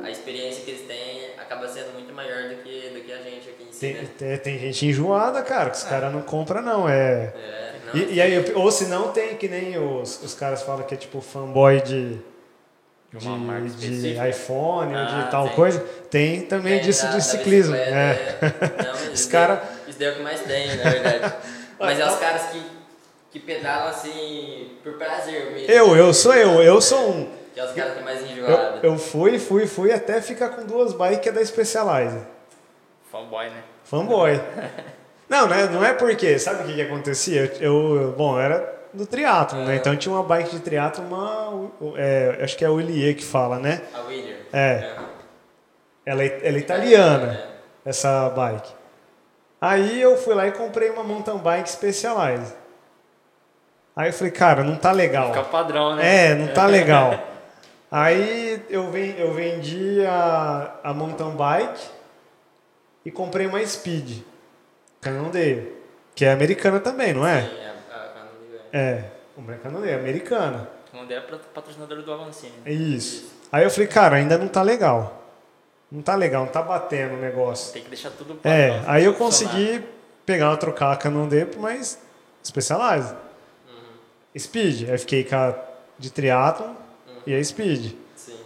a 0.03 0.11
experiência 0.11 0.65
que 0.65 0.71
eles 0.73 0.87
têm 0.87 1.31
acaba 1.39 1.69
sendo 1.69 1.93
muito 1.93 2.13
maior 2.13 2.49
do 2.49 2.57
que, 2.63 2.91
do 2.91 3.01
que 3.01 3.13
a 3.13 3.19
gente 3.19 3.49
aqui 3.49 3.65
em 3.69 3.73
si, 3.73 3.81
Tem, 3.81 3.95
né? 3.95 4.09
tem, 4.19 4.39
tem 4.39 4.59
gente 4.59 4.87
enjoada, 4.87 5.41
cara, 5.43 5.71
que 5.71 5.77
os 5.77 5.85
caras 5.85 6.13
não 6.13 6.23
compram, 6.23 6.61
não. 6.63 6.89
É. 6.89 7.33
É, 7.35 7.75
não, 7.87 8.01
E, 8.01 8.15
e 8.15 8.21
aí, 8.21 8.53
ou 8.55 8.71
se 8.71 8.87
não, 8.87 9.13
tem 9.13 9.37
que 9.37 9.49
nem 9.49 9.79
os, 9.79 10.23
os 10.23 10.35
caras 10.35 10.63
falam 10.63 10.85
que 10.85 10.95
é 10.95 10.97
tipo 10.97 11.21
fanboy 11.21 11.81
de, 11.81 12.19
De 13.13 13.27
uma 13.27 13.37
marca 13.39 13.69
de, 13.69 14.15
iPhone 14.29 14.93
ou 14.95 15.01
Ah, 15.01 15.05
de 15.25 15.31
tal 15.31 15.47
tem. 15.47 15.57
coisa. 15.57 15.81
Tem 16.11 16.41
também 16.43 16.75
tem 16.79 16.83
disso 16.87 17.05
da- 17.05 17.11
de 17.11 17.17
da 17.19 17.23
ciclismo. 17.23 17.75
É. 17.77 17.79
é. 17.81 18.39
Não, 18.85 18.95
Os 19.15 19.27
cara- 19.27 19.55
daí- 19.57 19.91
Isso 19.91 19.99
daí 20.01 20.09
é 20.09 20.11
o 20.11 20.17
que 20.17 20.23
mais 20.23 20.41
tem, 20.41 20.77
na 20.77 20.91
verdade. 20.91 21.35
Mas 21.79 22.01
é 22.01 22.07
os 22.07 22.17
caras 22.19 22.43
que, 22.51 22.63
que 23.31 23.39
pedalam 23.41 23.89
assim 23.89 24.71
por 24.83 24.95
prazer 24.95 25.53
mesmo. 25.53 25.71
Eu, 25.71 25.97
eu 25.97 26.13
sou 26.15 26.35
eu, 26.35 26.61
eu 26.63 26.81
sou 26.81 27.11
um. 27.11 27.44
Que 27.55 27.61
é 27.61 27.65
os 27.65 27.73
caras 27.73 27.95
que 27.97 28.03
mais 28.03 28.21
Eu, 28.21 28.27
enjoados. 28.29 28.83
eu 28.85 28.99
fui, 28.99 29.39
fui, 29.39 29.67
fui 29.67 29.93
até 29.93 30.21
ficar 30.21 30.49
com 30.51 30.65
duas 30.67 30.93
bikes 30.93 31.29
é 31.29 31.33
da 31.33 31.45
Specialized. 31.45 32.21
Fanboy, 33.13 33.49
né? 33.51 33.63
Fanboy. 33.85 34.41
Não, 35.27 35.49
não 35.49 35.57
é, 35.57 35.67
não 35.69 35.85
é 35.85 35.95
porque, 35.95 36.39
sabe 36.39 36.63
o 36.63 36.67
que, 36.67 36.75
que 36.75 36.83
acontecia? 36.83 37.51
Eu, 37.59 37.97
eu- 37.97 38.13
bom, 38.13 38.37
eu 38.37 38.41
era 38.43 38.75
do 38.93 39.07
triatlo, 39.07 39.59
né? 39.65 39.73
É. 39.73 39.77
Então 39.77 39.95
eu 39.95 39.99
tinha 39.99 40.15
uma 40.15 40.23
bike 40.23 40.51
de 40.51 40.61
triatlo, 40.61 41.03
uma, 41.03 41.71
é, 41.97 42.39
acho 42.43 42.55
que 42.59 42.65
é 42.65 42.69
o 42.69 42.75
Willier 42.75 43.17
que 43.17 43.25
fala, 43.25 43.59
né? 43.59 43.81
A 43.95 44.01
Wheeler. 44.03 44.37
É. 44.53 44.95
Ela, 46.05 46.23
é- 46.25 46.41
ela 46.47 46.57
é 46.59 46.61
italiana, 46.61 47.33
É. 47.87 47.89
essa 47.89 48.29
bike. 48.29 48.71
Aí 49.59 49.99
eu 50.01 50.15
fui 50.19 50.35
lá 50.35 50.47
e 50.47 50.53
comprei 50.53 50.91
uma 50.91 51.03
mountain 51.03 51.39
bike 51.39 51.71
Specialized. 51.71 52.55
Aí 53.97 54.11
eu 54.11 54.13
falei, 54.13 54.31
cara, 54.31 54.63
não 54.63 54.77
tá 54.77 54.93
legal. 54.93 55.29
Fica 55.29 55.45
padrão, 55.45 55.97
né? 55.97 56.33
É, 56.33 56.35
não 56.35 56.49
tá 56.49 56.67
legal. 56.69 57.19
Aí 57.97 58.61
eu, 58.69 58.91
ven- 58.91 59.15
eu 59.17 59.33
vendi 59.33 60.05
a, 60.05 60.75
a 60.83 60.93
mountain 60.93 61.31
bike 61.37 61.81
e 63.05 63.11
comprei 63.13 63.47
uma 63.47 63.65
Speed, 63.65 64.23
Cannondale, 65.01 65.73
que 66.13 66.25
é 66.25 66.33
americana 66.33 66.81
também, 66.81 67.13
não 67.15 67.25
é? 67.25 67.43
Sim, 67.43 67.49
a, 67.93 67.95
a, 67.95 67.99
a, 68.01 68.77
É, 68.77 69.05
uma 69.37 69.55
Cannondale, 69.55 69.93
americana. 69.95 70.69
O 70.93 70.97
Mandela 70.97 71.25
é 71.25 71.37
patrocinador 71.55 72.03
do 72.03 72.13
Avancini. 72.13 72.53
É 72.67 72.73
isso. 72.73 73.31
Aí 73.53 73.63
eu 73.63 73.71
falei, 73.71 73.87
cara, 73.87 74.17
ainda 74.17 74.37
não 74.37 74.49
tá 74.49 74.63
legal. 74.63 75.23
Não 75.89 76.03
tá 76.03 76.17
legal, 76.17 76.47
não 76.47 76.51
tá 76.51 76.63
batendo 76.63 77.15
o 77.15 77.19
negócio. 77.19 77.73
Tem 77.75 77.83
que 77.85 77.91
deixar 77.91 78.11
tudo 78.11 78.37
É, 78.43 78.71
padrão, 78.73 78.91
aí 78.91 79.05
eu 79.05 79.15
consegui 79.15 79.85
pegar 80.27 80.51
uma 80.51 80.57
trocar 80.57 80.91
a 80.93 80.97
Cannondale 80.97 81.47
por 81.47 81.61
mais 81.61 81.97
Specialized. 82.45 83.15
Uhum. 83.69 84.37
Speed, 84.37 84.91
aí 84.91 84.99
fiquei 84.99 85.23
com 85.23 85.37
a 85.37 85.55
de 85.97 86.11
triathlon 86.11 86.75
e 87.27 87.35
a 87.35 87.43
Speed. 87.45 87.93
Sim. 88.17 88.37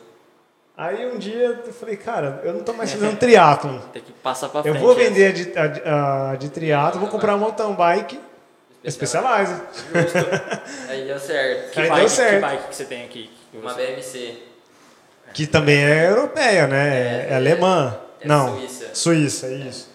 Aí 0.77 1.07
um 1.07 1.19
dia 1.19 1.61
eu 1.67 1.73
falei, 1.73 1.97
cara, 1.97 2.41
eu 2.45 2.53
não 2.53 2.61
tô 2.61 2.73
mais 2.73 2.93
fazendo 2.93 3.17
triatlon. 3.21 3.79
Tem 3.93 4.03
que 4.03 4.13
passar 4.13 4.49
pra 4.49 4.61
Eu 4.61 4.65
frente. 4.75 4.79
vou 4.81 4.93
essa. 4.93 5.01
vender 5.03 5.27
a 5.27 5.33
de, 5.33 5.85
a, 5.89 6.31
a 6.33 6.37
de 6.37 6.49
triatlon, 6.51 7.01
vou 7.01 7.09
comprar 7.11 7.35
uma 7.35 7.47
mountain 7.47 7.75
bike 7.75 8.21
Specialized. 8.89 9.61
Justo. 9.93 10.19
Aí 10.89 11.05
deu 11.05 11.19
certo. 11.19 11.71
Que 11.73 11.81
Aí 11.81 11.89
bike, 11.89 12.01
deu 12.01 12.09
certo. 12.09 12.35
Que 12.35 12.41
bike 12.41 12.69
que 12.69 12.77
você 12.77 12.85
tem 12.85 13.05
aqui? 13.05 13.31
Que 13.51 13.59
Uma 13.59 13.75
BMC. 13.75 14.39
Que 15.35 15.47
também 15.47 15.85
é 15.85 16.09
europeia, 16.09 16.67
né? 16.69 16.89
É, 16.89 17.27
É, 17.31 17.35
alemã. 17.37 17.99
é 18.21 18.27
não, 18.29 18.57
Suíça. 18.57 18.91
Suíça, 18.95 19.49
isso. 19.49 19.91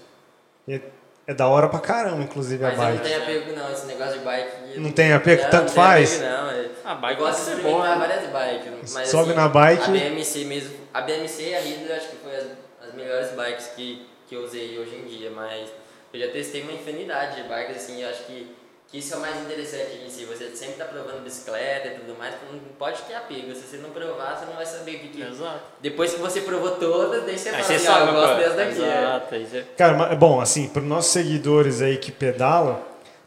E 0.68 0.80
é 1.26 1.34
da 1.34 1.48
hora 1.48 1.70
pra 1.70 1.80
caramba, 1.80 2.22
inclusive, 2.24 2.64
a 2.66 2.70
Mas 2.70 2.78
não 2.78 2.86
bike. 2.86 3.04
tenho 3.04 3.22
apego 3.22 3.52
não, 3.56 3.72
esse 3.72 3.86
negócio 3.86 4.14
de 4.20 4.26
bike. 4.26 4.80
Não 4.80 4.92
tem 4.92 5.14
apego? 5.14 5.44
Não, 5.44 5.50
Tanto 5.50 5.60
não 5.62 5.74
tem 5.74 5.76
faz? 5.76 6.16
apego, 6.22 6.32
não. 6.32 6.50
é- 6.52 6.70
A 6.84 6.96
bike 6.96 7.20
eu 7.22 7.26
gosto 7.28 7.44
de 7.46 7.50
experimentar 7.52 8.00
né? 8.00 8.08
várias 8.08 8.30
bikes. 8.64 8.94
Mas, 8.94 9.08
Sobe 9.10 9.30
assim, 9.30 9.40
na 9.40 9.48
bike. 9.48 9.84
A 9.84 9.88
BMC 9.88 10.46
mesmo. 10.46 10.76
A 10.94 11.02
BMC 11.02 11.44
e 11.50 11.56
a 11.56 11.60
Ridley 11.60 11.90
eu 11.90 11.96
acho 11.96 12.08
que 12.10 12.16
foi 12.18 12.36
as, 12.36 12.46
as 12.88 12.94
melhores 12.94 13.32
bikes 13.32 13.68
que, 13.76 14.06
que 14.28 14.36
eu 14.36 14.42
usei 14.44 14.78
hoje 14.78 14.96
em 14.96 15.06
dia, 15.06 15.32
mas 15.32 15.70
eu 16.14 16.20
já 16.20 16.28
testei 16.28 16.62
uma 16.64 16.74
infinidade 16.74 17.42
de 17.42 17.48
bikes, 17.48 17.78
assim, 17.78 18.04
eu 18.04 18.10
acho 18.10 18.24
que, 18.26 18.54
que 18.94 19.00
isso 19.00 19.16
é 19.16 19.18
o 19.18 19.22
mais 19.22 19.42
interessante 19.42 20.02
em 20.06 20.10
si. 20.10 20.24
Você 20.26 20.56
sempre 20.56 20.76
tá 20.76 20.86
provando 20.86 21.24
bicicleta 21.24 21.88
e 21.88 21.92
tudo 21.96 22.16
mais, 22.16 22.36
não 22.52 22.60
pode 22.78 23.02
ter 23.02 23.16
apego. 23.16 23.56
Se 23.56 23.62
você 23.64 23.78
não 23.78 23.90
provar, 23.90 24.38
você 24.38 24.46
não 24.46 24.54
vai 24.54 24.66
saber 24.68 24.98
o 24.98 25.00
que, 25.00 25.08
que 25.08 25.24
é. 25.24 25.30
Exato. 25.30 25.62
Depois 25.82 26.14
que 26.14 26.22
você 26.22 26.42
provou 26.42 26.76
todas, 26.76 27.26
daí 27.26 27.36
você 27.36 27.50
Aí 27.50 27.56
fala 27.56 27.64
você 27.66 27.74
assim, 27.74 27.86
sabe 27.86 28.02
ah, 28.04 28.06
eu 28.06 28.14
gosto 28.14 28.36
dessa 28.38 28.56
daqui. 28.56 28.84
é. 28.84 29.38
Exato. 29.42 29.68
Cara, 29.76 29.94
mas- 29.98 30.16
bom, 30.20 30.40
assim, 30.40 30.68
para 30.68 30.84
os 30.84 30.88
nossos 30.88 31.12
seguidores 31.12 31.82
aí 31.82 31.98
que 31.98 32.12
pedalam, 32.12 32.80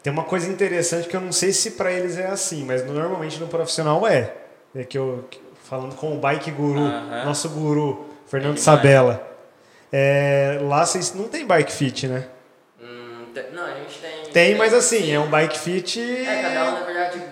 tem 0.05 0.12
uma 0.12 0.23
coisa 0.23 0.49
interessante 0.49 1.09
que 1.09 1.17
eu 1.17 1.21
não 1.21 1.33
sei 1.33 1.53
se 1.53 1.73
para 1.73 1.91
eles 1.91 2.17
é 2.17 2.29
assim, 2.29 2.64
mas 2.64 2.87
normalmente 2.87 3.41
no 3.41 3.49
profissional 3.49 4.07
é. 4.07 4.33
É 4.73 4.85
que 4.85 4.97
eu 4.97 5.29
falando 5.64 5.97
com 5.97 6.14
o 6.14 6.19
bike 6.21 6.53
guru, 6.53 6.79
Aham. 6.87 7.25
nosso 7.25 7.49
guru, 7.49 8.07
Fernando 8.29 8.55
demais. 8.55 8.62
Sabella. 8.62 9.21
É, 9.93 10.61
lá 10.62 10.87
vocês 10.87 11.12
não 11.12 11.27
tem 11.27 11.45
bike 11.45 11.73
fit, 11.73 12.07
né? 12.07 12.29
Hum, 12.81 13.27
não, 13.53 13.64
a 13.64 13.75
gente 13.75 13.99
tem. 13.99 14.16
Tem, 14.37 14.55
mas 14.55 14.74
assim, 14.74 15.11
é 15.11 15.18
um 15.18 15.30
bike 15.30 15.59
fit. 15.59 15.99
É, 15.99 16.43
cada 16.43 16.68
um 16.68 16.72
na 16.72 16.80
verdade 16.80 17.22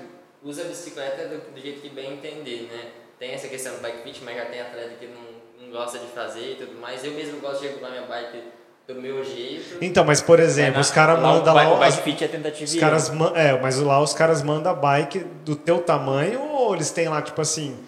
usa 0.43 0.63
a 0.63 0.65
bicicleta 0.65 1.29
do, 1.29 1.53
do 1.53 1.61
jeito 1.61 1.83
que 1.83 1.91
bem 1.91 2.15
entender, 2.15 2.67
né? 2.73 2.93
Tem 3.19 3.33
essa 3.33 3.47
questão 3.47 3.75
do 3.75 3.83
bike 3.83 4.03
fit, 4.03 4.25
mas 4.25 4.35
já 4.35 4.47
tem 4.47 4.63
atleta 4.63 4.95
que 4.99 5.07
não, 5.09 5.67
não 5.67 5.71
gosta 5.71 5.99
de 5.99 6.07
fazer 6.07 6.53
e 6.53 6.55
tudo 6.55 6.81
mais. 6.81 7.05
Eu 7.05 7.13
mesmo 7.13 7.41
gosto 7.41 7.61
de 7.61 7.67
regular 7.67 7.91
minha 7.91 8.07
bike 8.07 8.43
do 8.89 8.95
meu 8.95 9.23
jeito. 9.23 9.77
Então, 9.83 10.03
mas 10.03 10.23
por 10.23 10.41
exemplo, 10.41 10.79
É, 10.79 10.81
os 10.81 10.91
caras 10.91 11.21
mandam 11.21 11.55
lá. 11.55 11.75
O 11.75 11.77
bike 11.77 12.03
fit 12.03 12.25
é 12.25 12.29
tentativa 12.29 12.65
Os 12.65 12.75
caras, 12.75 13.13
é, 13.35 13.61
mas 13.61 13.79
lá 13.79 14.01
os 14.01 14.15
caras 14.15 14.43
mandam 14.43 14.73
a 14.73 14.75
bike 14.75 15.19
do 15.45 15.55
teu 15.55 15.83
tamanho 15.83 16.41
ou 16.41 16.75
eles 16.75 16.91
têm 16.91 17.11
lá, 17.11 17.21
tipo 17.21 17.39
assim, 17.39 17.79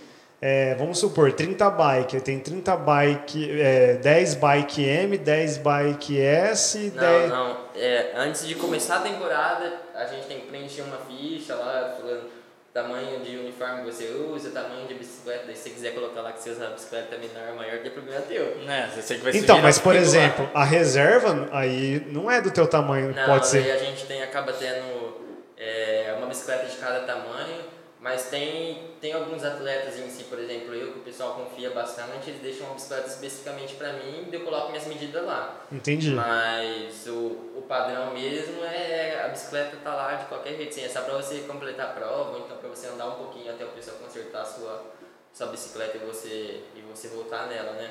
é, 0.40 0.74
vamos 0.74 0.98
supor, 0.98 1.32
30 1.32 1.70
bike, 1.70 2.20
tem 2.20 2.38
30 2.38 2.76
bike, 2.76 3.60
é, 3.60 3.94
10 3.94 4.34
bike 4.34 4.84
M, 4.84 5.16
10 5.16 5.58
bike 5.58 6.20
S, 6.20 6.92
Não, 6.94 7.02
10... 7.02 7.30
não. 7.30 7.56
É, 7.74 8.12
antes 8.16 8.46
de 8.46 8.54
começar 8.54 8.96
a 8.96 9.00
temporada, 9.00 9.72
a 9.94 10.04
gente 10.06 10.26
tem 10.26 10.40
que 10.40 10.46
preencher 10.48 10.82
uma 10.82 10.98
ficha 10.98 11.54
lá, 11.54 11.96
falando 11.98 12.36
tamanho 12.76 13.20
de 13.20 13.38
uniforme 13.38 13.84
que 13.84 13.90
você 13.90 14.04
usa, 14.10 14.50
tamanho 14.50 14.86
de 14.86 14.92
bicicleta, 14.92 15.44
daí 15.46 15.56
se 15.56 15.62
você 15.62 15.70
quiser 15.70 15.94
colocar 15.94 16.20
lá 16.20 16.32
que 16.32 16.42
você 16.42 16.50
usa 16.50 16.66
uma 16.66 16.74
bicicleta 16.74 17.16
menor 17.16 17.52
ou 17.52 17.56
maior, 17.56 17.78
que 17.78 17.88
é 17.88 17.90
problema 17.90 18.20
teu. 18.20 18.56
Né, 18.66 18.90
você 18.94 19.14
que 19.14 19.22
vai 19.22 19.34
Então, 19.34 19.62
mas 19.62 19.78
por 19.78 19.96
exemplo, 19.96 20.46
a 20.52 20.62
reserva 20.62 21.48
aí 21.52 22.06
não 22.08 22.30
é 22.30 22.42
do 22.42 22.50
teu 22.50 22.66
tamanho, 22.66 23.14
Não, 23.14 23.24
pode 23.24 23.46
ser. 23.48 23.70
a 23.70 23.78
gente 23.78 24.04
tem, 24.04 24.22
acaba 24.22 24.52
tendo 24.52 25.16
é, 25.56 26.14
uma 26.18 26.26
bicicleta 26.26 26.66
de 26.66 26.76
cada 26.76 27.00
tamanho, 27.00 27.64
mas 28.06 28.26
tem, 28.26 28.82
tem 29.00 29.12
alguns 29.14 29.42
atletas 29.42 29.98
em 29.98 30.08
si, 30.08 30.22
por 30.30 30.38
exemplo, 30.38 30.72
eu 30.72 30.92
que 30.92 30.98
o 31.00 31.02
pessoal 31.02 31.34
confia 31.34 31.70
bastante, 31.70 32.30
eles 32.30 32.40
deixam 32.40 32.66
uma 32.68 32.76
bicicleta 32.76 33.08
especificamente 33.08 33.74
para 33.74 33.94
mim 33.94 34.28
e 34.30 34.32
eu 34.32 34.42
coloco 34.42 34.70
minhas 34.70 34.86
medidas 34.86 35.24
lá. 35.24 35.66
Entendi. 35.72 36.10
Mas 36.12 37.04
o, 37.08 37.36
o 37.56 37.64
padrão 37.66 38.14
mesmo 38.14 38.62
é 38.62 39.24
a 39.24 39.26
bicicleta 39.26 39.76
tá 39.82 39.92
lá 39.92 40.14
de 40.14 40.26
qualquer 40.26 40.54
jeito, 40.56 40.78
é 40.78 40.88
só 40.88 41.00
para 41.00 41.16
você 41.16 41.40
completar 41.48 41.86
a 41.86 41.92
prova, 41.94 42.30
ou 42.30 42.44
então 42.44 42.56
para 42.58 42.68
você 42.68 42.86
andar 42.86 43.08
um 43.08 43.16
pouquinho 43.16 43.50
até 43.50 43.64
o 43.64 43.70
pessoal 43.70 43.96
consertar 43.96 44.42
a 44.42 44.44
sua, 44.44 44.84
sua 45.32 45.48
bicicleta 45.48 45.96
e 45.96 46.06
você, 46.06 46.60
e 46.76 46.82
você 46.88 47.08
voltar 47.08 47.48
nela, 47.48 47.72
né? 47.72 47.90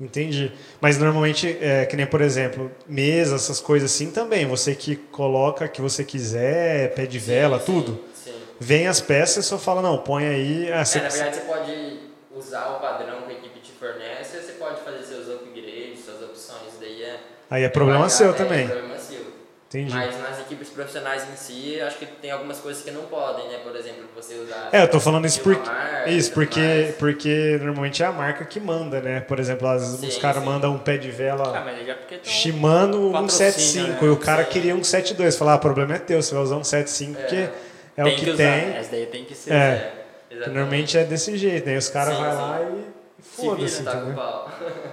Entendi. 0.00 0.52
Mas 0.80 0.98
normalmente, 0.98 1.56
é, 1.60 1.86
que 1.86 1.96
nem 1.96 2.06
por 2.06 2.20
exemplo, 2.20 2.72
mesa, 2.88 3.36
essas 3.36 3.60
coisas 3.60 3.92
assim 3.92 4.10
também. 4.10 4.46
Você 4.46 4.74
que 4.74 4.96
coloca 4.96 5.68
que 5.68 5.80
você 5.80 6.02
quiser, 6.02 6.92
pé 6.96 7.06
de 7.06 7.20
vela, 7.20 7.60
Sim, 7.60 7.66
tudo. 7.66 7.92
Sim. 7.92 7.98
sim. 7.98 8.13
Vem 8.58 8.86
as 8.86 9.00
peças 9.00 9.44
e 9.44 9.48
só 9.48 9.58
fala, 9.58 9.82
não, 9.82 9.98
põe 9.98 10.26
aí. 10.26 10.70
Ah, 10.72 10.82
É, 10.82 11.00
na 11.00 11.08
verdade 11.08 11.34
você 11.36 11.40
pode 11.42 11.98
usar 12.34 12.68
o 12.76 12.80
padrão 12.80 13.22
que 13.22 13.32
a 13.32 13.34
equipe 13.34 13.60
te 13.60 13.72
fornece, 13.72 14.36
ou 14.36 14.42
você 14.42 14.52
pode 14.52 14.80
fazer 14.82 15.02
seus 15.02 15.28
upgrades, 15.28 16.04
suas 16.04 16.22
opções, 16.22 16.72
daí 16.80 17.02
é... 17.02 17.20
Aí 17.50 17.62
é 17.62 17.68
problema 17.68 18.06
é, 18.06 18.08
seu 18.08 18.30
é, 18.30 18.32
também. 18.32 18.66
É 18.66 18.68
problema 18.70 18.98
seu. 18.98 19.24
Entendi. 19.68 19.92
Mas 19.94 20.20
nas 20.20 20.38
equipes 20.38 20.68
profissionais 20.68 21.24
em 21.32 21.36
si, 21.36 21.80
acho 21.80 21.98
que 21.98 22.06
tem 22.06 22.30
algumas 22.30 22.58
coisas 22.60 22.82
que 22.84 22.92
não 22.92 23.02
podem, 23.06 23.48
né? 23.48 23.58
Por 23.58 23.74
exemplo, 23.74 24.04
você 24.14 24.34
usar... 24.36 24.68
É, 24.70 24.82
eu 24.82 24.88
tô 24.88 25.00
falando 25.00 25.26
isso 25.26 25.40
porque. 25.40 25.68
marca, 25.68 26.08
Isso, 26.10 26.32
porque, 26.32 26.60
mais. 26.60 26.94
porque 26.96 27.58
normalmente 27.60 28.00
é 28.02 28.06
a 28.06 28.12
marca 28.12 28.44
que 28.44 28.60
manda, 28.60 29.00
né? 29.00 29.20
Por 29.20 29.40
exemplo, 29.40 29.66
as- 29.66 29.82
Sim, 29.82 30.06
os 30.06 30.16
caras 30.16 30.44
mandam 30.44 30.74
um 30.74 30.78
pé 30.78 30.96
de 30.96 31.08
Ah, 31.08 31.12
vela 31.12 31.60
tem 32.08 32.18
um- 32.18 32.24
Shimano 32.24 33.10
patrocínio, 33.10 33.30
175 33.30 34.04
né? 34.04 34.10
e 34.10 34.14
o 34.14 34.16
cara 34.16 34.44
Sim. 34.44 34.50
queria 34.50 34.76
um 34.76 34.84
72. 34.84 35.36
Falar, 35.36 35.52
ah, 35.54 35.56
o 35.56 35.60
problema 35.60 35.94
é 35.96 35.98
teu, 35.98 36.22
você 36.22 36.32
vai 36.34 36.44
usar 36.44 36.56
um 36.56 36.62
75 36.64 37.18
porque 37.20 37.50
é, 37.96 38.04
tem 38.04 38.14
o 38.14 38.18
que, 38.18 38.30
usar, 38.30 38.36
tem. 38.36 38.76
Essa 38.76 38.90
daí 38.90 39.06
tem 39.06 39.24
que 39.24 39.34
ser. 39.34 39.52
É. 39.52 39.56
É, 39.56 40.04
Que. 40.28 40.50
Normalmente 40.50 40.98
é 40.98 41.04
desse 41.04 41.36
jeito, 41.36 41.66
né? 41.66 41.76
Os 41.76 41.88
caras 41.88 42.14
vão 42.14 42.22
lá 42.22 42.60
e, 42.62 43.22
foda-se, 43.22 43.82
Tá 43.82 43.94
entendeu? 43.94 44.22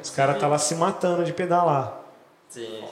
Os 0.02 0.10
caras 0.12 0.40
tá 0.40 0.48
lá 0.48 0.58
se 0.58 0.76
matando 0.76 1.24
de 1.24 1.34
pedalar. 1.34 2.02
Sim. 2.50 2.84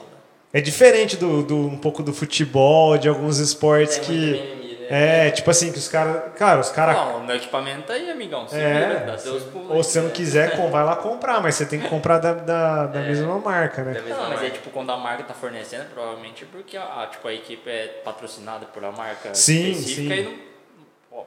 É 0.52 0.60
diferente 0.60 1.16
do, 1.16 1.42
do 1.42 1.56
um 1.56 1.76
pouco 1.76 2.02
do 2.02 2.12
futebol, 2.12 2.98
de 2.98 3.08
alguns 3.08 3.38
esportes 3.38 3.98
Tem 3.98 4.04
que. 4.06 4.59
É, 4.90 5.30
tipo 5.30 5.48
assim, 5.50 5.70
que 5.70 5.78
os 5.78 5.86
caras. 5.88 6.32
Cara, 6.36 6.58
os 6.60 6.70
caras. 6.70 6.96
Não, 6.96 7.20
meu 7.22 7.36
equipamento 7.36 7.82
tá 7.82 7.92
aí, 7.92 8.10
amigão. 8.10 8.48
Se 8.48 8.56
É, 8.56 8.74
vira, 8.88 9.00
dá 9.06 9.16
seus 9.18 9.44
pulos. 9.44 9.70
Ou 9.70 9.82
se 9.84 9.92
você 9.92 10.00
não 10.00 10.10
quiser, 10.10 10.56
vai 10.70 10.84
lá 10.84 10.96
comprar, 10.96 11.40
mas 11.40 11.54
você 11.54 11.64
tem 11.64 11.78
que 11.80 11.88
comprar 11.88 12.18
da, 12.18 12.32
da, 12.34 12.86
da 12.86 13.00
É. 13.00 13.06
mesma 13.06 13.38
marca, 13.38 13.84
Da 13.84 13.90
né? 13.92 14.00
mesma 14.00 14.16
Não, 14.16 14.28
mas 14.30 14.38
é 14.40 14.42
marca. 14.42 14.50
tipo 14.50 14.70
quando 14.70 14.90
a 14.90 14.96
marca 14.96 15.22
tá 15.22 15.34
fornecendo, 15.34 15.84
provavelmente 15.94 16.44
porque 16.46 16.76
a, 16.76 17.02
a, 17.02 17.06
tipo, 17.06 17.26
a 17.28 17.32
equipe 17.32 17.70
é 17.70 18.00
patrocinada 18.04 18.66
por 18.66 18.84
a 18.84 18.90
marca 18.90 19.32
Sim, 19.34 19.70
específica 19.70 20.14
sim. 20.14 20.20
e 20.20 20.24
não, 20.24 20.49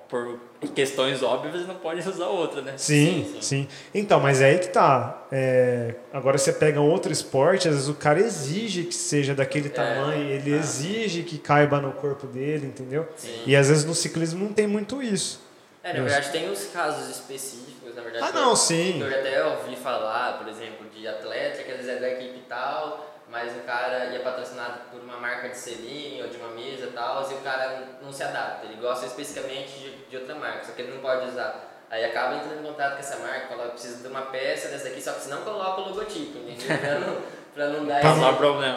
por 0.08 0.40
questões 0.76 1.22
óbvias 1.22 1.68
não 1.68 1.76
pode 1.76 2.08
usar 2.08 2.28
outra, 2.28 2.62
né? 2.62 2.74
Sim, 2.78 3.28
sim. 3.34 3.42
sim, 3.42 3.68
Então, 3.94 4.20
mas 4.20 4.42
é 4.42 4.46
aí 4.46 4.60
que 4.60 4.70
tá. 4.70 5.26
É, 5.32 5.96
agora 6.14 6.38
você 6.38 6.54
pega 6.54 6.80
um 6.80 6.90
outro 6.90 7.12
esporte, 7.12 7.68
às 7.68 7.74
vezes 7.76 7.90
o 7.90 7.96
cara 7.96 8.20
exige 8.20 8.84
que 8.84 8.94
seja 8.96 9.36
daquele 9.36 9.70
tamanho, 9.70 10.30
ele 10.30 10.54
ah. 10.54 10.58
exige 10.58 11.24
que 11.24 11.38
caiba 11.38 11.82
no 11.82 11.92
corpo 11.94 12.28
dele, 12.28 12.68
entendeu? 12.68 13.08
Sim. 13.18 13.42
E 13.46 13.56
às 13.56 13.70
vezes 13.70 13.86
no 13.86 13.94
ciclismo 13.94 14.46
não 14.46 14.54
tem 14.54 14.68
muito 14.68 15.02
isso. 15.02 15.42
É, 15.84 15.92
na 15.92 16.04
verdade 16.04 16.32
tem 16.32 16.50
os 16.50 16.66
casos 16.68 17.10
específicos, 17.10 17.94
na 17.94 18.02
verdade. 18.02 18.24
Ah, 18.24 18.32
que 18.32 18.38
eu- 18.38 18.42
não, 18.42 18.56
sim. 18.56 19.02
Eu 19.02 19.10
já 19.10 19.18
até 19.18 19.46
ouvi 19.46 19.76
falar, 19.76 20.38
por 20.38 20.48
exemplo, 20.48 20.88
de 20.96 21.06
atleta 21.06 21.62
que 21.64 21.72
às 21.72 21.78
vezes 21.78 21.92
é 21.92 22.00
da 22.00 22.10
equipe 22.10 22.40
tal, 22.48 23.20
mas 23.34 23.52
o 23.58 23.62
cara 23.62 24.06
ia 24.06 24.20
patrocinado 24.20 24.82
por 24.92 25.02
uma 25.02 25.18
marca 25.18 25.50
de 25.50 25.58
selinho 25.58 26.24
ou 26.24 26.30
de 26.30 26.38
uma 26.38 26.50
mesa 26.50 26.86
e 26.86 26.92
tal, 26.92 27.30
e 27.32 27.34
o 27.34 27.42
cara 27.42 27.98
não 28.00 28.14
se 28.14 28.22
adapta. 28.22 28.68
Ele 28.68 28.76
gosta 28.76 29.08
especificamente 29.08 29.72
de, 29.80 30.06
de 30.06 30.18
outra 30.18 30.36
marca, 30.36 30.64
só 30.64 30.74
que 30.74 30.84
ele 30.84 30.94
não 30.94 31.02
pode 31.02 31.30
usar. 31.30 31.84
Aí 31.90 32.06
acaba 32.06 32.36
entrando 32.36 32.60
em 32.60 32.64
contato 32.64 32.94
com 32.94 33.00
essa 33.00 33.18
marca, 33.18 33.48
fala, 33.48 33.64
eu 33.64 33.72
preciso 33.72 34.04
de 34.04 34.08
uma 34.08 34.22
peça 34.22 34.68
dessa 34.68 34.84
daqui, 34.84 35.02
só 35.02 35.14
que 35.14 35.22
você 35.22 35.32
não 35.32 35.42
coloca 35.42 35.82
o 35.82 35.90
logotipo, 35.90 36.38
entendeu? 36.48 37.24
Pra 37.54 37.68
não, 37.68 37.86
pra 37.86 38.02
não 38.02 38.02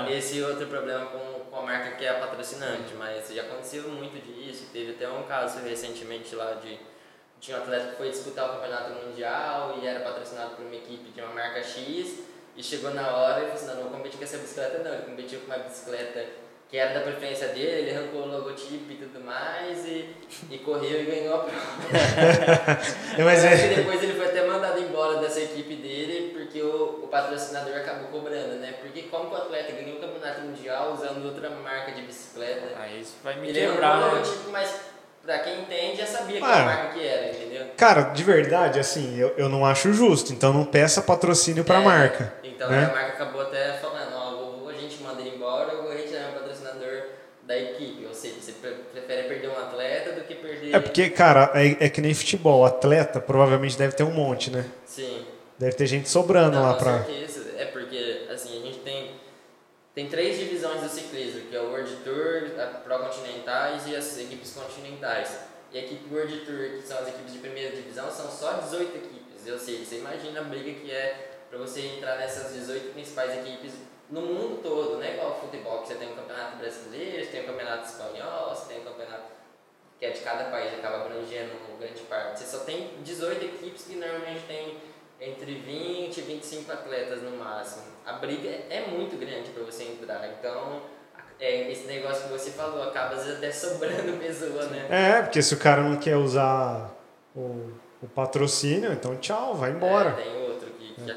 dar 0.05 0.11
esse, 0.13 0.35
esse 0.37 0.43
outro 0.43 0.67
problema 0.67 1.07
com, 1.07 1.19
com 1.51 1.61
a 1.61 1.63
marca 1.63 1.97
que 1.97 2.05
é 2.05 2.11
a 2.11 2.21
patrocinante, 2.21 2.93
mas 2.95 3.27
já 3.33 3.41
aconteceu 3.41 3.89
muito 3.89 4.23
disso. 4.23 4.69
Teve 4.71 4.91
até 4.91 5.09
um 5.09 5.23
caso 5.23 5.61
recentemente 5.61 6.37
lá 6.37 6.53
de 6.63 6.79
tinha 7.41 7.57
um 7.57 7.63
atleta 7.63 7.93
que 7.93 7.97
foi 7.97 8.11
disputar 8.11 8.51
o 8.51 8.53
campeonato 8.53 8.91
mundial 8.91 9.79
e 9.81 9.87
era 9.87 10.01
patrocinado 10.01 10.57
por 10.57 10.67
uma 10.67 10.75
equipe 10.75 11.11
de 11.11 11.23
uma 11.23 11.33
marca 11.33 11.63
X 11.63 12.19
e 12.57 12.63
chegou 12.63 12.93
na 12.95 13.09
hora 13.17 13.39
e 13.39 13.41
falou 13.43 13.55
assim, 13.55 13.67
não, 13.67 13.75
não 13.77 13.83
vou 13.85 13.91
competir 13.93 14.19
com 14.19 14.25
essa 14.25 14.39
bicicleta 14.39 14.79
não, 14.83 14.93
ele 14.95 15.03
competiu 15.03 15.41
com 15.41 15.47
uma 15.47 15.59
bicicleta 15.59 16.25
que 16.69 16.77
era 16.77 16.95
da 16.95 17.01
preferência 17.01 17.47
dele, 17.49 17.89
ele 17.89 17.97
arrancou 17.97 18.23
o 18.23 18.27
logotipo 18.27 18.91
e 18.91 18.97
tudo 18.97 19.25
mais 19.25 19.85
e, 19.87 20.11
e 20.51 20.59
correu 20.59 21.01
e 21.01 21.05
ganhou 21.05 21.35
a 21.37 21.39
prova. 21.39 21.63
Mas 23.25 23.45
é- 23.45 23.69
que 23.69 23.75
depois 23.77 24.03
ele 24.03 24.15
foi 24.15 24.27
até 24.27 24.45
mandado 24.47 24.81
embora 24.81 25.19
dessa 25.21 25.41
equipe 25.41 25.77
dele 25.77 26.33
porque 26.37 26.61
o, 26.61 27.03
o 27.05 27.09
patrocinador 27.09 27.77
acabou 27.77 28.09
cobrando, 28.09 28.55
né? 28.57 28.75
Porque 28.81 29.03
como 29.03 29.29
que 29.29 29.35
o 29.35 29.39
atleta 29.39 29.73
ganhou 29.73 29.99
o 29.99 30.01
campeonato 30.01 30.41
mundial 30.41 30.93
usando 30.93 31.25
outra 31.25 31.51
marca 31.51 31.93
de 31.93 32.03
bicicleta? 32.03 32.77
Aí 32.81 33.01
isso 33.01 33.15
vai 33.23 33.39
me 33.39 33.49
Ele 33.49 33.61
quebrar, 33.61 33.89
arrancou 33.93 34.09
o 34.09 34.15
né? 34.15 34.19
logotipo, 34.23 34.51
mas 34.51 34.75
pra 35.25 35.39
quem 35.41 35.61
entende 35.61 35.99
já 35.99 36.07
sabia 36.07 36.39
que 36.39 36.45
Ah. 36.45 36.63
a 36.63 36.65
marca 36.65 36.95
que 36.95 37.07
era, 37.07 37.29
entendeu? 37.31 37.67
Cara, 37.77 38.03
de 38.03 38.25
verdade, 38.25 38.81
assim, 38.81 39.17
eu, 39.19 39.35
eu 39.37 39.49
não 39.49 39.65
acho 39.65 39.93
justo. 39.93 40.33
Então 40.33 40.53
não 40.53 40.65
peça 40.65 41.01
patrocínio 41.01 41.63
pra 41.65 41.81
É, 41.81 41.85
marca. 41.85 42.35
Então 42.57 42.71
né? 42.71 42.87
a 42.87 42.89
marca 42.95 43.13
acabou 43.13 43.43
até 43.43 43.75
falando, 43.75 44.13
ó, 44.15 44.31
ou 44.63 44.69
a 44.69 44.73
gente 44.73 45.01
manda 45.03 45.21
ele 45.21 45.37
embora 45.37 45.77
ou 45.77 45.83
vou 45.85 45.93
retirar 45.93 46.31
o 46.31 46.33
patrocinador 46.33 47.03
da 47.43 47.57
equipe. 47.57 48.05
Ou 48.07 48.15
seja, 48.15 48.41
você 48.41 48.53
pre- 48.53 48.75
prefere 48.93 49.29
perder 49.29 49.49
um 49.51 49.59
atleta 49.59 50.13
do 50.13 50.23
que 50.23 50.35
perder. 50.35 50.75
É 50.75 50.81
porque, 50.81 51.11
cara, 51.11 51.51
é, 51.55 51.85
é 51.85 51.89
que 51.91 52.01
nem 52.01 52.13
futebol. 52.15 52.65
Atleta 52.65 53.21
provavelmente 53.21 53.77
deve 53.79 53.95
ter 53.95 54.03
um 54.05 54.11
monte, 54.11 54.51
né? 54.51 54.65
Sim. 54.85 55.25
Deve 55.59 55.75
ter 55.77 55.87
gente 55.87 56.09
sobrando 56.09 56.57
Não, 56.57 56.63
lá 56.63 56.75
pra. 56.75 57.05
certeza. 57.05 57.47
É 57.59 57.67
porque, 57.67 58.27
assim, 58.31 58.59
a 58.61 58.67
gente 58.67 58.79
tem, 58.81 59.13
tem 59.95 60.09
três 60.09 60.39
divisões 60.39 60.81
do 60.81 60.89
ciclismo, 60.89 61.43
que 61.43 61.55
é 61.57 61.61
o 61.61 61.71
World 61.71 61.95
Tour, 62.05 62.61
a 62.61 62.67
Pro 62.67 62.99
Continentais 62.99 63.87
e 63.87 63.95
as 63.95 64.19
equipes 64.19 64.53
continentais. 64.53 65.39
E 65.73 65.79
a 65.79 65.83
equipe 65.83 66.13
World 66.15 66.39
Tour, 66.41 66.81
que 66.81 66.83
são 66.87 66.99
as 66.99 67.09
equipes 67.09 67.33
de 67.35 67.39
primeira 67.39 67.75
divisão, 67.77 68.11
são 68.11 68.31
só 68.31 68.55
18 68.55 68.97
equipes. 68.97 69.51
Ou 69.53 69.59
seja, 69.59 69.85
você 69.85 69.97
imagina 69.99 70.41
a 70.41 70.45
briga 70.45 70.73
que 70.81 70.91
é 70.91 71.31
para 71.49 71.59
você 71.59 71.81
entrar 71.87 72.17
nessas 72.17 72.53
18 72.53 72.93
principais 72.93 73.39
equipes 73.39 73.73
no 74.11 74.21
mundo 74.21 74.61
todo, 74.63 74.97
não 74.97 75.03
é 75.03 75.15
igual 75.15 75.41
futebol, 75.41 75.83
que 75.83 75.89
você 75.89 75.95
tem 75.95 76.13
um 76.13 76.15
campeonato 76.15 76.57
brasileiro, 76.57 77.25
você 77.25 77.31
tem 77.31 77.43
um 77.43 77.47
campeonato 77.47 77.87
espanhol, 77.87 78.55
você 78.55 78.73
tem 78.73 78.81
um 78.81 78.85
campeonato 78.85 79.37
que 79.99 80.07
é 80.07 80.11
de 80.11 80.21
cada 80.21 80.45
país, 80.45 80.75
acaba 80.75 81.05
abrangendo 81.05 81.53
grande 81.79 82.01
parte. 82.03 82.41
Você 82.41 82.57
só 82.57 82.65
tem 82.65 82.91
18 83.03 83.45
equipes 83.45 83.85
que 83.85 83.97
normalmente 83.97 84.43
tem 84.47 84.77
entre 85.21 85.55
20 85.55 86.19
e 86.19 86.21
25 86.21 86.71
atletas 86.73 87.23
no 87.23 87.37
máximo. 87.37 87.85
A 88.05 88.15
briga 88.15 88.49
é 88.49 88.87
muito 88.89 89.17
grande 89.19 89.51
para 89.51 89.63
você 89.63 89.85
entrar, 89.85 90.27
então 90.39 90.83
É, 91.39 91.71
esse 91.71 91.87
negócio 91.87 92.23
que 92.25 92.29
você 92.31 92.51
falou, 92.53 92.83
acaba 92.83 93.15
às 93.15 93.25
vezes 93.25 93.37
até 93.37 93.53
sobrando 93.53 94.19
pessoa, 94.19 94.65
né? 94.69 94.87
É, 94.89 95.23
porque 95.23 95.43
se 95.43 95.53
o 95.53 95.59
cara 95.59 95.83
não 95.83 95.97
quer 95.97 96.17
usar 96.17 96.97
o, 97.35 97.75
o 98.03 98.09
patrocínio, 98.15 98.91
então 98.91 99.15
tchau, 99.17 99.55
vai 99.55 99.71
embora. 99.71 100.19
É, 100.19 100.46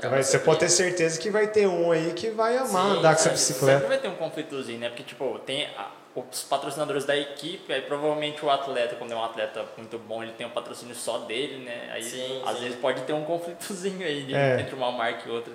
vai- 0.10 0.24
você 0.24 0.40
pode 0.40 0.60
ter 0.60 0.70
certeza 0.70 1.20
que 1.20 1.30
vai 1.30 1.48
ter 1.48 1.68
um 1.68 1.92
aí 1.92 2.14
que 2.14 2.30
vai 2.30 2.58
amar 2.58 2.68
Sim, 2.94 2.98
andar 3.00 3.16
com 3.16 3.22
essa 3.22 3.30
bicicleta. 3.30 3.80
Sempre 3.80 3.88
vai 3.88 3.98
ter 3.98 4.08
um 4.08 4.16
conflitozinho, 4.16 4.80
né? 4.80 4.90
Porque, 4.90 5.04
tipo, 5.04 5.40
tem 5.40 5.66
a- 5.78 5.92
os 6.16 6.44
patrocinadores 6.44 7.06
da 7.06 7.16
equipe, 7.16 7.72
aí 7.72 7.82
provavelmente 7.82 8.44
o 8.44 8.50
atleta, 8.50 8.96
quando 8.96 9.12
é 9.14 9.16
um 9.16 9.24
atleta 9.24 9.64
muito 9.78 9.98
bom, 9.98 10.22
ele 10.24 10.34
tem 10.34 10.46
um 10.46 10.50
patrocínio 10.50 10.96
só 10.96 11.20
dele, 11.20 11.64
né? 11.64 11.90
Aí, 11.94 12.04
Sim, 12.04 12.42
às 12.46 12.56
sim. 12.58 12.64
vezes, 12.64 12.80
pode 12.80 13.02
ter 13.04 13.14
um 13.14 13.24
conflitozinho 13.24 14.06
aí 14.06 14.24
de- 14.24 14.36
É. 14.36 14.60
entre 14.62 14.76
uma 14.76 14.92
marca 14.92 15.28
e 15.28 15.32
outra. 15.32 15.54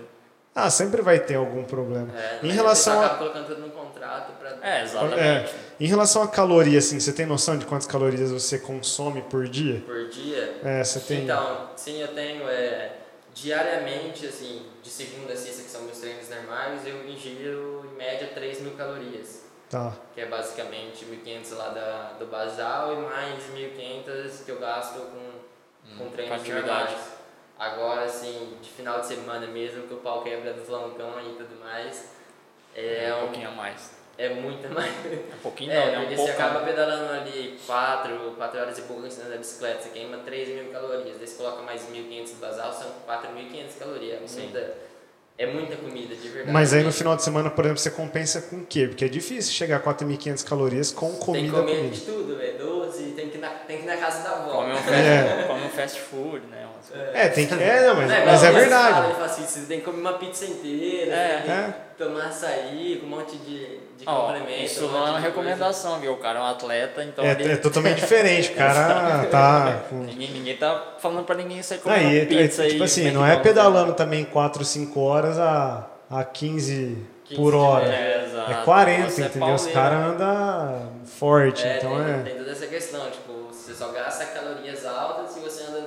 Ah, 0.57 0.71
sempre 0.71 1.03
vai 1.03 1.19
ter 1.19 1.35
algum 1.35 1.65
problema. 1.65 2.09
É, 2.17 2.39
em 2.41 2.47
mas 2.47 2.55
relação 2.55 3.03
a 3.03 3.09
colocando 3.11 3.47
tudo 3.49 3.61
no 3.63 3.71
contrato 3.71 4.33
pra... 4.39 4.57
É, 4.63 4.83
exatamente. 4.85 5.21
É. 5.21 5.51
Em 5.81 5.87
relação 5.89 6.23
a 6.23 6.29
caloria, 6.29 6.79
assim, 6.79 7.01
você 7.01 7.13
tem 7.13 7.27
noção 7.27 7.59
de 7.59 7.67
quantas 7.67 7.89
calorias 7.89 8.31
você 8.31 8.57
consome 8.57 9.21
por 9.23 9.49
dia? 9.49 9.83
por 9.85 10.09
dia. 10.09 10.61
É, 10.63 10.85
você 10.85 11.01
tem. 11.01 11.25
Então, 11.25 11.71
sim, 11.75 12.01
eu 12.01 12.07
tenho 12.15 12.49
é, 12.49 12.93
diariamente, 13.35 14.27
assim, 14.27 14.65
de 14.83 14.89
segunda 14.89 15.33
a 15.33 15.37
sexta, 15.37 15.65
que 15.65 15.69
são 15.69 15.83
meus 15.83 15.99
treinos 15.99 16.31
normais, 16.31 16.87
eu 16.87 17.07
ingiro 17.09 17.85
em 17.93 17.97
média 17.97 18.31
3 18.33 18.61
mil 18.63 18.73
calorias. 18.73 19.45
Tá. 19.69 19.93
Que 20.15 20.21
é 20.21 20.27
basicamente 20.27 21.05
1.500 21.05 21.57
lá 21.57 21.69
da, 21.71 22.13
do 22.19 22.27
basal 22.27 22.93
e 22.93 22.97
mais 22.97 23.43
1.500 23.53 24.45
que 24.45 24.51
eu 24.51 24.61
gasto 24.61 25.01
com, 25.01 25.99
com 25.99 26.05
com 26.05 26.11
treinos 26.11 26.41
atividade. 26.41 26.93
normais. 26.93 27.15
Agora, 27.59 28.05
assim, 28.05 28.57
de 28.63 28.71
final 28.71 29.01
de 29.01 29.07
semana 29.07 29.47
mesmo, 29.47 29.87
que 29.87 29.95
o 29.95 29.99
pau 29.99 30.23
quebra 30.23 30.53
dos 30.53 30.69
loncão 30.69 31.21
e 31.21 31.35
tudo 31.35 31.59
mais, 31.61 32.11
é, 32.75 33.13
um 33.15 33.17
um, 33.17 33.21
pouquinho 33.23 33.49
a 33.49 33.53
mais. 33.53 34.04
É 34.17 34.29
muito 34.35 34.69
mais. 34.73 34.91
Um 35.07 35.39
pouquinho 35.43 35.73
É, 35.73 35.87
não, 35.87 35.93
né? 35.93 35.99
porque 36.01 36.15
Um 36.15 36.17
você 36.27 36.33
pouco. 36.33 36.43
acaba 36.43 36.61
pedalando 36.67 37.13
ali 37.13 37.59
4, 37.67 38.35
4 38.37 38.61
horas 38.61 38.79
e 38.79 38.83
pouco 38.83 39.07
em 39.07 39.11
cima 39.11 39.29
da 39.31 39.37
bicicleta, 39.37 39.83
você 39.83 39.89
queima 39.91 40.19
3 40.19 40.49
mil 40.49 40.73
calorias, 40.73 41.17
daí 41.19 41.27
você 41.27 41.37
coloca 41.37 41.63
mais 41.63 41.83
1.500 41.83 42.29
do 42.35 42.41
basal, 42.41 42.73
são 42.73 42.87
4.500 43.09 43.79
calorias. 43.79 44.19
É 44.37 44.41
muita, 44.41 44.75
é 45.37 45.47
muita 45.47 45.77
comida, 45.77 46.15
de 46.15 46.29
verdade. 46.29 46.53
Mas 46.53 46.73
aí 46.73 46.85
no 46.85 46.93
final 46.93 47.17
de 47.17 47.23
semana, 47.25 47.51
por 47.51 47.65
exemplo, 47.65 47.81
você 47.81 47.91
compensa 47.91 48.41
com 48.43 48.57
o 48.59 48.65
quê? 48.67 48.87
Porque 48.87 49.05
é 49.05 49.09
difícil 49.09 49.53
chegar 49.53 49.79
a 49.79 49.81
4.500 49.81 50.45
calorias 50.45 50.93
com 50.93 51.07
Tem 51.11 51.19
que 51.19 51.25
comida. 51.25 51.53
comer 51.59 51.77
comida. 51.77 51.95
de 51.95 52.01
tudo, 52.03 52.37
velho. 52.37 52.59
Doce, 52.59 53.03
tem 53.17 53.29
que, 53.29 53.37
ir 53.39 53.41
na, 53.41 53.49
tem 53.51 53.79
que 53.79 53.83
ir 53.83 53.87
na 53.87 53.97
casa 53.97 54.23
da 54.23 54.31
avó. 54.37 54.53
Come 54.63 54.73
um, 54.73 54.77
fast, 54.77 54.91
É. 54.93 55.44
um 55.75 55.77
fast 55.83 56.01
food, 56.01 56.47
né? 56.47 56.67
É, 57.13 57.29
tem 57.29 57.47
que. 57.47 57.55
É, 57.55 57.87
não, 57.87 57.95
mas, 57.97 58.11
Não, 58.11 58.27
mas 58.27 58.43
é 58.43 58.47
fala, 58.47 58.59
verdade. 58.61 59.05
Ele 59.07 59.15
fala 59.15 59.25
assim, 59.27 59.43
você 59.47 59.61
tem 59.67 59.79
que 59.81 59.85
comer 59.85 60.01
uma 60.01 60.13
pizza 60.15 60.45
inteira, 60.45 61.13
É. 61.15 61.45
É. 61.49 61.75
tomar 61.97 62.27
açaí 62.27 62.99
com 63.01 63.07
um 63.07 63.11
monte 63.11 63.37
de, 63.39 63.79
de 63.99 64.05
Ó, 64.07 64.27
complemento. 64.27 64.63
isso 64.65 64.85
um 64.85 64.89
não 64.91 64.97
é 64.97 65.01
monte 65.01 65.11
uma 65.11 65.19
recomendação, 65.21 65.99
viu? 66.01 66.13
O 66.13 66.17
cara 66.19 66.39
é 66.39 66.43
um 66.43 66.47
atleta, 66.47 67.03
então 67.05 67.25
É, 67.25 67.33
ele... 67.33 67.53
é 67.53 67.57
totalmente 67.57 68.01
diferente. 68.01 68.51
O 68.53 68.55
cara 68.55 69.27
tá. 69.31 69.83
Ninguém, 69.93 70.31
ninguém 70.31 70.57
tá 70.57 70.95
falando 70.99 71.25
pra 71.25 71.35
ninguém 71.37 71.63
sair 71.63 71.79
comer 71.79 71.95
Aí, 71.95 72.19
é, 72.21 72.25
pizza 72.27 72.63
é, 72.63 72.67
aí. 72.67 72.73
tipo 72.73 72.85
assim, 72.85 73.11
não 73.11 73.25
é 73.27 73.37
pedalando 73.37 73.95
também 73.95 74.25
4, 74.25 74.63
5 74.65 75.01
horas 75.01 75.39
a, 75.39 75.89
a 76.11 76.23
15 76.23 76.99
por 77.35 77.53
15 77.53 77.57
hora. 77.57 77.87
É, 77.87 78.25
exato. 78.27 78.53
É 78.53 78.55
40, 78.65 79.11
Você 79.11 79.23
é 79.23 79.27
entendeu? 79.27 79.55
Os 79.55 79.63
pauleiro. 79.67 79.81
caras 79.81 80.13
andam 80.13 80.93
forte, 81.07 81.67
É, 81.67 81.79
então 81.79 81.91
tem, 82.05 82.15
é. 82.15 82.19
tem 82.19 82.35
toda 82.37 82.51
essa 82.53 82.67
questão, 82.67 83.11
tipo, 83.11 83.33
você 83.51 83.73
só 83.73 83.89
gasta 83.93 84.27
calorias 84.27 84.85
altas 84.85 85.31
se 85.31 85.41
você 85.41 85.63
anda 85.65 85.81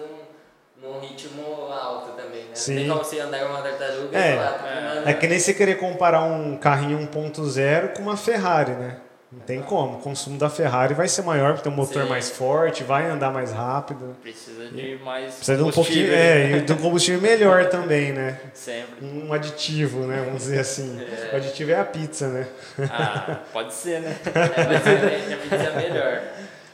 num, 0.82 0.88
num 0.94 0.97
ritmo 1.10 1.72
alto 1.72 2.12
também, 2.12 2.42
né? 2.44 2.50
Sim. 2.54 2.74
Não 2.76 2.80
tem 2.82 2.90
como 2.92 3.04
você 3.04 3.20
andar 3.20 3.40
com 3.40 3.46
uma 3.54 3.62
tartaruga 3.62 4.18
É. 4.18 4.34
e 4.34 4.36
falar, 4.38 4.52
tô 4.54 4.64
queimando- 4.68 5.10
É 5.10 5.14
que 5.14 5.28
nem 5.28 5.40
você 5.40 5.54
querer 5.54 5.76
comparar 5.78 6.24
um 6.24 6.58
carrinho 6.58 6.98
1.0 7.00 7.90
com 7.90 8.02
uma 8.04 8.18
Ferrari, 8.18 8.72
né? 8.72 8.98
Não 9.30 9.42
tem 9.42 9.62
como. 9.62 9.98
O 9.98 10.02
consumo 10.02 10.40
da 10.40 10.50
Ferrari 10.50 10.94
vai 10.94 11.06
ser 11.10 11.22
maior, 11.22 11.50
porque 11.52 11.64
tem 11.64 11.72
um 11.74 11.76
motor 11.76 12.04
Sim. 12.04 12.10
mais 12.10 12.30
forte, 12.30 12.82
vai 12.86 13.10
andar 13.10 13.30
mais 13.30 13.52
rápido. 13.52 14.16
Precisa 14.22 14.68
de 14.70 14.98
mais 15.04 15.36
Precisa 15.36 15.58
de 15.58 15.64
um 15.64 15.70
pouquinho. 15.72 16.14
É, 16.14 16.52
e 16.52 16.62
de 16.62 16.72
um 16.72 16.78
combustível 16.78 17.20
melhor 17.20 17.66
também, 17.70 18.14
né? 18.14 18.40
Sempre. 18.54 19.06
Um 19.06 19.34
aditivo, 19.34 20.06
né? 20.08 20.22
Vamos 20.24 20.44
dizer 20.44 20.60
assim. 20.60 20.98
O 21.34 21.36
aditivo 21.36 21.72
é 21.72 21.76
a 21.80 21.84
pizza, 21.84 22.30
né? 22.30 22.48
Ah, 22.90 23.40
pode 23.52 23.74
ser, 23.74 24.00
né? 24.00 24.16
É, 24.34 24.66
mas 24.66 25.34
a 25.34 25.36
pizza 25.38 25.56
é 25.56 25.76
melhor. 25.90 26.22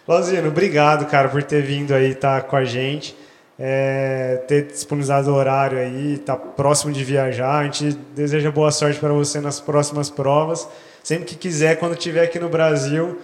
Lozino, 0.08 0.50
obrigado, 0.50 1.06
cara, 1.08 1.30
por 1.30 1.42
ter 1.42 1.64
vindo 1.64 1.94
aí 1.96 2.12
estar 2.12 2.44
com 2.44 2.56
a 2.56 2.64
gente. 2.66 3.18
É, 3.60 4.44
ter 4.48 4.64
disponibilizado 4.68 5.32
o 5.32 5.36
horário 5.36 5.78
aí, 5.78 6.18
tá 6.18 6.36
próximo 6.36 6.92
de 6.92 7.04
viajar. 7.04 7.60
A 7.60 7.64
gente 7.66 7.94
deseja 8.16 8.52
boa 8.52 8.72
sorte 8.72 9.00
para 9.00 9.14
você 9.14 9.40
nas 9.40 9.60
próximas 9.60 10.10
provas. 10.10 10.68
Sempre 11.04 11.26
que 11.26 11.36
quiser, 11.36 11.78
quando 11.78 11.94
estiver 11.94 12.24
aqui 12.24 12.40
no 12.40 12.50
Brasil, 12.50 13.20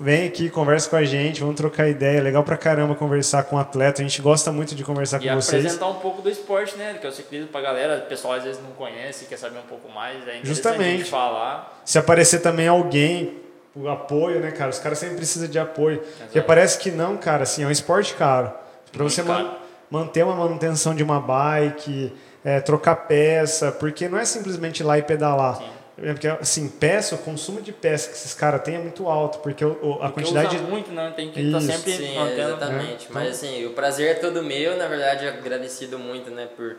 vem 0.00 0.26
aqui, 0.26 0.48
conversa 0.50 0.88
com 0.88 0.96
a 0.96 1.04
gente, 1.04 1.40
vamos 1.40 1.56
trocar 1.56 1.86
ideia. 1.88 2.22
Legal 2.22 2.42
pra 2.42 2.56
caramba 2.56 2.94
conversar 2.94 3.44
com 3.44 3.56
um 3.56 3.58
atleta. 3.58 4.00
A 4.00 4.04
gente 4.04 4.20
gosta 4.22 4.50
muito 4.50 4.74
de 4.74 4.82
conversar 4.82 5.22
E 5.22 5.28
com 5.28 5.34
vocês. 5.34 5.62
apresentar 5.64 5.88
um 5.88 6.00
pouco 6.00 6.22
do 6.22 6.30
esporte, 6.30 6.76
né? 6.76 6.96
Que 7.00 7.06
é 7.06 7.10
o 7.10 7.12
ciclismo 7.12 7.48
pra 7.48 7.60
galera. 7.60 8.02
O 8.04 8.08
pessoal 8.08 8.34
às 8.34 8.44
vezes 8.44 8.60
não 8.62 8.70
conhece, 8.72 9.26
quer 9.26 9.36
saber 9.36 9.58
um 9.58 9.68
pouco 9.68 9.90
mais. 9.90 10.16
É 10.26 10.40
Justamente. 10.42 11.04
falar. 11.04 11.82
Se 11.84 11.98
aparecer 11.98 12.40
também 12.40 12.66
alguém, 12.66 13.38
o 13.76 13.88
apoio, 13.88 14.40
né, 14.40 14.50
cara? 14.50 14.70
Os 14.70 14.78
caras 14.78 14.98
sempre 14.98 15.16
precisam 15.16 15.48
de 15.48 15.58
apoio. 15.58 15.98
Porque 15.98 16.38
Exato. 16.38 16.46
parece 16.46 16.78
que 16.78 16.90
não, 16.90 17.16
cara, 17.16 17.42
assim, 17.44 17.62
é 17.62 17.66
um 17.66 17.70
esporte 17.70 18.14
caro. 18.14 18.50
Pra 18.90 19.02
Muito 19.02 19.12
você 19.14 19.22
caro. 19.22 19.50
Man- 19.90 20.00
manter 20.04 20.24
uma 20.24 20.34
manutenção 20.34 20.94
de 20.94 21.02
uma 21.02 21.20
bike, 21.20 22.12
é, 22.44 22.60
trocar 22.60 22.96
peça, 22.96 23.72
porque 23.72 24.08
não 24.08 24.18
é 24.18 24.24
simplesmente 24.24 24.80
ir 24.80 24.84
lá 24.84 24.98
e 24.98 25.02
pedalar. 25.02 25.56
Sim. 25.56 25.68
É 26.00 26.12
Porque, 26.12 26.28
assim, 26.28 26.68
peça, 26.68 27.16
o 27.16 27.18
consumo 27.18 27.60
de 27.60 27.72
peça 27.72 28.08
que 28.08 28.14
esses 28.14 28.32
caras 28.32 28.62
têm 28.62 28.76
é 28.76 28.78
muito 28.78 29.08
alto, 29.08 29.40
porque 29.40 29.64
o- 29.64 29.76
o- 29.82 29.92
a 29.94 30.08
Porque 30.10 30.20
quantidade 30.22 30.54
usa 30.56 30.64
muito, 30.64 30.92
né? 30.92 31.12
Tem 31.16 31.32
que 31.32 31.40
estar 31.40 31.58
Isso. 31.58 31.66
sempre 31.72 31.92
Sim, 31.92 32.14
mantendo. 32.14 32.40
exatamente. 32.40 33.04
né? 33.06 33.10
Mas 33.10 33.28
assim, 33.30 33.66
o 33.66 33.70
prazer 33.70 34.12
é 34.12 34.14
todo 34.14 34.40
meu, 34.44 34.76
na 34.76 34.86
verdade, 34.86 35.26
agradecido 35.26 35.98
muito, 35.98 36.30
né, 36.30 36.46
por, 36.56 36.76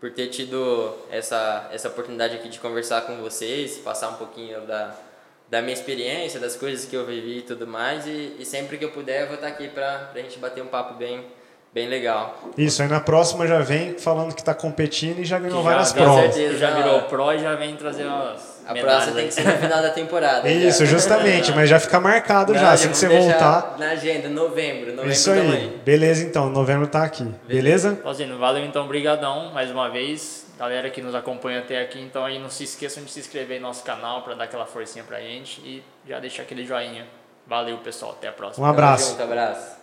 por 0.00 0.12
ter 0.12 0.28
tido 0.28 0.94
essa, 1.10 1.68
essa 1.72 1.88
oportunidade 1.88 2.36
aqui 2.36 2.48
de 2.48 2.60
conversar 2.60 3.00
com 3.02 3.16
vocês, 3.20 3.78
passar 3.78 4.10
um 4.10 4.14
pouquinho 4.14 4.60
da, 4.60 4.94
da 5.50 5.60
minha 5.60 5.74
experiência, 5.74 6.38
das 6.38 6.54
coisas 6.54 6.84
que 6.84 6.94
eu 6.94 7.04
vivi 7.04 7.38
e 7.38 7.42
tudo 7.42 7.66
mais. 7.66 8.06
E, 8.06 8.36
e 8.38 8.44
sempre 8.44 8.78
que 8.78 8.84
eu 8.84 8.92
puder, 8.92 9.22
eu 9.22 9.26
vou 9.26 9.34
estar 9.34 9.48
aqui 9.48 9.66
pra, 9.68 10.08
pra 10.12 10.22
gente 10.22 10.38
bater 10.38 10.62
um 10.62 10.66
papo 10.68 10.94
bem, 10.94 11.24
bem 11.72 11.88
legal. 11.88 12.38
Isso, 12.56 12.82
aí 12.82 12.88
na 12.88 13.00
próxima 13.00 13.46
já 13.46 13.60
vem 13.60 13.98
falando 13.98 14.34
que 14.34 14.42
tá 14.44 14.54
competindo 14.54 15.18
e 15.20 15.24
já 15.24 15.38
ganhou 15.38 15.58
Que 15.58 15.64
várias 15.64 15.88
já, 15.90 15.94
com 15.96 16.02
provas. 16.04 16.34
certeza. 16.34 16.58
já 16.58 16.70
virou 16.70 17.02
pro 17.02 17.32
e 17.32 17.38
já 17.38 17.54
vem 17.54 17.74
trazer 17.76 18.04
umas 18.04 18.62
A 18.66 18.74
próxima 18.74 19.14
tem 19.16 19.26
que 19.28 19.34
ser 19.34 19.44
no 19.44 19.56
final 19.58 19.82
da 19.82 19.90
temporada. 19.90 20.48
já. 20.48 20.54
Isso, 20.54 20.84
justamente, 20.86 21.50
mas 21.52 21.68
já 21.68 21.80
fica 21.80 21.98
marcado 21.98 22.52
Não, 22.52 22.60
já, 22.60 22.72
assim 22.72 22.88
que 22.90 22.96
você 22.96 23.08
voltar. 23.08 23.76
Na 23.78 23.90
agenda, 23.90 24.28
novembro. 24.28 24.90
novembro 24.90 25.10
Isso 25.10 25.30
aí. 25.30 25.80
Beleza, 25.84 26.22
então. 26.24 26.48
Novembro 26.50 26.86
tá 26.86 27.02
aqui. 27.02 27.26
Beleza? 27.46 27.98
Fazendo, 28.02 28.38
valeu 28.38 28.64
então, 28.64 28.86
brigadão 28.86 29.50
mais 29.52 29.70
uma 29.70 29.88
vez. 29.88 30.42
Galera 30.58 30.90
que 30.90 31.00
nos 31.02 31.14
acompanha 31.14 31.58
até 31.58 31.80
aqui, 31.80 31.98
então 32.00 32.24
aí 32.24 32.38
não 32.38 32.48
se 32.48 32.62
esqueçam 32.62 33.02
de 33.02 33.10
se 33.10 33.18
inscrever 33.18 33.60
no 33.60 33.66
nosso 33.66 33.82
canal 33.82 34.22
para 34.22 34.34
dar 34.34 34.44
aquela 34.44 34.64
forcinha 34.66 35.02
pra 35.02 35.18
gente 35.20 35.60
e 35.62 35.82
já 36.06 36.20
deixar 36.20 36.42
aquele 36.42 36.64
joinha. 36.64 37.04
Valeu, 37.48 37.78
pessoal, 37.78 38.12
até 38.12 38.28
a 38.28 38.32
próxima. 38.32 38.64
Um 38.64 38.70
abraço. 38.70 39.16
Tamo 39.16 39.18
junto, 39.18 39.32
abraço. 39.32 39.81